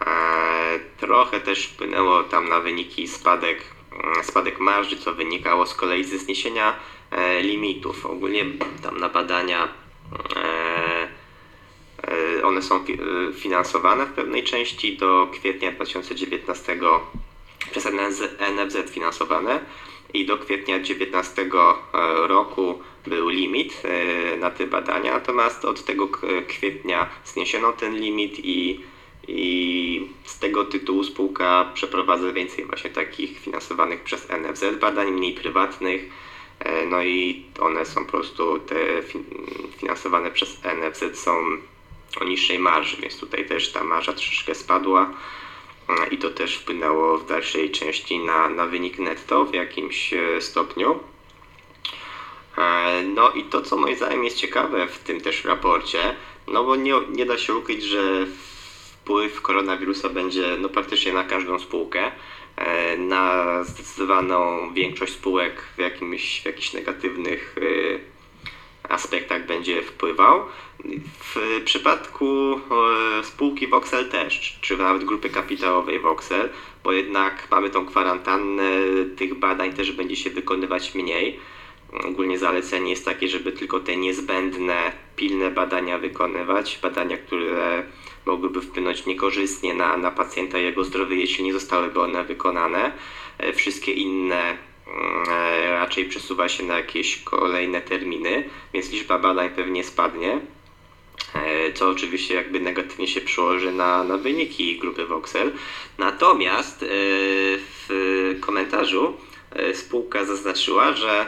E, 0.00 0.80
trochę 0.98 1.40
też 1.40 1.66
wpłynęło 1.66 2.22
tam 2.22 2.48
na 2.48 2.60
wyniki 2.60 3.08
spadek, 3.08 3.64
mm, 3.92 4.24
spadek 4.24 4.60
marży, 4.60 4.96
co 4.96 5.14
wynikało 5.14 5.66
z 5.66 5.74
kolei 5.74 6.04
ze 6.04 6.18
zniesienia 6.18 6.76
e, 7.10 7.42
limitów. 7.42 8.06
Ogólnie 8.06 8.44
tam 8.82 9.00
na 9.00 9.08
badania 9.08 9.68
one 12.44 12.62
są 12.62 12.84
finansowane 13.34 14.06
w 14.06 14.12
pewnej 14.12 14.44
części 14.44 14.96
do 14.96 15.28
kwietnia 15.32 15.72
2019 15.72 16.78
przez 17.70 17.88
NFZ 18.56 18.90
finansowane 18.90 19.60
i 20.14 20.26
do 20.26 20.38
kwietnia 20.38 20.76
2019 20.78 21.50
roku 22.26 22.80
był 23.06 23.28
limit 23.28 23.82
na 24.38 24.50
te 24.50 24.66
badania, 24.66 25.12
natomiast 25.12 25.64
od 25.64 25.84
tego 25.84 26.08
kwietnia 26.48 27.06
zniesiono 27.24 27.72
ten 27.72 27.96
limit 27.96 28.44
i, 28.44 28.80
i 29.28 30.08
z 30.24 30.38
tego 30.38 30.64
tytułu 30.64 31.04
spółka 31.04 31.70
przeprowadza 31.74 32.32
więcej 32.32 32.64
właśnie 32.64 32.90
takich 32.90 33.38
finansowanych 33.38 34.02
przez 34.02 34.28
NFZ 34.28 34.64
badań, 34.80 35.10
mniej 35.10 35.34
prywatnych, 35.34 36.08
no 36.90 37.02
i 37.02 37.42
one 37.60 37.84
są 37.84 38.04
po 38.04 38.10
prostu 38.10 38.58
te 38.58 38.76
finansowane 39.78 40.30
przez 40.30 40.60
NFZ 40.64 41.18
są 41.18 41.30
o 42.20 42.24
niższej 42.24 42.58
marży, 42.58 42.96
więc 42.96 43.20
tutaj 43.20 43.46
też 43.46 43.72
ta 43.72 43.84
marża 43.84 44.12
troszeczkę 44.12 44.54
spadła 44.54 45.10
i 46.10 46.18
to 46.18 46.30
też 46.30 46.56
wpłynęło 46.56 47.18
w 47.18 47.26
dalszej 47.26 47.70
części 47.70 48.18
na, 48.18 48.48
na 48.48 48.66
wynik 48.66 48.98
netto 48.98 49.44
w 49.44 49.54
jakimś 49.54 50.12
e, 50.12 50.40
stopniu. 50.40 50.98
E, 52.58 53.02
no 53.02 53.30
i 53.30 53.44
to, 53.44 53.62
co 53.62 53.76
moim 53.76 53.96
zdaniem 53.96 54.24
jest 54.24 54.36
ciekawe 54.36 54.88
w 54.88 54.98
tym 54.98 55.20
też 55.20 55.44
raporcie, 55.44 56.14
no 56.48 56.64
bo 56.64 56.76
nie, 56.76 56.94
nie 57.08 57.26
da 57.26 57.38
się 57.38 57.54
ukryć, 57.54 57.82
że 57.82 58.26
wpływ 58.26 59.42
koronawirusa 59.42 60.08
będzie 60.08 60.56
no, 60.60 60.68
praktycznie 60.68 61.12
na 61.12 61.24
każdą 61.24 61.58
spółkę. 61.58 62.12
E, 62.56 62.96
na 62.96 63.64
zdecydowaną 63.64 64.70
większość 64.74 65.12
spółek 65.12 65.62
w, 65.76 65.78
jakimś, 65.78 66.40
w 66.40 66.44
jakichś 66.44 66.72
negatywnych 66.72 67.56
aspektach 68.90 69.46
będzie 69.46 69.82
wpływał. 69.82 70.44
W 71.18 71.62
przypadku 71.64 72.60
e, 73.20 73.24
spółki 73.24 73.66
Voxel 73.66 74.08
też, 74.08 74.58
czy 74.60 74.76
nawet 74.76 75.04
grupy 75.04 75.30
kapitałowej 75.30 76.00
Voxel, 76.00 76.48
bo 76.84 76.92
jednak 76.92 77.48
mamy 77.50 77.70
tą 77.70 77.86
kwarantannę, 77.86 78.70
tych 79.16 79.34
badań 79.34 79.72
też 79.72 79.92
będzie 79.92 80.16
się 80.16 80.30
wykonywać 80.30 80.94
mniej. 80.94 81.40
Ogólnie 82.04 82.38
zalecenie 82.38 82.90
jest 82.90 83.04
takie, 83.04 83.28
żeby 83.28 83.52
tylko 83.52 83.80
te 83.80 83.96
niezbędne, 83.96 84.92
pilne 85.16 85.50
badania 85.50 85.98
wykonywać, 85.98 86.78
badania, 86.82 87.16
które 87.16 87.82
mogłyby 88.26 88.62
wpłynąć 88.62 89.06
niekorzystnie 89.06 89.74
na, 89.74 89.96
na 89.96 90.10
pacjenta 90.10 90.58
i 90.58 90.62
jego 90.62 90.84
zdrowie, 90.84 91.16
jeśli 91.16 91.44
nie 91.44 91.52
zostałyby 91.52 92.00
one 92.00 92.24
wykonane. 92.24 92.92
E, 93.38 93.52
wszystkie 93.52 93.92
inne 93.92 94.69
raczej 95.70 96.04
przesuwa 96.04 96.48
się 96.48 96.62
na 96.62 96.76
jakieś 96.76 97.22
kolejne 97.22 97.80
terminy, 97.80 98.44
więc 98.72 98.90
liczba 98.90 99.18
badań 99.18 99.50
pewnie 99.50 99.84
spadnie, 99.84 100.40
e, 101.34 101.72
co 101.72 101.88
oczywiście 101.88 102.34
jakby 102.34 102.60
negatywnie 102.60 103.08
się 103.08 103.20
przełoży 103.20 103.72
na, 103.72 104.04
na 104.04 104.16
wyniki 104.16 104.78
grupy 104.78 105.06
Voxel. 105.06 105.52
Natomiast 105.98 106.82
e, 106.82 106.86
w 106.88 108.36
komentarzu 108.40 109.16
spółka 109.74 110.24
zaznaczyła, 110.24 110.92
że 110.92 111.26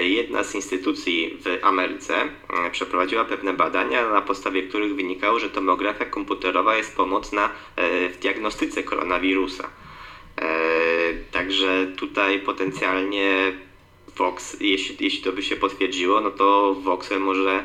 jedna 0.00 0.44
z 0.44 0.54
instytucji 0.54 1.38
w 1.44 1.64
Ameryce 1.64 2.14
przeprowadziła 2.72 3.24
pewne 3.24 3.52
badania, 3.52 4.08
na 4.08 4.22
podstawie 4.22 4.62
których 4.62 4.94
wynikało, 4.94 5.38
że 5.38 5.50
tomografia 5.50 6.04
komputerowa 6.04 6.76
jest 6.76 6.96
pomocna 6.96 7.50
w 8.12 8.16
diagnostyce 8.20 8.82
koronawirusa. 8.82 9.70
E, 10.40 11.14
także 11.32 11.86
tutaj 11.96 12.40
potencjalnie 12.40 13.52
Vox, 14.16 14.56
jeśli, 14.60 14.96
jeśli 15.00 15.22
to 15.22 15.32
by 15.32 15.42
się 15.42 15.56
potwierdziło, 15.56 16.20
no 16.20 16.30
to 16.30 16.74
Voxel 16.74 17.20
może 17.20 17.64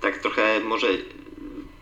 tak 0.00 0.18
trochę, 0.18 0.60
może 0.60 0.88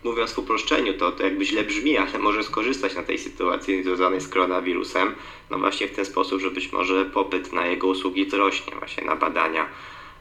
mówiąc 0.03 0.33
w 0.33 0.39
uproszczeniu, 0.39 0.93
to, 0.93 1.11
to 1.11 1.23
jakby 1.23 1.45
źle 1.45 1.63
brzmi, 1.63 1.97
ale 1.97 2.19
może 2.19 2.43
skorzystać 2.43 2.95
na 2.95 3.03
tej 3.03 3.17
sytuacji 3.17 3.83
związanej 3.83 4.21
z 4.21 4.27
koronawirusem, 4.27 5.15
no 5.49 5.57
właśnie 5.57 5.87
w 5.87 5.91
ten 5.91 6.05
sposób, 6.05 6.41
że 6.41 6.51
być 6.51 6.71
może 6.71 7.05
popyt 7.05 7.53
na 7.53 7.67
jego 7.67 7.87
usługi 7.87 8.25
wzrośnie, 8.25 8.73
właśnie 8.79 9.03
na 9.03 9.15
badania 9.15 9.69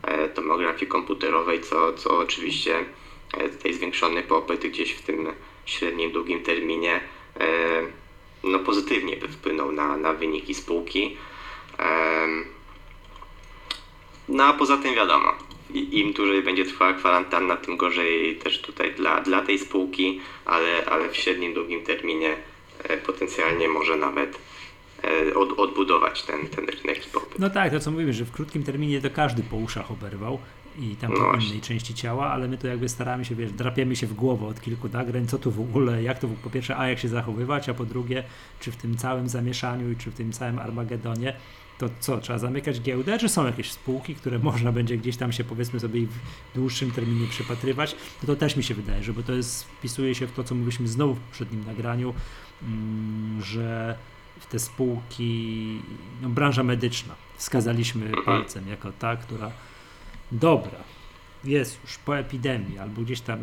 e, 0.03 0.29
tomografii 0.29 0.87
komputerowej, 0.87 1.61
co, 1.61 1.93
co 1.93 2.19
oczywiście 2.19 2.85
e, 3.35 3.49
tutaj 3.49 3.73
zwiększony 3.73 4.23
popyt 4.23 4.67
gdzieś 4.67 4.93
w 4.93 5.03
tym 5.03 5.33
średnim, 5.67 6.13
długim 6.13 6.43
terminie 6.43 7.01
no, 8.45 8.59
pozytywnie 8.59 9.17
by 9.17 9.29
wpłynął 9.29 9.73
na, 9.73 9.97
na 9.97 10.13
wyniki 10.13 10.55
spółki. 10.55 11.17
No 14.29 14.45
a 14.45 14.53
poza 14.53 14.77
tym 14.77 14.95
wiadomo, 14.95 15.33
im 15.75 16.13
dłużej 16.13 16.43
będzie 16.43 16.65
trwała 16.65 16.93
kwarantanna, 16.93 17.57
tym 17.57 17.77
gorzej 17.77 18.37
też 18.37 18.61
tutaj 18.61 18.95
dla, 18.95 19.21
dla 19.21 19.43
tej 19.43 19.59
spółki, 19.59 20.21
ale, 20.45 20.85
ale 20.87 21.09
w 21.09 21.17
średnim, 21.17 21.55
długim 21.55 21.83
terminie 21.83 22.37
e, 22.83 22.97
potencjalnie 22.97 23.69
może 23.69 23.97
nawet 23.97 24.39
e, 25.05 25.35
od, 25.35 25.59
odbudować 25.59 26.23
ten, 26.23 26.49
ten 26.49 26.67
rynek 26.67 27.07
popyt. 27.13 27.39
No 27.39 27.51
tak, 27.51 27.73
to 27.73 27.81
co 27.81 27.91
mówimy, 27.91 28.13
że 28.13 28.25
w 28.25 28.33
krótkim 28.33 28.65
terminie 28.65 29.01
to 29.01 29.11
każdy 29.11 29.43
po 29.43 29.57
uszach 29.57 29.91
oberwał 29.91 30.39
i 30.79 30.97
tam 30.97 31.13
no 31.13 31.17
po 31.17 31.37
innej 31.37 31.61
części 31.61 31.95
ciała, 31.95 32.31
ale 32.31 32.49
my 32.49 32.59
to 32.59 32.67
jakby 32.67 32.89
staramy 32.89 33.25
się, 33.25 33.35
wiesz, 33.35 33.53
drapiemy 33.53 33.97
się 33.97 34.07
w 34.07 34.15
głowę 34.15 34.47
od 34.47 34.61
kilku 34.61 34.89
nagrań, 34.89 35.27
co 35.27 35.39
tu 35.39 35.51
w 35.51 35.61
ogóle, 35.61 36.03
jak 36.03 36.19
to 36.19 36.29
po 36.29 36.51
pierwsze, 36.51 36.77
a 36.77 36.89
jak 36.89 36.99
się 36.99 37.09
zachowywać, 37.09 37.69
a 37.69 37.75
po 37.75 37.85
drugie, 37.85 38.25
czy 38.61 38.73
w 38.73 38.77
tym 38.77 38.97
całym 38.97 39.29
zamieszaniu 39.29 39.91
i 39.91 39.97
czy 39.97 40.11
w 40.11 40.15
tym 40.15 40.33
całym 40.33 40.59
Armagedonie 40.59 41.35
to 41.79 41.89
co, 42.01 42.19
trzeba 42.19 42.39
zamykać 42.39 42.81
giełdę, 42.81 43.19
czy 43.19 43.29
są 43.29 43.47
jakieś 43.47 43.73
spółki, 43.73 44.15
które 44.15 44.39
można 44.49 44.73
będzie 44.73 44.97
gdzieś 44.97 45.17
tam 45.17 45.33
się 45.33 45.45
powiedzmy 45.45 45.81
sobie 45.81 46.07
w 46.07 46.19
dłuższym 46.55 46.91
terminie 46.91 47.27
przypatrywać, 47.27 47.97
to 48.21 48.27
to 48.27 48.37
też 48.37 48.57
mi 48.57 48.63
się 48.63 48.75
wydaje, 48.75 49.03
że 49.03 49.13
bo 49.13 49.23
to 49.23 49.33
jest, 49.33 49.65
wpisuje 49.65 50.15
się 50.15 50.27
w 50.27 50.33
to, 50.33 50.45
co 50.45 50.55
mówiliśmy 50.55 50.89
znowu 50.89 51.15
w 51.15 51.21
poprzednim 51.21 51.65
nagraniu, 51.67 52.15
mm, 52.63 53.43
że 53.43 53.99
w 54.41 54.47
te 54.47 54.59
spółki, 54.59 55.81
no, 56.23 56.29
branża 56.29 56.63
medyczna, 56.63 57.15
wskazaliśmy 57.37 58.13
palcem 58.25 58.69
jako 58.69 58.93
ta, 58.93 59.17
która 59.17 59.51
dobra, 60.35 60.79
jest 61.45 61.83
już 61.83 61.99
po 61.99 62.19
epidemii, 62.19 62.79
albo 62.79 63.03
gdzieś 63.03 63.21
tam, 63.21 63.39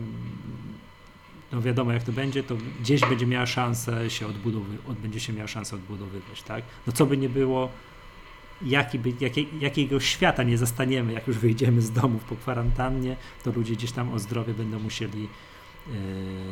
no 1.51 1.61
wiadomo 1.61 1.91
jak 1.91 2.03
to 2.03 2.11
będzie, 2.11 2.43
to 2.43 2.55
gdzieś 2.81 3.01
będzie 3.01 3.25
miała 3.25 3.45
szansę 3.45 4.09
się 4.09 4.27
odbudowywać, 4.27 4.97
będzie 4.97 5.19
się 5.19 5.33
miała 5.33 5.47
szansę 5.47 5.75
odbudowywać, 5.75 6.43
tak? 6.43 6.63
No 6.87 6.93
co 6.93 7.05
by 7.05 7.17
nie 7.17 7.29
było, 7.29 7.69
jaki 8.61 8.99
by, 8.99 9.13
jakie, 9.19 9.41
jakiego 9.59 9.99
świata 9.99 10.43
nie 10.43 10.57
zastaniemy, 10.57 11.13
jak 11.13 11.27
już 11.27 11.37
wyjdziemy 11.37 11.81
z 11.81 11.91
domów 11.91 12.23
po 12.23 12.35
kwarantannie, 12.35 13.15
to 13.43 13.51
ludzie 13.51 13.73
gdzieś 13.75 13.91
tam 13.91 14.13
o 14.13 14.19
zdrowie 14.19 14.53
będą 14.53 14.79
musieli 14.79 15.21
yy, 15.21 15.95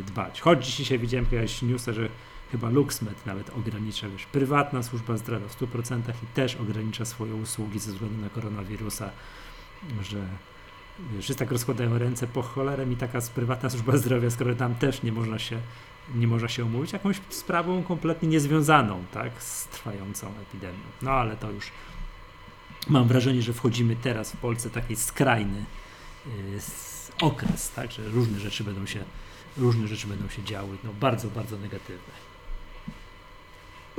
dbać. 0.08 0.42
Choć 0.42 0.76
dzisiaj 0.76 1.00
widziałem 1.00 1.26
jakiegoś 1.26 1.62
newsa, 1.62 1.94
że 1.94 2.10
chyba 2.52 2.70
LuxMed 2.70 3.26
nawet 3.26 3.50
ogranicza, 3.50 4.10
wiesz, 4.10 4.26
prywatna 4.26 4.84
służba 4.84 5.18
zdrowia 5.18 5.48
w 5.48 5.62
100% 5.62 6.00
i 6.24 6.28
też 6.34 6.56
ogranicza 6.56 7.06
swoje 7.06 7.36
usługi 7.36 7.80
ze 7.80 7.92
względu 7.92 8.22
na 8.22 8.30
koronawirusa 8.30 9.12
że 10.02 10.28
wszyscy 11.22 11.40
tak 11.40 11.52
rozkładają 11.52 11.98
ręce 11.98 12.28
po 12.28 12.42
cholerę 12.42 12.86
mi 12.86 12.96
taka 12.96 13.20
prywatna 13.36 13.70
służba 13.70 13.98
zdrowia, 13.98 14.30
skoro 14.30 14.56
tam 14.56 14.76
też 14.76 15.04
nie 15.04 15.12
można 15.12 15.40
się 15.40 15.60
nie 16.16 16.28
można 16.28 16.48
się 16.48 16.66
umówić 16.66 16.94
jakąś 16.94 17.22
sprawą 17.30 17.84
kompletnie 17.84 18.30
niezwiązaną, 18.30 19.04
tak, 19.12 19.44
z 19.44 19.68
trwającą 19.68 20.28
epidemią. 20.42 20.80
No 21.02 21.12
ale 21.12 21.38
to 21.38 21.52
już 21.52 21.72
mam 22.88 23.08
wrażenie, 23.08 23.42
że 23.42 23.54
wchodzimy 23.54 23.96
teraz 23.96 24.32
w 24.32 24.38
Polsce 24.38 24.70
taki 24.70 24.96
skrajny 24.96 25.66
yy, 26.26 26.32
okres, 27.22 27.72
tak, 27.72 27.92
że 27.92 28.10
różne 28.10 28.40
rzeczy 28.40 28.64
będą 28.64 28.86
się 28.86 29.04
różne 29.58 29.88
rzeczy 29.88 30.08
będą 30.08 30.30
się 30.30 30.44
działy, 30.44 30.78
no 30.84 30.94
bardzo, 30.94 31.28
bardzo 31.28 31.58
negatywne. 31.58 32.29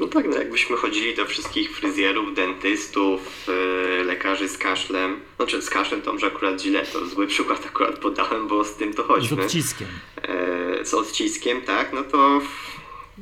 No 0.01 0.07
tak, 0.07 0.29
no 0.29 0.37
jakbyśmy 0.37 0.77
chodzili 0.77 1.15
do 1.15 1.27
wszystkich 1.27 1.77
fryzjerów, 1.77 2.35
dentystów, 2.35 3.47
yy, 3.99 4.05
lekarzy 4.05 4.49
z 4.49 4.59
kaszlem. 4.59 5.21
Znaczy 5.37 5.63
z 5.63 5.71
kaszlem 5.71 6.03
to 6.03 6.13
może 6.13 6.27
akurat 6.27 6.63
źle, 6.63 6.87
to 6.87 7.07
zły 7.07 7.27
przykład 7.27 7.67
akurat 7.71 7.99
podałem, 7.99 8.49
bo 8.49 8.65
z 8.65 8.75
tym 8.75 8.95
to 8.95 9.03
chodzi. 9.03 9.29
Z 9.29 9.33
odciskiem. 9.33 9.89
Yy, 10.29 10.87
z 10.87 10.95
odciskiem, 10.95 11.63
tak, 11.63 11.93
no 11.93 12.03
to 12.03 12.41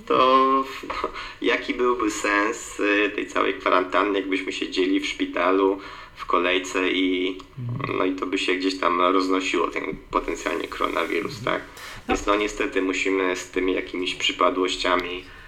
to 0.07 0.17
no, 0.89 0.95
jaki 1.43 1.75
byłby 1.75 2.11
sens 2.11 2.81
e, 2.81 3.09
tej 3.09 3.27
całej 3.27 3.55
kwarantanny, 3.55 4.19
jakbyśmy 4.19 4.53
siedzieli 4.53 5.01
w 5.01 5.07
szpitalu, 5.07 5.81
w 6.17 6.27
kolejce 6.27 6.91
i 6.91 7.39
no 7.99 8.05
i 8.05 8.13
to 8.13 8.27
by 8.27 8.39
się 8.39 8.55
gdzieś 8.55 8.79
tam 8.79 9.01
roznosiło, 9.01 9.69
ten 9.69 9.97
potencjalnie 10.11 10.69
koronawirus, 10.69 11.45
tak? 11.45 11.63
Więc 12.09 12.27
no 12.27 12.37
niestety 12.37 12.83
musimy 12.83 13.37
z 13.37 13.51
tymi 13.51 13.75
jakimiś 13.75 14.15
przypadłościami 14.15 15.25
E, 15.25 15.48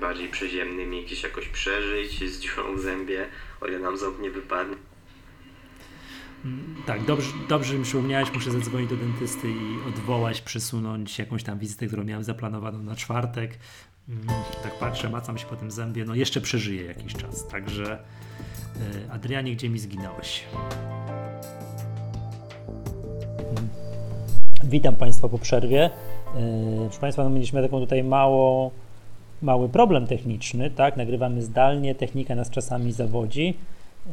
bardziej 0.00 0.28
przyziemnymi 0.28 1.04
gdzieś 1.04 1.22
jakoś 1.22 1.48
przeżyć 1.48 2.32
z 2.32 2.40
dziurą 2.40 2.76
w 2.76 2.80
zębie, 2.80 3.28
o 3.60 3.66
ile 3.66 3.78
nam 3.78 3.96
ząb 3.96 4.20
nie 4.20 4.30
wypadnie. 4.30 4.76
Tak, 6.86 7.04
dobrze, 7.04 7.30
dobrze 7.48 7.78
mi 7.78 7.84
przypomniałeś, 7.84 8.32
muszę 8.32 8.50
zadzwonić 8.50 8.90
do 8.90 8.96
dentysty 8.96 9.48
i 9.48 9.88
odwołać, 9.88 10.40
przesunąć 10.40 11.18
jakąś 11.18 11.42
tam 11.42 11.58
wizytę, 11.58 11.86
którą 11.86 12.04
miałem 12.04 12.24
zaplanowaną 12.24 12.82
na 12.82 12.96
czwartek. 12.96 13.58
Mm, 14.08 14.26
tak 14.62 14.78
patrzę, 14.78 15.10
macam 15.10 15.38
się 15.38 15.46
po 15.46 15.56
tym 15.56 15.70
zębie, 15.70 16.04
no 16.04 16.14
jeszcze 16.14 16.40
przeżyję 16.40 16.84
jakiś 16.84 17.14
czas, 17.14 17.48
także 17.48 17.98
e, 19.08 19.12
Adrianie, 19.12 19.52
gdzie 19.52 19.68
mi 19.68 19.78
zginąłeś? 19.78 20.44
Mm. 23.40 23.68
Witam 24.64 24.96
Państwa 24.96 25.28
po 25.28 25.38
przerwie. 25.38 25.84
E, 25.84 25.90
proszę 26.84 27.00
Państwa, 27.00 27.24
no 27.24 27.30
mieliśmy 27.30 27.62
taką 27.62 27.80
tutaj 27.80 28.04
mało 28.04 28.70
mały 29.44 29.68
problem 29.68 30.06
techniczny, 30.06 30.70
tak? 30.70 30.96
Nagrywamy 30.96 31.42
zdalnie, 31.42 31.94
technika 31.94 32.34
nas 32.34 32.50
czasami 32.50 32.92
zawodzi. 32.92 33.56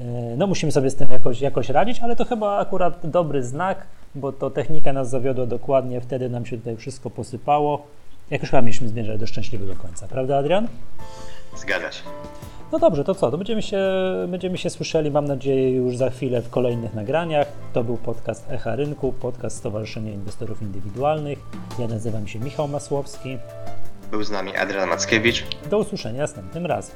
E, 0.02 0.04
no 0.38 0.48
musimy 0.48 0.72
sobie 0.72 0.90
z 0.90 0.96
tym 0.96 1.12
jakoś, 1.12 1.42
jakoś 1.42 1.70
radzić, 1.70 2.00
ale 2.00 2.16
to 2.16 2.26
chyba 2.26 2.58
akurat 2.58 3.10
dobry 3.10 3.44
znak, 3.44 3.86
bo 4.16 4.32
to 4.32 4.50
technika 4.50 4.94
nas 4.94 5.10
zawiodła 5.10 5.46
dokładnie, 5.46 6.02
wtedy 6.02 6.30
nam 6.30 6.46
się 6.46 6.58
tutaj 6.58 6.78
wszystko 6.78 7.10
posypało. 7.10 7.88
Jak 8.30 8.42
już 8.42 8.50
chyba 8.52 8.62
mieliśmy 8.62 8.88
zmierzać 8.88 9.20
do 9.20 9.28
szczęśliwego 9.28 9.76
końca, 9.76 10.08
prawda 10.08 10.38
Adrian? 10.38 10.68
Zgadza 11.58 11.92
się. 11.92 12.04
No 12.72 12.80
dobrze, 12.80 13.04
to 13.04 13.16
co? 13.16 13.32
To 13.32 13.38
będziemy 13.38 13.62
się, 13.62 13.82
będziemy 14.28 14.58
się 14.58 14.70
słyszeli, 14.70 15.12
mam 15.12 15.26
nadzieję, 15.26 15.72
już 15.72 15.98
za 15.98 16.10
chwilę 16.10 16.42
w 16.42 16.50
kolejnych 16.50 16.94
nagraniach. 16.94 17.48
To 17.74 17.84
był 17.84 17.98
podcast 17.98 18.52
Echa 18.52 18.76
Rynku, 18.76 19.14
podcast 19.14 19.58
Stowarzyszenia 19.58 20.12
Inwestorów 20.12 20.62
Indywidualnych. 20.62 21.40
Ja 21.80 21.88
nazywam 21.88 22.28
się 22.28 22.40
Michał 22.40 22.68
Masłowski. 22.68 23.38
Był 24.12 24.24
z 24.24 24.32
nami 24.32 24.58
Adrian 24.58 24.90
Mackiewicz. 24.90 25.44
Do 25.70 25.78
usłyszenia 25.78 26.22
następnym 26.22 26.66
razem. 26.66 26.96